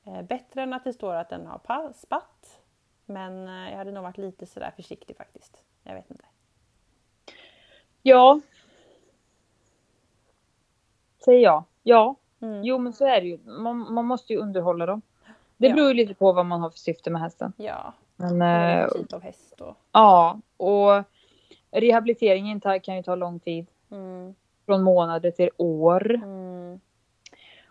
Eh, 0.04 0.22
Bättre 0.22 0.62
än 0.62 0.72
att 0.72 0.84
det 0.84 0.92
står 0.92 1.14
att 1.14 1.28
den 1.28 1.46
har 1.46 1.58
pa- 1.58 1.92
spatt. 1.92 2.60
Men 3.06 3.48
eh, 3.48 3.70
jag 3.70 3.76
hade 3.78 3.92
nog 3.92 4.02
varit 4.02 4.18
lite 4.18 4.46
sådär 4.46 4.72
försiktig 4.76 5.16
faktiskt. 5.16 5.62
Jag 5.82 5.94
vet 5.94 6.10
inte. 6.10 6.24
Ja. 8.02 8.40
Säger 11.24 11.42
jag. 11.42 11.64
Ja. 11.82 12.14
Mm. 12.40 12.64
Jo 12.64 12.78
men 12.78 12.92
så 12.92 13.06
är 13.06 13.20
det 13.20 13.26
ju. 13.26 13.38
Man, 13.44 13.92
man 13.94 14.04
måste 14.04 14.32
ju 14.32 14.38
underhålla 14.38 14.86
dem. 14.86 15.02
Det 15.56 15.66
Ja. 15.68 15.74
beror 15.74 15.88
ju 15.88 15.94
lite 15.94 16.14
på 16.14 16.32
vad 16.32 16.46
man 16.46 16.60
har 16.60 16.70
för 16.70 16.78
syfte 16.78 17.10
med 17.10 17.20
hästen. 17.22 17.52
Ja, 17.56 17.92
Men, 18.16 18.38
det 18.38 18.46
eh, 18.82 18.88
typ 18.88 19.12
av 19.12 19.22
häst 19.22 19.54
då? 19.58 19.74
ja, 19.92 20.40
och 20.56 21.04
rehabiliteringen 21.70 22.60
kan 22.60 22.96
ju 22.96 23.02
ta 23.02 23.14
lång 23.14 23.40
tid. 23.40 23.66
Mm, 23.90 24.34
Från 24.66 24.82
månader 24.82 25.30
till 25.30 25.50
år. 25.56 26.14
mm, 26.14 26.80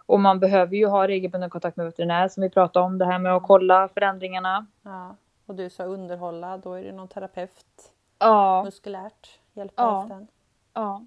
Och 0.05 0.19
man 0.19 0.39
behöver 0.39 0.75
ju 0.75 0.85
ha 0.87 1.07
regelbunden 1.07 1.49
kontakt 1.49 1.77
med 1.77 1.85
veterinär 1.85 2.27
som 2.27 2.43
vi 2.43 2.49
pratade 2.49 2.85
om. 2.85 2.97
Det 2.97 3.05
här 3.05 3.19
med 3.19 3.33
att 3.35 3.43
kolla 3.43 3.87
förändringarna. 3.87 4.65
ja. 4.83 5.15
Och 5.47 5.55
du 5.55 5.69
sa 5.69 5.83
underhålla, 5.83 6.57
då 6.57 6.73
är 6.73 6.83
det 6.83 6.91
någon 6.91 7.07
terapeut 7.07 7.91
Ja, 8.19 8.63
muskulärt 8.63 9.39
hjälpa 9.53 9.83
Ja. 9.83 9.99
hästen. 9.99 10.27
ja, 10.73 11.05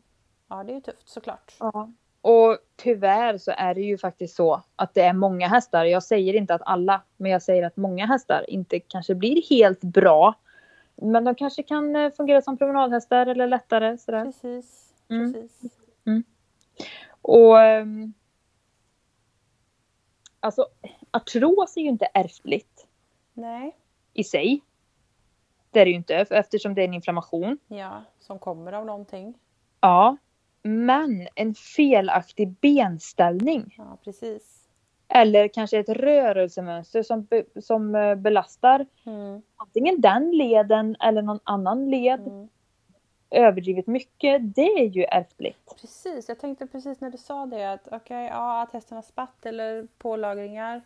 Ja, 0.48 0.64
det 0.64 0.72
är 0.72 0.74
ju 0.74 0.80
tufft 0.80 1.08
såklart. 1.08 1.54
ja. 1.60 1.90
Och 2.20 2.58
tyvärr 2.76 3.38
så 3.38 3.52
är 3.56 3.74
det 3.74 3.80
ju 3.80 3.98
faktiskt 3.98 4.36
så 4.36 4.62
att 4.76 4.94
det 4.94 5.00
är 5.02 5.12
många 5.12 5.48
hästar. 5.48 5.84
Jag 5.84 6.02
säger 6.02 6.34
inte 6.34 6.54
att 6.54 6.62
alla, 6.64 7.02
men 7.16 7.30
jag 7.30 7.42
säger 7.42 7.66
att 7.66 7.76
många 7.76 8.06
hästar 8.06 8.50
inte 8.50 8.80
kanske 8.80 9.14
blir 9.14 9.42
helt 9.50 9.80
bra. 9.80 10.34
Men 11.02 11.24
de 11.24 11.34
kanske 11.34 11.62
kan 11.62 11.96
eh, 11.96 12.12
fungera 12.12 12.42
som 12.42 12.58
promenadhästar 12.58 13.26
eller 13.26 13.46
lättare 13.46 13.98
sådär. 13.98 14.24
Precis. 14.24 14.94
Mm. 15.08 15.32
precis. 15.32 15.78
Och 17.22 17.60
ehm, 17.60 18.12
alltså 20.40 20.66
artros 21.10 21.76
är 21.76 21.80
ju 21.80 21.88
inte 21.88 22.08
ärftligt 22.14 22.86
Nej, 23.32 23.76
i 24.12 24.24
sig. 24.24 24.60
Det 25.70 25.80
är 25.80 25.84
det 25.84 25.90
ju 25.90 25.96
inte 25.96 26.14
eftersom 26.16 26.74
det 26.74 26.82
är 26.82 26.88
en 26.88 26.94
inflammation. 26.94 27.58
ja, 27.68 28.02
som 28.20 28.38
kommer 28.38 28.72
av 28.72 28.86
någonting. 28.86 29.34
Ja. 29.80 30.16
Men 30.62 31.28
en 31.34 31.54
felaktig 31.54 32.50
benställning 32.60 33.74
Ja, 33.78 33.98
precis. 34.04 34.57
Eller 35.08 35.48
kanske 35.48 35.78
ett 35.78 35.88
rörelsemönster 35.88 37.02
som, 37.02 37.22
be, 37.24 37.44
som 37.60 37.94
eh, 37.94 38.14
belastar 38.14 38.86
Mm, 39.06 39.42
antingen 39.56 40.00
den 40.00 40.30
leden 40.30 40.96
eller 41.00 41.22
någon 41.22 41.40
annan 41.44 41.90
led 41.90 42.20
mm. 42.20 42.48
överdrivet 43.30 43.86
mycket. 43.86 44.54
Det 44.54 44.66
är 44.80 44.86
ju 44.88 45.04
ärftligt. 45.04 45.74
Precis, 45.80 46.28
jag 46.28 46.38
tänkte 46.38 46.66
precis 46.66 47.00
när 47.00 47.10
du 47.10 47.18
sa 47.18 47.46
det 47.46 47.72
att 47.72 47.88
okej, 47.92 48.26
ja, 48.26 48.62
att 48.62 48.72
hästen 48.72 48.96
har 48.96 49.02
spatt 49.02 49.46
eller 49.46 49.86
pålagringar. 49.98 50.82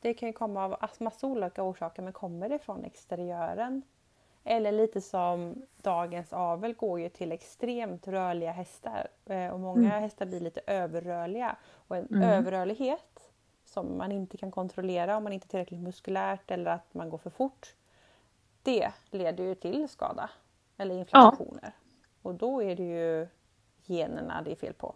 Det 0.00 0.14
kan 0.14 0.26
ju 0.28 0.32
komma 0.32 0.64
av 0.64 0.76
ass- 0.80 1.00
massa 1.00 1.26
olika 1.26 1.62
orsaker, 1.62 2.02
men 2.02 2.12
kommer 2.12 2.48
det 2.48 2.58
från 2.58 2.84
exteriören? 2.84 3.82
Eller 4.44 4.72
lite 4.72 5.00
som 5.00 5.62
dagens 5.82 6.32
avel 6.32 6.74
går 6.74 7.00
ju 7.00 7.08
till 7.08 7.32
extremt 7.32 8.08
rörliga 8.08 8.52
hästar 8.52 9.08
eh, 9.26 9.48
och 9.48 9.60
många 9.60 9.88
hästar 10.00 10.26
blir 10.26 10.40
lite 10.40 10.60
överrörliga. 10.66 11.56
Och 11.88 11.96
en 11.96 12.06
Mm. 12.10 12.22
överrörlighet 12.22 13.29
som 13.70 13.98
man 13.98 14.12
inte 14.12 14.36
kan 14.36 14.50
kontrollera 14.50 15.16
om 15.16 15.24
man 15.24 15.32
inte 15.32 15.46
är 15.46 15.48
tillräckligt 15.48 15.80
muskulärt 15.80 16.50
eller 16.50 16.70
att 16.70 16.94
man 16.94 17.10
går 17.10 17.18
för 17.18 17.30
fort. 17.30 17.74
Det 18.62 18.92
leder 19.10 19.44
ju 19.44 19.54
till 19.54 19.88
skada 19.88 20.30
eller 20.76 20.94
inflammationer. 20.94 21.72
Och 22.22 22.34
då 22.34 22.62
är 22.62 22.76
det 22.76 22.82
ju 22.82 23.28
generna 23.86 24.42
det 24.42 24.52
är 24.52 24.56
fel 24.56 24.74
på. 24.74 24.94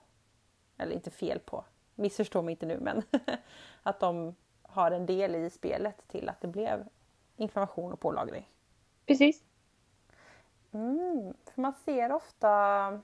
Eller 0.76 0.92
inte 0.92 1.10
fel 1.10 1.40
på, 1.40 1.64
missförstå 1.94 2.42
mig 2.42 2.52
inte 2.52 2.66
nu 2.66 2.78
men 2.80 3.02
att 3.82 4.00
de 4.00 4.34
har 4.62 4.90
en 4.90 5.06
del 5.06 5.34
i 5.34 5.50
spelet 5.50 6.08
till 6.08 6.28
att 6.28 6.40
det 6.40 6.48
blev 6.48 6.88
inflammation 7.36 7.92
och 7.92 8.00
pålagring. 8.00 8.48
Precis. 9.06 9.42
Mm, 10.72 11.34
för 11.44 11.60
man 11.62 11.74
ser 11.84 12.12
ofta, 12.12 13.00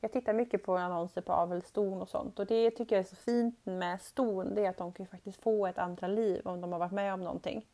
jag 0.00 0.12
tittar 0.12 0.32
mycket 0.32 0.62
på 0.62 0.76
annonser 0.76 1.20
på 1.20 1.32
avelston 1.32 2.02
och 2.02 2.08
sånt 2.08 2.38
och 2.38 2.46
det 2.46 2.70
tycker 2.70 2.96
jag 2.96 3.00
är 3.04 3.08
så 3.08 3.16
fint 3.16 3.58
med 3.66 4.02
ston 4.02 4.54
det 4.54 4.64
är 4.66 4.70
att 4.70 4.76
de 4.76 4.92
kan 4.92 5.04
ju 5.04 5.10
faktiskt 5.10 5.42
få 5.42 5.66
ett 5.66 5.78
andra 5.78 6.06
liv 6.06 6.42
om 6.46 6.60
de 6.60 6.72
har 6.72 6.78
varit 6.78 6.92
med 6.92 7.14
om 7.14 7.20
någonting. 7.20 7.66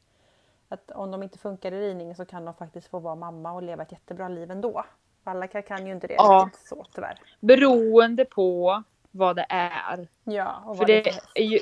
Att 0.68 0.91
om 0.91 1.11
de 1.11 1.22
inte 1.22 1.39
funkar 1.39 1.72
i 1.72 1.81
ridningen 1.81 2.14
så 2.14 2.24
kan 2.24 2.45
de 2.45 2.55
faktiskt 2.55 2.89
få 2.89 2.99
vara 2.99 3.14
mamma 3.14 3.53
och 3.53 3.62
leva 3.62 3.83
ett 3.83 3.93
jättebra 3.93 4.29
liv 4.29 4.51
ändå. 4.51 4.85
Alla 5.24 5.47
kan- 5.47 5.87
ju 5.87 5.93
inte 5.93 6.07
det 6.07 6.14
Ja. 6.14 6.51
så 6.68 6.87
tyvärr. 6.95 7.20
Beroende 7.41 8.24
på 8.24 8.83
vad 9.11 9.37
det 9.37 9.47
är. 9.49 10.09
Ja, 10.24 10.62
och 10.66 10.77
För 10.77 10.79
vad 10.79 10.87
det 10.87 10.97
det 10.97 11.03
för 11.05 11.11
häst. 11.11 11.29
är 11.35 11.43
ju, 11.45 11.59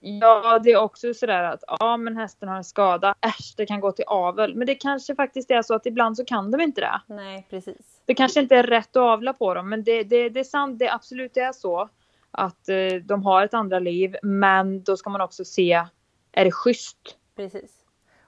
ja, 0.00 0.58
det 0.58 0.70
är 0.72 0.76
också 0.76 1.14
sådär 1.14 1.42
att 1.42 1.64
ja, 1.80 1.96
men 1.96 2.16
hästen 2.16 2.48
har 2.48 2.56
en 2.56 2.64
skada. 2.64 3.14
Äsch, 3.20 3.54
det 3.56 3.66
kan 3.66 3.80
gå 3.80 3.92
till 3.92 4.04
avel. 4.08 4.54
Men 4.54 4.66
det 4.66 4.74
kanske 4.74 5.14
faktiskt 5.14 5.50
är 5.50 5.62
så 5.62 5.74
att 5.74 5.86
ibland 5.86 6.16
så 6.16 6.24
kan 6.24 6.50
de 6.50 6.60
inte 6.60 6.80
det. 6.80 7.00
Nej, 7.06 7.46
precis. 7.50 8.00
Det 8.04 8.14
kanske 8.14 8.40
inte 8.40 8.56
är 8.56 8.62
rätt 8.62 8.96
att 8.96 9.02
avla 9.02 9.32
på 9.32 9.54
dem, 9.54 9.68
men 9.68 9.84
det, 9.84 10.02
det, 10.04 10.28
det 10.28 10.40
är 10.40 10.44
sant. 10.44 10.78
Det 10.78 10.92
absolut 10.92 11.36
är 11.36 11.52
så 11.52 11.88
att 12.30 12.68
eh, 12.68 12.94
de 13.02 13.22
har 13.24 13.42
ett 13.44 13.54
andra 13.54 13.78
liv. 13.78 14.16
Men 14.22 14.82
då 14.82 14.96
ska 14.96 15.10
man 15.10 15.20
också 15.20 15.44
se, 15.44 15.84
är 16.32 16.44
det 16.44 16.52
schysst? 16.52 17.16
Precis. 17.36 17.70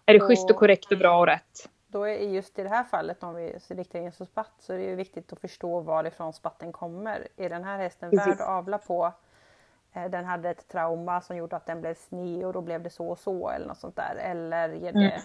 Är 0.06 0.14
det 0.14 0.20
Och- 0.20 0.28
schysst 0.28 0.50
och 0.50 0.56
korrekt 0.56 0.92
och 0.92 0.98
bra 0.98 1.18
och 1.18 1.26
rätt? 1.26 1.68
Då 1.92 2.04
är 2.04 2.18
just 2.18 2.58
i 2.58 2.62
det 2.62 2.68
här 2.68 2.84
fallet 2.84 3.22
om 3.22 3.34
vi 3.34 3.58
riktar 3.68 3.98
in 3.98 4.08
oss 4.08 4.18
på 4.18 4.24
spatt 4.26 4.52
så 4.58 4.72
är 4.72 4.78
det 4.78 4.84
ju 4.84 4.94
viktigt 4.94 5.32
att 5.32 5.40
förstå 5.40 5.80
varifrån 5.80 6.32
spatten 6.32 6.72
kommer. 6.72 7.28
Är 7.36 7.48
den 7.48 7.64
här 7.64 7.78
hästen 7.78 8.10
Precis. 8.10 8.26
värd 8.26 8.40
att 8.40 8.48
avla 8.48 8.78
på? 8.78 9.12
Eh, 9.92 10.10
Den 10.10 10.24
hade 10.24 10.50
ett 10.50 10.68
trauma 10.68 11.20
som 11.20 11.36
gjorde 11.36 11.56
att 11.56 11.66
den 11.66 11.80
blev 11.80 11.94
sned 11.94 12.44
och 12.44 12.52
då 12.52 12.60
blev 12.60 12.82
det 12.82 12.90
så 12.90 13.08
och 13.08 13.18
så 13.18 13.48
eller 13.50 13.66
något 13.66 13.78
sånt 13.78 13.96
där. 13.96 14.14
Eller 14.16 14.68
är 14.68 14.92
det 14.92 14.98
Mm. 14.98 15.20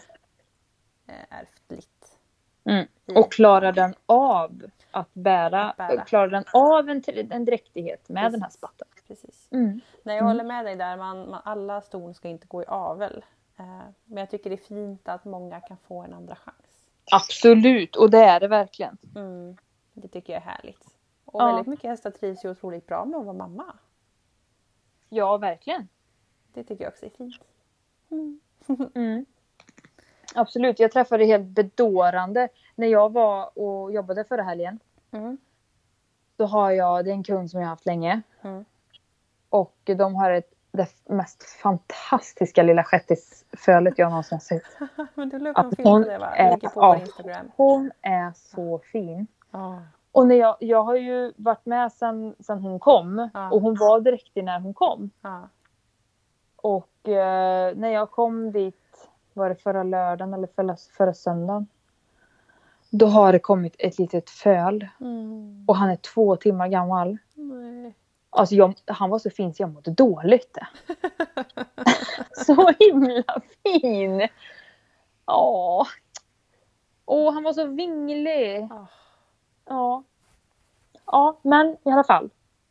eh, 1.07 1.39
ärftligt? 1.39 2.17
Mm. 2.63 2.87
Och 3.15 3.31
klarar 3.31 3.71
den 3.71 3.93
av 4.05 4.61
att 4.91 5.13
bära, 5.13 5.73
bära. 5.77 6.03
klarar 6.03 6.27
den 6.27 6.43
av 6.53 6.89
en, 6.89 7.03
en 7.31 7.45
dräktighet 7.45 8.09
med 8.09 8.23
den 8.31 8.41
här 8.41 8.47
Precis. 8.47 8.57
spatten? 8.57 8.87
Precis. 9.07 9.47
Mm. 9.51 9.81
Nej, 10.03 10.15
jag 10.15 10.21
Mm. 10.23 10.25
håller 10.27 10.43
med 10.43 10.65
dig 10.65 10.75
där. 10.75 10.97
Man, 10.97 11.29
man, 11.29 11.41
alla 11.45 11.81
ston 11.81 12.13
ska 12.13 12.27
inte 12.27 12.47
gå 12.47 12.61
i 12.63 12.65
avel. 12.67 13.25
Eh, 13.57 13.65
men 14.05 14.17
jag 14.17 14.29
tycker 14.29 14.49
det 14.49 14.55
är 14.55 14.67
fint 14.67 15.07
att 15.09 15.25
många 15.25 15.61
kan 15.61 15.77
få 15.77 16.01
en 16.03 16.13
andra 16.13 16.35
chans. 16.35 16.87
Absolut, 17.11 17.95
och 17.95 18.09
det 18.09 18.23
är 18.23 18.39
det 18.39 18.47
verkligen. 18.47 18.97
Mm. 19.15 19.57
Det 19.93 20.07
tycker 20.07 20.33
jag 20.33 20.41
är 20.41 20.45
härligt. 20.45 20.85
Och 21.25 21.41
Ja. 21.41 21.45
väldigt 21.47 21.67
mycket 21.67 21.89
hästar 21.89 22.11
trivs 22.11 22.45
ju 22.45 22.49
otroligt 22.49 22.87
bra 22.87 23.05
med 23.05 23.19
att 23.19 23.25
vara 23.25 23.37
mamma. 23.37 23.73
Ja, 25.15 25.37
verkligen. 25.37 25.87
Det 26.53 26.63
tycker 26.63 26.83
jag 26.83 26.91
också 26.91 27.05
är 27.05 27.09
fint. 27.09 27.35
Mm. 28.95 29.25
Absolut, 30.35 30.79
jag 30.79 30.91
träffade 30.91 31.25
helt 31.25 31.45
bedårande 31.45 32.49
när 32.75 32.87
jag 32.87 33.13
var 33.13 33.59
och 33.59 33.91
jobbade 33.91 34.23
förra 34.23 34.43
helgen. 34.43 34.79
Mm. 35.11 35.37
Då 36.35 36.45
har 36.45 36.71
jag, 36.71 37.05
det 37.05 37.11
är 37.11 37.13
en 37.13 37.23
kund 37.23 37.51
som 37.51 37.59
jag 37.59 37.67
har 37.67 37.69
haft 37.69 37.85
länge. 37.85 38.21
Mm. 38.41 38.65
Och 39.49 39.77
de 39.83 40.15
har 40.15 40.31
ett, 40.31 40.53
det 40.71 40.89
mest 41.05 41.43
fantastiska 41.43 42.63
lilla 42.63 42.83
shettisfölet 42.83 43.97
jag 43.97 44.09
någonsin 44.09 44.39
sett. 44.39 44.63
Men 45.13 45.29
du 45.29 45.39
la 45.39 45.49
upp 45.49 45.57
en 45.57 45.71
film 45.71 45.83
på 45.83 45.99
det 45.99 46.17
va? 46.17 46.35
är- 46.35 46.57
på 46.57 46.71
ja. 46.75 46.97
Instagram. 46.99 47.51
Hon 47.55 47.91
är 48.01 48.31
så 48.35 48.79
fin. 48.79 49.27
Ja. 49.51 49.81
Och 50.15 50.27
när 50.27 50.35
jag, 50.35 50.55
jag 50.59 50.83
har 50.83 50.95
ju 50.95 51.33
varit 51.35 51.65
med 51.65 51.91
sen, 51.91 52.35
sen 52.39 52.59
hon 52.59 52.79
kom. 52.79 53.29
Ja. 53.33 53.51
Och 53.51 53.61
hon 53.61 53.75
var 53.79 53.99
direkt 53.99 54.35
när 54.35 54.59
hon 54.59 54.73
kom. 54.73 55.09
Ja. 55.21 55.49
Och 56.55 57.09
eh, 57.09 57.75
när 57.75 57.89
jag 57.89 58.11
kom 58.11 58.51
dit, 58.51 59.09
var 59.33 59.49
det 59.49 59.55
förra 59.55 59.83
lördagen 59.83 60.33
eller 60.33 60.47
förra, 60.47 60.75
förra 60.97 61.13
söndagen? 61.13 61.67
Då 62.89 63.05
har 63.05 63.31
det 63.33 63.39
kommit 63.39 63.75
ett 63.79 63.99
litet 63.99 64.29
föl. 64.29 64.87
Mm. 64.99 65.65
Och 65.67 65.75
han 65.75 65.89
är 65.89 65.95
två 65.95 66.35
timmar 66.35 66.67
gammal. 66.67 67.17
Nej. 67.33 67.95
Alltså 68.29 68.55
jag, 68.55 68.73
han 68.85 69.09
var 69.09 69.19
så 69.19 69.29
fin 69.29 69.53
så 69.53 69.63
jag 69.63 69.73
mådde 69.73 69.91
dåligt. 69.91 70.57
så 72.45 72.71
himla 72.79 73.41
fin! 73.63 74.27
Ja. 75.25 75.87
Åh, 77.05 77.33
han 77.33 77.43
var 77.43 77.53
så 77.53 77.65
vinglig. 77.65 78.67
Ah. 78.71 78.85
Ja. 79.65 80.03
Ja, 81.05 81.37
men 81.41 81.77
i 81.83 81.91
alla 81.91 82.03
fall. 82.03 82.29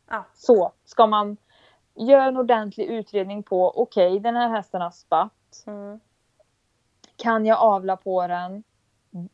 Ja. 0.09 0.25
Så 0.33 0.71
ska 0.85 1.07
man 1.07 1.37
göra 1.95 2.23
en 2.23 2.37
ordentlig 2.37 2.85
utredning 2.85 3.43
på, 3.43 3.81
okej, 3.81 4.19
den 4.19 4.35
här 4.35 4.49
hästen 4.49 4.81
har 4.81 4.91
spatt. 4.91 5.63
Mm. 5.67 5.99
Kan 7.15 7.45
jag 7.45 7.59
avla 7.59 7.97
på 7.97 8.27
den? 8.27 8.63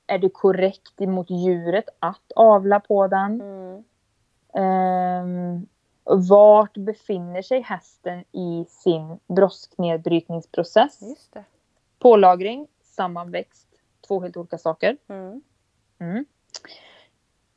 Är 0.08 0.18
det 0.18 0.30
korrekt 0.30 1.02
emot 1.02 1.30
djuret 1.30 1.90
att 2.00 2.32
avla 2.36 2.80
på 2.80 3.08
den? 3.08 3.42
Mm. 3.42 3.84
Ehm, 4.54 5.68
vart 6.04 6.78
befinner 6.78 7.42
sig 7.42 7.62
hästen 7.62 8.24
i 8.32 8.66
sin 8.70 9.20
brosknedbrytningsprocess? 9.28 11.02
Just 11.02 11.34
det. 11.34 11.44
Pålagring, 12.00 12.68
sammanväxt, 12.84 13.68
två 14.08 14.22
helt 14.22 14.38
olika 14.38 14.58
saker. 14.58 14.98
Mm. 15.08 15.42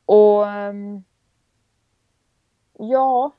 Och 0.07 0.47
ehm, 0.49 1.05
ja, 2.79 3.33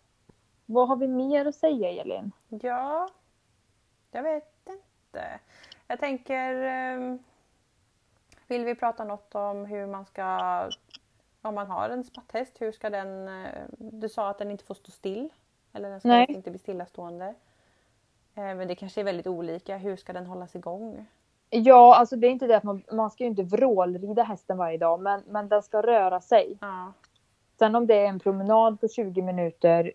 vad 0.66 0.88
har 0.88 0.96
vi 0.96 1.08
mer 1.08 1.46
att 1.46 1.56
säga 1.56 1.90
Elin? 2.02 2.32
Ja, 2.50 3.10
jag 4.12 4.24
vet 4.24 4.68
inte. 4.70 5.40
Jag 5.88 6.00
tänker, 6.00 6.56
ehm, 6.56 7.20
vill 8.48 8.66
vi 8.66 8.76
prata 8.76 9.04
något 9.04 9.36
om 9.36 9.66
hur 9.66 9.88
man 9.88 10.06
ska, 10.06 10.70
om 11.42 11.56
man 11.56 11.68
har 11.68 11.90
en 11.90 12.04
spatthäst, 12.04 12.62
hur 12.62 12.72
ska 12.72 12.90
den, 12.90 13.28
eh, 13.28 13.64
du 13.78 14.10
sa 14.10 14.30
att 14.30 14.38
den 14.38 14.52
inte 14.52 14.64
får 14.66 14.76
stå 14.76 14.92
still. 14.92 15.30
Eller 15.74 15.90
den 15.90 16.00
ska 16.00 16.10
Nej. 16.10 16.26
inte 16.30 16.50
bli 16.50 16.60
stillastående. 16.60 17.26
Eh, 18.36 18.56
Men 18.56 18.68
det 18.68 18.76
kanske 18.76 19.02
är 19.02 19.06
väldigt 19.06 19.28
olika, 19.28 19.78
hur 19.78 19.96
ska 19.96 20.14
den 20.14 20.26
hållas 20.26 20.56
igång? 20.56 21.06
Ja, 21.50 21.96
alltså 21.96 22.16
det 22.16 22.28
är 22.28 22.32
inte 22.32 22.48
det 22.48 22.58
att 22.58 22.64
man, 22.64 22.84
man 22.92 23.12
ska 23.12 23.24
ju 23.24 23.30
inte 23.30 23.44
vrålrida 23.44 24.24
hästen 24.24 24.58
varje 24.58 24.78
dag, 24.78 25.02
men, 25.02 25.22
men 25.28 25.50
den 25.50 25.64
ska 25.64 25.82
röra 25.82 26.22
sig. 26.22 26.58
Ja, 26.62 26.94
Sen 27.60 27.76
om 27.76 27.88
det 27.88 27.96
är 27.96 28.06
en 28.06 28.20
promenad 28.20 28.82
på 28.82 28.88
20 28.88 29.22
minuter, 29.22 29.92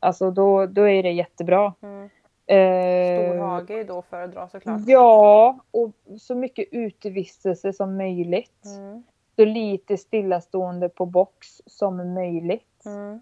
alltså 0.00 0.30
då, 0.30 0.66
då 0.66 0.88
är 0.88 1.02
det 1.02 1.10
jättebra. 1.10 1.74
mm. 1.82 2.10
Eh, 2.46 3.28
Stor 3.28 3.38
hage 3.38 3.80
är 3.80 3.84
då 3.84 3.98
att 3.98 4.06
föredra 4.06 4.48
såklart. 4.48 4.80
Ja, 4.86 5.58
och 5.70 5.90
så 6.18 6.34
mycket 6.34 6.68
utevistelse 6.72 7.72
som 7.72 7.96
möjligt. 7.96 8.64
Mm. 8.66 9.02
Så 9.36 9.44
lite 9.44 9.96
stillastående 9.96 10.88
på 10.88 11.06
box 11.06 11.62
som 11.66 12.14
möjligt. 12.14 12.86
Mm. 12.86 13.20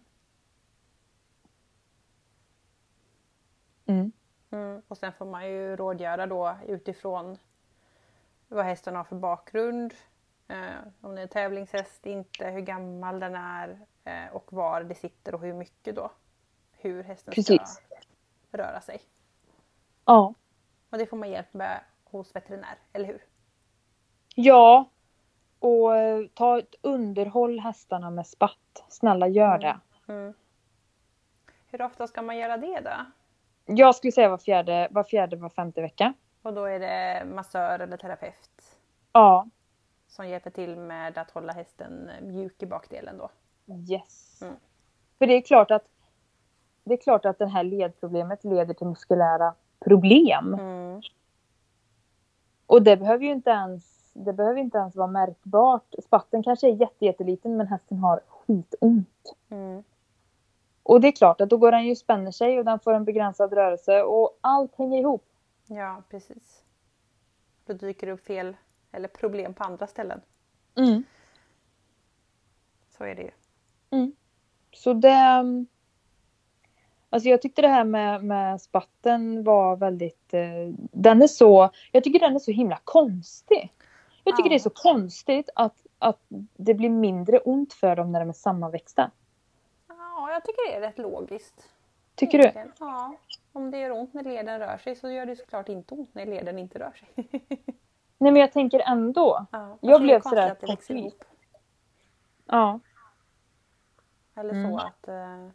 Mm. 3.86 4.12
Mm. 4.50 4.82
Och 4.88 4.98
sen 4.98 5.12
får 5.12 5.26
man 5.26 5.46
ju 5.48 5.76
rådgöra 5.76 6.26
då 6.26 6.56
utifrån 6.66 7.38
vad 8.48 8.64
hästen 8.64 8.96
har 8.96 9.04
för 9.04 9.16
bakgrund. 9.16 9.94
Eh, 10.48 10.56
om 11.00 11.14
det 11.14 11.20
är 11.20 11.22
en 11.22 11.28
tävlingshäst, 11.28 12.06
inte, 12.06 12.46
hur 12.46 12.60
gammal 12.60 13.20
den 13.20 13.34
är 13.34 13.80
eh, 14.04 14.26
och 14.32 14.52
var 14.52 14.82
det 14.82 14.94
sitter 14.94 15.34
och 15.34 15.40
hur 15.40 15.54
mycket 15.54 15.96
då. 15.96 16.10
Hur 16.72 17.02
hästen 17.02 17.34
Precis. 17.34 17.60
ska 17.70 17.96
röra 18.58 18.80
sig. 18.80 19.00
Ja. 20.04 20.34
Och 20.90 20.98
det 20.98 21.06
får 21.06 21.16
man 21.16 21.30
hjälp 21.30 21.54
med 21.54 21.80
hos 22.04 22.36
veterinär, 22.36 22.78
eller 22.92 23.06
hur? 23.06 23.24
Ja. 24.34 24.90
Och 25.58 25.96
eh, 25.96 26.26
ta 26.34 26.58
ett 26.58 26.74
underhåll 26.82 27.60
hästarna 27.60 28.10
med 28.10 28.26
spatt. 28.26 28.84
Snälla 28.88 29.28
gör 29.28 29.58
det. 29.58 29.80
Mm. 30.08 30.34
Hur 31.66 31.82
ofta 31.82 32.06
ska 32.06 32.22
man 32.22 32.38
göra 32.38 32.56
det 32.56 32.80
då? 32.80 33.06
Jag 33.76 33.94
skulle 33.94 34.12
säga 34.12 34.28
var 34.28 34.38
fjärde, 34.38 34.88
var 34.90 35.04
fjärde, 35.04 35.36
var 35.36 35.48
femte 35.48 35.80
vecka. 35.80 36.14
Och 36.42 36.54
då 36.54 36.64
är 36.64 36.80
det 36.80 37.24
massör 37.24 37.78
eller 37.78 37.96
terapeut 37.96 38.76
Ja. 39.12 39.46
som 40.08 40.28
hjälper 40.28 40.50
till 40.50 40.76
med 40.76 41.18
att 41.18 41.30
hålla 41.30 41.52
hästen 41.52 42.10
mjuk 42.22 42.62
i 42.62 42.66
bakdelen 42.66 43.18
då. 43.18 43.30
Yes. 43.92 44.42
Mm. 44.42 44.54
För 45.18 45.26
det 45.26 45.34
är 45.34 45.40
klart 45.40 45.70
att 45.70 45.84
det 46.84 46.94
är 46.94 46.98
klart 46.98 47.24
att 47.24 47.38
det 47.38 47.46
här 47.46 47.64
ledproblemet 47.64 48.44
leder 48.44 48.74
till 48.74 48.86
muskulära 48.86 49.54
problem. 49.84 50.54
Mm. 50.54 51.00
Och 52.66 52.82
det 52.82 52.96
behöver 52.96 53.24
ju 53.24 53.30
inte 53.30 53.50
ens, 53.50 54.10
det 54.12 54.32
behöver 54.32 54.60
inte 54.60 54.78
ens 54.78 54.96
vara 54.96 55.06
märkbart. 55.06 55.94
Spatten 56.04 56.42
kanske 56.42 56.68
är 56.68 56.72
jätte, 56.72 57.04
jätteliten 57.04 57.56
men 57.56 57.66
hästen 57.66 57.98
har 57.98 58.20
skitont. 58.28 59.34
Mm. 59.50 59.82
Och 60.90 61.00
det 61.00 61.08
är 61.08 61.12
klart 61.12 61.40
att 61.40 61.50
då 61.50 61.56
går 61.56 61.72
den 61.72 61.86
ju 61.86 61.96
spänner 61.96 62.30
sig 62.30 62.58
och 62.58 62.64
den 62.64 62.80
får 62.80 62.94
en 62.94 63.04
begränsad 63.04 63.52
rörelse 63.52 64.02
och 64.02 64.38
allt 64.40 64.76
hänger 64.76 64.98
ihop. 64.98 65.24
Ja, 65.66 66.02
precis. 66.10 66.62
Då 67.66 67.72
dyker 67.72 68.06
det 68.06 68.12
upp 68.12 68.26
fel 68.26 68.56
eller 68.92 69.08
problem 69.08 69.54
på 69.54 69.64
andra 69.64 69.86
ställen. 69.86 70.20
Mm. 70.76 71.04
Så 72.96 73.04
är 73.04 73.14
det 73.14 73.22
ju. 73.22 73.30
Så 74.72 74.92
det... 74.92 75.44
Alltså 77.10 77.28
jag 77.28 77.42
tyckte 77.42 77.62
det 77.62 77.68
här 77.68 77.84
med, 77.84 78.24
med 78.24 78.60
spatten 78.60 79.44
var 79.44 79.76
väldigt... 79.76 80.34
Eh, 80.34 80.68
den 80.92 81.22
är 81.22 81.26
så... 81.26 81.70
Jag 81.92 82.04
tycker 82.04 82.20
den 82.20 82.34
är 82.34 82.38
så 82.38 82.50
himla 82.50 82.80
konstig. 82.84 83.72
Jag 84.24 84.36
tycker 84.36 84.48
Ja. 84.48 84.52
det 84.52 84.56
är 84.56 84.58
så 84.58 84.70
konstigt 84.70 85.50
att, 85.54 85.86
att 85.98 86.20
det 86.56 86.74
blir 86.74 86.90
mindre 86.90 87.38
ont 87.38 87.72
för 87.72 87.96
dem 87.96 88.12
när 88.12 88.20
de 88.20 88.28
är 88.28 88.32
sammanväxta. 88.32 89.10
Ja, 90.40 90.44
jag 90.44 90.56
tycker 90.56 90.70
det 90.70 90.76
är 90.76 90.80
rätt 90.80 90.98
logiskt. 90.98 91.68
Tycker 92.14 92.38
du? 92.38 92.70
Ja. 92.80 93.16
Om 93.52 93.70
det 93.70 93.78
gör 93.78 93.90
ont 93.90 94.14
när 94.14 94.22
leden 94.22 94.58
rör 94.58 94.78
sig 94.78 94.96
så 94.96 95.10
gör 95.10 95.26
det 95.26 95.36
såklart 95.36 95.68
inte 95.68 95.94
ont 95.94 96.14
när 96.14 96.26
leden 96.26 96.58
inte 96.58 96.78
rör 96.78 96.92
sig. 96.92 97.08
Nej 98.18 98.32
men 98.32 98.36
jag 98.36 98.52
tänker 98.52 98.80
ändå. 98.80 99.46
Ja, 99.52 99.78
Jag 99.80 100.00
det 100.00 100.04
är 100.04 100.06
blev 100.06 100.20
sådär 100.20 100.50
att 100.50 100.60
det 100.60 100.66
växer 100.66 100.94
ihop. 100.94 101.24
Ja. 102.46 102.80
Eller 104.34 104.50
Mm. 104.54 104.70
så 104.70 104.78
att, 104.78 105.08
eh, 105.08 105.48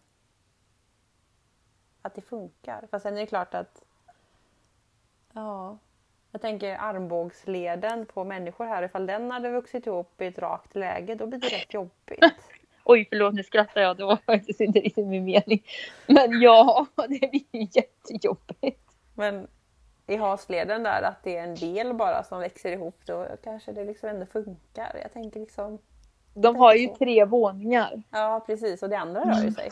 att 2.01 2.15
det 2.15 2.21
funkar. 2.21 2.87
Fast 2.91 3.03
sen 3.03 3.13
är 3.17 3.21
det 3.21 3.27
klart 3.27 3.53
att 3.53 3.83
ja, 5.33 5.77
jag 6.31 6.41
tänker 6.41 6.77
armbågsleden 6.77 8.05
på 8.05 8.23
människor 8.23 8.65
här. 8.65 8.83
Ifall 8.83 9.05
den 9.05 9.31
hade 9.31 9.49
vuxit 9.49 9.87
ihop 9.87 10.21
i 10.21 10.25
ett 10.25 10.39
rakt 10.39 10.75
läge 10.75 11.15
då 11.15 11.27
blir 11.27 11.39
det 11.39 11.47
rätt 11.47 11.73
jobbigt. 11.73 12.49
Oj 12.87 13.07
förlåt 13.09 13.33
nu 13.33 13.43
skrattar 13.43 13.81
jag. 13.81 13.97
Det 13.97 14.05
var 14.05 14.17
faktiskt 14.25 14.61
inte 14.61 14.79
riktigt 14.79 15.07
min 15.07 15.25
mening. 15.25 15.63
Men 16.07 16.41
ja, 16.41 16.85
det 16.95 17.31
blir 17.31 17.45
ju 17.51 17.67
jättejobbigt. 17.71 18.81
Men 19.13 19.47
i 20.07 20.15
hasleden 20.15 20.83
där 20.83 21.01
att 21.01 21.23
det 21.23 21.37
är 21.37 21.43
en 21.43 21.55
del 21.55 21.93
bara 21.93 22.23
som 22.23 22.39
växer 22.39 22.71
ihop 22.71 22.99
då 23.05 23.27
kanske 23.43 23.71
det 23.71 23.83
liksom 23.83 24.09
ändå 24.09 24.25
funkar. 24.25 24.95
Jag 25.01 25.13
tänker 25.13 25.39
liksom 25.39 25.79
De 26.33 26.55
har 26.55 26.73
ju 26.73 26.87
tre 26.87 27.25
våningar. 27.25 28.03
Ja 28.11 28.43
precis 28.45 28.83
och 28.83 28.89
det 28.89 28.97
andra 28.97 29.21
rör 29.21 29.43
ju 29.43 29.51
sig. 29.51 29.69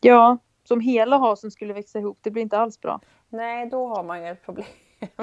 Ja, 0.00 0.38
som 0.64 0.80
hela 0.80 1.18
hasen 1.18 1.50
skulle 1.50 1.72
växa 1.74 1.98
ihop. 1.98 2.18
Det 2.22 2.30
blir 2.30 2.42
inte 2.42 2.58
alls 2.58 2.80
bra. 2.80 3.00
Nej 3.28 3.66
då 3.66 3.86
har 3.86 4.02
man 4.02 4.22
ju 4.22 4.28
ett 4.28 4.42
problem. 4.44 4.66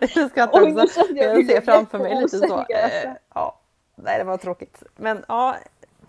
jag 0.00 0.30
skrattar 0.30 0.62
Oj, 0.62 0.82
också. 0.82 1.00
jag 1.14 1.46
ser 1.46 1.60
framför 1.60 1.98
mig 1.98 2.22
lite 2.22 2.38
så. 2.38 2.58
Eh, 2.58 3.12
ja. 3.34 3.60
Nej 3.96 4.18
det 4.18 4.24
var 4.24 4.36
tråkigt. 4.36 4.82
Men 4.96 5.24
ja, 5.28 5.56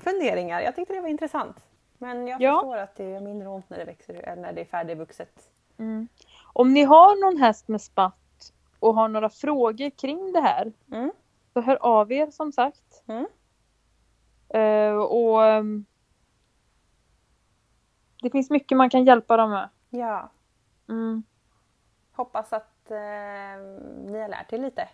funderingar. 0.09 0.61
Jag 0.61 0.75
tyckte 0.75 0.93
det 0.93 1.01
var 1.01 1.07
intressant. 1.07 1.65
Men 1.97 2.27
jag 2.27 2.41
Ja. 2.41 2.53
förstår 2.55 2.77
att 2.77 2.95
det 2.95 3.03
är 3.15 3.21
mindre 3.21 3.47
ont 3.47 3.69
när 3.69 3.77
det 3.77 3.85
växer 3.85 4.13
eller 4.13 4.41
när 4.41 4.53
det 4.53 4.61
är 4.61 4.65
färdigvuxet. 4.65 5.49
Om 6.53 6.73
ni 6.73 6.83
har 6.83 7.21
någon 7.25 7.41
häst 7.41 7.67
med 7.67 7.81
spatt 7.81 8.53
och 8.79 8.95
har 8.95 9.07
några 9.07 9.29
frågor 9.29 9.89
kring 9.89 10.31
det 10.33 10.39
här 10.41 10.73
Mm. 10.91 11.11
Så 11.53 11.61
hör 11.61 11.75
av 11.81 12.11
er 12.11 12.27
som 12.31 12.51
sagt. 12.51 13.03
Mm. 13.07 13.25
Eh, 14.49 14.97
och 14.97 15.45
ehm, 15.45 15.85
det 18.21 18.29
finns 18.29 18.49
mycket 18.49 18.77
man 18.77 18.89
kan 18.89 19.05
hjälpa 19.05 19.37
dem 19.37 19.49
med. 19.49 19.69
Ja, 19.89 20.29
Mm. 20.89 21.23
hoppas 22.11 22.53
att 22.53 22.91
eh, 22.91 22.97
ni 24.05 24.19
har 24.21 24.27
lärt 24.27 24.53
er 24.53 24.57
lite 24.57 24.89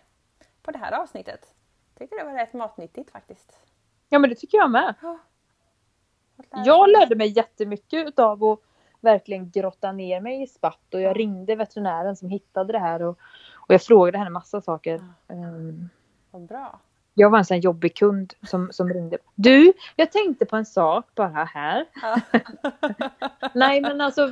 på 0.62 0.70
det 0.70 0.78
här 0.78 0.92
avsnittet. 1.02 1.54
Tycker 1.98 2.18
det 2.18 2.24
var 2.24 2.32
rätt 2.34 2.52
matnyttigt 2.52 3.10
faktiskt. 3.10 3.58
Ja 4.12 4.18
men 4.18 4.30
det 4.30 4.36
tycker 4.36 4.58
jag 4.58 4.70
med. 4.70 4.94
Jag 6.50 6.90
lärde 6.90 7.16
mig 7.16 7.28
jättemycket 7.28 8.08
utav 8.08 8.44
att 8.44 8.58
verkligen 9.00 9.50
grotta 9.50 9.92
ner 9.92 10.20
mig 10.20 10.42
i 10.42 10.46
spatt 10.46 10.94
och 10.94 11.00
jag 11.00 11.18
ringde 11.18 11.54
veterinären 11.54 12.16
som 12.16 12.28
hittade 12.28 12.72
det 12.72 12.78
här 12.78 13.02
och, 13.02 13.18
och 13.54 13.74
jag 13.74 13.82
frågade 13.82 14.18
henne 14.18 14.30
massa 14.30 14.60
saker. 14.60 15.00
Ehm, 15.28 15.88
Vad 16.30 16.42
bra. 16.42 16.80
Jag 17.14 17.30
var 17.30 17.38
en 17.38 17.44
sån 17.44 17.60
jobbig 17.60 17.96
kund 17.96 18.34
som, 18.46 18.72
som 18.72 18.88
ringde. 18.88 19.18
Du, 19.34 19.72
jag 19.96 20.12
tänkte 20.12 20.46
på 20.46 20.56
en 20.56 20.66
sak 20.66 21.06
bara 21.14 21.44
här. 21.44 21.86
Ja. 22.02 22.20
Nej 23.54 23.80
men 23.80 24.00
alltså 24.00 24.30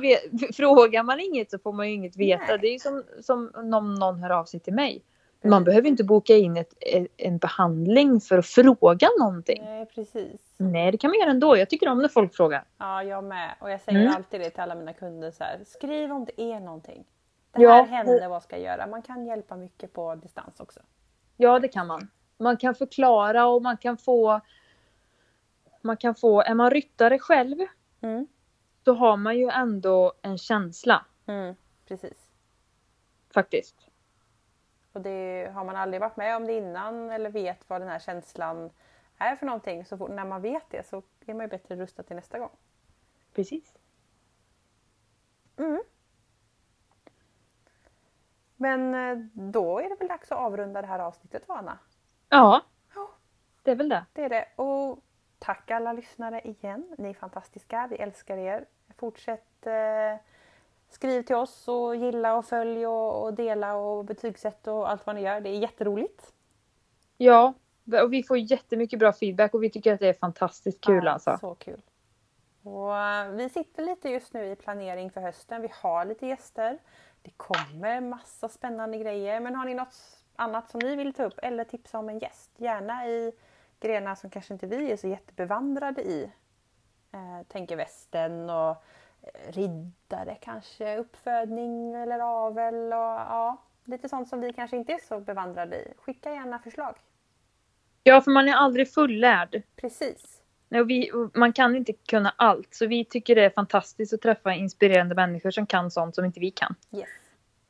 frågar 0.53 1.03
man 1.03 1.19
inget 1.19 1.51
så 1.51 1.59
får 1.59 1.73
man 1.73 1.87
ju 1.87 1.93
inget 1.93 2.17
veta. 2.17 2.45
Nej. 2.47 2.57
Det 2.57 2.67
är 2.67 2.73
ju 2.73 2.79
som, 2.79 3.03
som 3.21 3.51
om 3.73 3.95
någon 3.95 4.19
hör 4.19 4.29
av 4.29 4.45
sig 4.45 4.59
till 4.59 4.73
mig. 4.73 5.03
Man 5.43 5.63
behöver 5.63 5.87
inte 5.87 6.03
boka 6.03 6.35
in 6.37 6.57
ett, 6.57 6.73
en 7.17 7.37
behandling 7.37 8.21
för 8.21 8.37
att 8.37 8.45
fråga 8.45 9.09
någonting. 9.19 9.61
Nej, 9.65 9.85
precis. 9.85 10.53
Nej 10.57 10.91
det 10.91 10.97
kan 10.97 11.09
man 11.09 11.19
göra 11.19 11.29
ändå. 11.29 11.57
Jag 11.57 11.69
tycker 11.69 11.89
om 11.89 11.99
när 11.99 12.07
folk 12.07 12.35
frågar. 12.35 12.63
Ja, 12.77 13.03
jag 13.03 13.23
med. 13.23 13.55
Och 13.59 13.71
jag 13.71 13.81
säger 13.81 13.99
Mm. 14.01 14.13
alltid 14.15 14.41
det 14.41 14.49
till 14.49 14.59
alla 14.59 14.75
mina 14.75 14.93
kunder 14.93 15.31
så 15.31 15.43
här. 15.43 15.59
Skriv 15.65 16.11
om 16.11 16.25
det 16.25 16.41
är 16.41 16.59
någonting. 16.59 17.03
Det 17.51 17.61
Ja, 17.61 17.71
här 17.71 17.85
hände, 17.85 18.19
det- 18.19 18.27
vad 18.27 18.43
ska 18.43 18.55
jag 18.57 18.65
göra? 18.65 18.87
Man 18.87 19.01
kan 19.01 19.25
hjälpa 19.25 19.55
mycket 19.55 19.93
på 19.93 20.15
distans 20.15 20.59
också. 20.59 20.79
Ja 21.37 21.59
det 21.59 21.67
kan 21.67 21.87
man. 21.87 22.09
Man 22.37 22.57
kan 22.57 22.75
förklara 22.75 23.45
och 23.47 23.61
man 23.61 23.77
kan 23.77 23.97
få 23.97 24.41
man 25.81 25.97
kan 25.97 26.15
få, 26.15 26.41
är 26.41 26.53
man 26.53 26.69
ryttare 26.71 27.19
själv 27.19 27.57
Mm. 28.01 28.27
har 28.85 29.17
man 29.17 29.37
ju 29.39 29.49
ändå 29.49 30.13
en 30.21 30.37
känsla 30.37 31.05
Mm, 31.27 31.55
precis. 31.87 32.17
faktiskt. 33.33 33.75
Och 34.91 35.01
det 35.01 35.51
har 35.53 35.63
man 35.63 35.75
aldrig 35.75 36.01
varit 36.01 36.17
med 36.17 36.35
om 36.35 36.45
det 36.45 36.53
innan 36.53 37.09
eller 37.09 37.29
vet 37.29 37.69
vad 37.69 37.81
den 37.81 37.89
här 37.89 37.99
känslan 37.99 38.69
är 39.17 39.35
för 39.35 39.45
någonting. 39.45 39.85
Så 39.85 39.97
fort, 39.97 40.11
när 40.11 40.25
man 40.25 40.41
vet 40.41 40.69
det 40.69 40.85
så 40.87 41.03
är 41.25 41.33
man 41.33 41.45
ju 41.45 41.49
bättre 41.49 41.75
rustad 41.75 42.03
till 42.03 42.15
nästa 42.15 42.39
gång. 42.39 42.51
Precis. 43.33 43.77
Mm. 45.57 45.81
Men 48.55 48.95
eh, 48.95 49.17
då 49.33 49.79
är 49.79 49.89
det 49.89 49.95
väl 49.95 50.07
dags 50.07 50.31
att 50.31 50.37
avrunda 50.37 50.81
det 50.81 50.87
här 50.87 50.99
avsnittet 50.99 51.43
Anna? 51.47 51.79
Ja. 52.29 52.61
Ja. 52.95 53.09
Det 53.63 53.71
är 53.71 53.75
väl 53.75 53.89
det. 53.89 54.05
Det 54.13 54.23
är 54.23 54.29
det. 54.29 54.47
Och 54.55 54.99
tack 55.39 55.71
alla 55.71 55.93
lyssnare 55.93 56.41
igen. 56.41 56.95
Ni 56.97 57.09
är 57.09 57.13
fantastiska. 57.13 57.87
Vi 57.89 57.95
älskar 57.95 58.37
er. 58.37 58.65
Fortsätt 58.97 59.67
eh, 59.67 60.15
skriv 60.93 61.21
till 61.21 61.35
oss 61.35 61.67
och 61.67 61.95
gilla 61.95 62.35
och 62.35 62.45
följ 62.45 62.87
och, 62.87 63.23
och 63.23 63.33
dela 63.33 63.75
och 63.75 64.05
betygsätt 64.05 64.67
och 64.67 64.89
allt 64.89 65.05
vad 65.05 65.15
ni 65.15 65.21
gör. 65.21 65.41
Det 65.41 65.49
är 65.49 65.59
jätteroligt. 65.59 66.33
Ja. 67.17 67.53
Och 68.03 68.13
vi 68.13 68.23
får 68.23 68.37
jättemycket 68.37 68.99
bra 68.99 69.13
feedback 69.13 69.53
och 69.53 69.63
vi 69.63 69.69
tycker 69.69 69.93
att 69.93 69.99
det 69.99 70.07
är 70.07 70.13
fantastiskt 70.13 70.81
kul 70.81 71.05
Ja, 71.05 71.11
alltså. 71.11 71.37
Så 71.41 71.55
kul. 71.55 71.81
Och 72.63 72.97
eh, 72.97 73.29
vi 73.29 73.49
sitter 73.49 73.83
lite 73.83 74.09
just 74.09 74.33
nu 74.33 74.51
i 74.51 74.55
planering 74.55 75.11
för 75.11 75.21
hösten. 75.21 75.61
Vi 75.61 75.69
har 75.81 76.05
lite 76.05 76.27
gäster. 76.27 76.77
Det 77.21 77.31
kommer 77.37 78.01
massa 78.01 78.49
spännande 78.49 78.97
grejer. 78.97 79.39
Men 79.39 79.55
har 79.55 79.65
ni 79.65 79.73
något 79.73 79.95
annat 80.35 80.69
som 80.69 80.79
ni 80.79 80.95
vill 80.95 81.13
ta 81.13 81.23
upp 81.23 81.39
eller 81.41 81.63
tipsa 81.63 81.99
om 81.99 82.09
en 82.09 82.19
gäst? 82.19 82.51
Gärna 82.57 83.07
i 83.07 83.31
grenar 83.79 84.15
som 84.15 84.29
kanske 84.29 84.53
inte 84.53 84.67
vi 84.67 84.91
är 84.91 84.97
så 84.97 85.07
jättebevandrade 85.07 86.01
i. 86.01 86.31
Eh, 87.13 87.47
tänker 87.47 87.75
västen 87.75 88.49
och 88.49 88.83
riddare 89.47 90.37
kanske, 90.41 90.97
uppfödning 90.97 91.95
eller 91.95 92.19
avel 92.19 92.75
och 92.75 93.19
ja, 93.29 93.57
lite 93.85 94.09
sånt 94.09 94.29
som 94.29 94.41
vi 94.41 94.53
kanske 94.53 94.77
inte 94.77 94.93
är 94.93 94.99
så 94.99 95.19
bevandrade 95.19 95.75
i. 95.75 95.93
Skicka 95.97 96.33
gärna 96.33 96.59
förslag. 96.59 96.95
Ja, 98.03 98.21
för 98.21 98.31
man 98.31 98.49
är 98.49 98.53
aldrig 98.53 98.93
fullärd. 98.93 99.63
Precis. 99.75 100.41
Och 100.69 100.89
vi, 100.89 101.11
och 101.11 101.37
man 101.37 101.53
kan 101.53 101.75
inte 101.75 101.93
kunna 101.93 102.33
allt. 102.37 102.73
Så 102.73 102.85
vi 102.85 103.05
tycker 103.05 103.35
det 103.35 103.45
är 103.45 103.49
fantastiskt 103.49 104.13
att 104.13 104.21
träffa 104.21 104.53
inspirerande 104.53 105.15
människor 105.15 105.51
som 105.51 105.65
kan 105.65 105.91
sånt 105.91 106.15
som 106.15 106.25
inte 106.25 106.39
vi 106.39 106.51
kan. 106.51 106.75
Yes. 106.91 107.09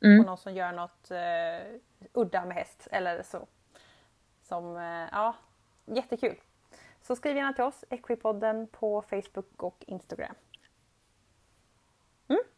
Mm. 0.04 0.20
och 0.20 0.26
någon 0.26 0.38
som 0.38 0.54
gör 0.54 0.72
något 0.72 1.10
eh, 1.10 1.78
udda 2.12 2.44
med 2.44 2.56
häst 2.56 2.88
eller 2.90 3.22
så. 3.22 3.46
Som, 4.42 4.76
eh, 4.76 5.08
ja, 5.12 5.36
jättekul. 5.86 6.36
Så 7.02 7.16
skriv 7.16 7.36
gärna 7.36 7.52
till 7.52 7.64
oss, 7.64 7.84
Equipodden 7.90 8.66
på 8.66 9.02
Facebook 9.02 9.62
och 9.62 9.84
Instagram. 9.86 10.34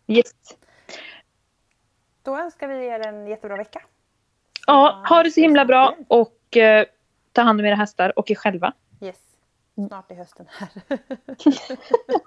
Yes. 0.06 0.32
Då 2.22 2.36
önskar 2.38 2.68
vi 2.68 2.86
er 2.86 3.06
en 3.06 3.26
jättebra 3.26 3.56
vecka. 3.56 3.82
Ja, 4.66 5.04
ha 5.08 5.22
det 5.22 5.30
så 5.30 5.40
himla 5.40 5.64
bra 5.64 5.96
och 6.08 6.56
eh, 6.56 6.86
ta 7.32 7.42
hand 7.42 7.60
om 7.60 7.66
era 7.66 7.74
hästar 7.74 8.18
och 8.18 8.30
er 8.30 8.34
själva. 8.34 8.72
Yes. 9.00 9.20
Snart 9.74 10.10
är 10.10 10.14
hösten 10.14 10.46
här. 10.50 10.68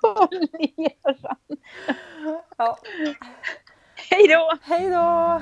Håll 0.01 0.47
ner. 0.53 1.17
ja. 2.57 2.77
Hej 4.09 4.27
då! 4.27 4.57
Hej 4.61 4.89
då! 4.89 5.41